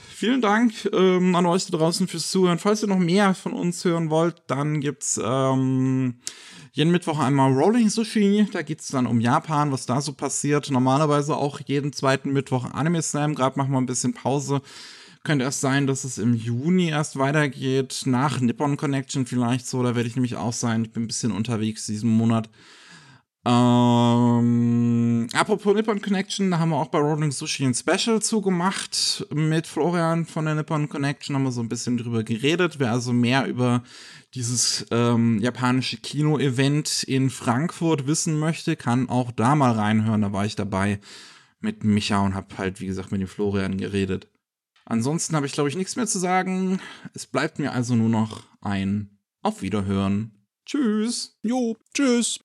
vielen 0.09 0.41
Dank 0.41 0.73
ähm, 0.93 1.35
an 1.35 1.45
euch 1.45 1.65
da 1.65 1.77
draußen 1.77 2.07
fürs 2.07 2.31
Zuhören. 2.31 2.59
Falls 2.59 2.81
ihr 2.81 2.88
noch 2.88 2.97
mehr 2.99 3.33
von 3.33 3.51
uns 3.53 3.83
hören 3.83 4.09
wollt, 4.09 4.41
dann 4.47 4.79
gibt's 4.79 5.19
ähm, 5.21 6.21
jeden 6.78 6.91
Mittwoch 6.91 7.17
einmal 7.17 7.51
Rolling 7.53 7.89
Sushi. 7.89 8.47
Da 8.53 8.61
geht's 8.61 8.89
dann 8.89 9.07
um 9.07 9.19
Japan, 9.19 9.71
was 9.71 9.88
da 9.88 9.99
so 9.99 10.13
passiert. 10.13 10.69
Normalerweise 10.69 11.36
auch 11.36 11.59
jeden 11.65 11.91
zweiten 11.91 12.32
Mittwoch 12.32 12.71
Anime 12.71 13.01
Slam. 13.01 13.34
Gerade 13.34 13.57
machen 13.57 13.71
wir 13.71 13.80
ein 13.80 13.88
bisschen 13.88 14.13
Pause. 14.13 14.61
Könnte 15.23 15.43
erst 15.43 15.61
sein, 15.61 15.88
dass 15.88 16.03
es 16.03 16.19
im 16.19 16.36
Juni 16.36 16.89
erst 16.89 17.17
weitergeht. 17.17 18.03
Nach 18.05 18.39
Nippon 18.39 18.78
Connection 18.78 19.25
vielleicht 19.25 19.65
so. 19.65 19.82
Da 19.82 19.95
werde 19.95 20.07
ich 20.07 20.15
nämlich 20.15 20.36
auch 20.36 20.53
sein. 20.53 20.86
Ich 20.86 20.91
bin 20.91 21.05
ein 21.05 21.07
bisschen 21.07 21.32
unterwegs 21.32 21.88
diesen 21.88 22.11
Monat. 22.11 22.47
Ähm, 23.49 25.29
apropos 25.31 25.73
Nippon 25.73 26.01
Connection, 26.01 26.51
da 26.51 26.59
haben 26.59 26.71
wir 26.71 26.75
auch 26.75 26.89
bei 26.89 26.99
Rolling 26.99 27.31
Sushi 27.31 27.63
ein 27.63 27.73
Special 27.73 28.21
zugemacht 28.21 29.25
mit 29.33 29.67
Florian 29.67 30.25
von 30.25 30.43
der 30.43 30.55
Nippon 30.55 30.89
Connection, 30.89 31.33
haben 31.33 31.43
wir 31.43 31.53
so 31.53 31.61
ein 31.61 31.69
bisschen 31.69 31.97
drüber 31.97 32.23
geredet. 32.23 32.77
Wer 32.79 32.91
also 32.91 33.13
mehr 33.13 33.45
über 33.47 33.83
dieses 34.33 34.85
ähm, 34.91 35.39
japanische 35.39 35.95
Kino-Event 35.95 37.03
in 37.03 37.29
Frankfurt 37.29 38.05
wissen 38.05 38.37
möchte, 38.37 38.75
kann 38.75 39.07
auch 39.07 39.31
da 39.31 39.55
mal 39.55 39.71
reinhören. 39.71 40.23
Da 40.23 40.33
war 40.33 40.45
ich 40.45 40.57
dabei 40.57 40.99
mit 41.61 41.85
Micha 41.85 42.19
und 42.25 42.35
hab 42.35 42.57
halt, 42.57 42.81
wie 42.81 42.87
gesagt, 42.87 43.13
mit 43.13 43.21
dem 43.21 43.29
Florian 43.29 43.77
geredet. 43.77 44.27
Ansonsten 44.83 45.37
habe 45.37 45.45
ich, 45.45 45.53
glaube 45.53 45.69
ich, 45.69 45.77
nichts 45.77 45.95
mehr 45.95 46.07
zu 46.07 46.19
sagen. 46.19 46.81
Es 47.13 47.25
bleibt 47.25 47.59
mir 47.59 47.71
also 47.71 47.95
nur 47.95 48.09
noch 48.09 48.43
ein 48.59 49.17
Auf 49.41 49.61
Wiederhören. 49.61 50.33
Tschüss. 50.65 51.37
jo, 51.43 51.77
tschüss. 51.93 52.41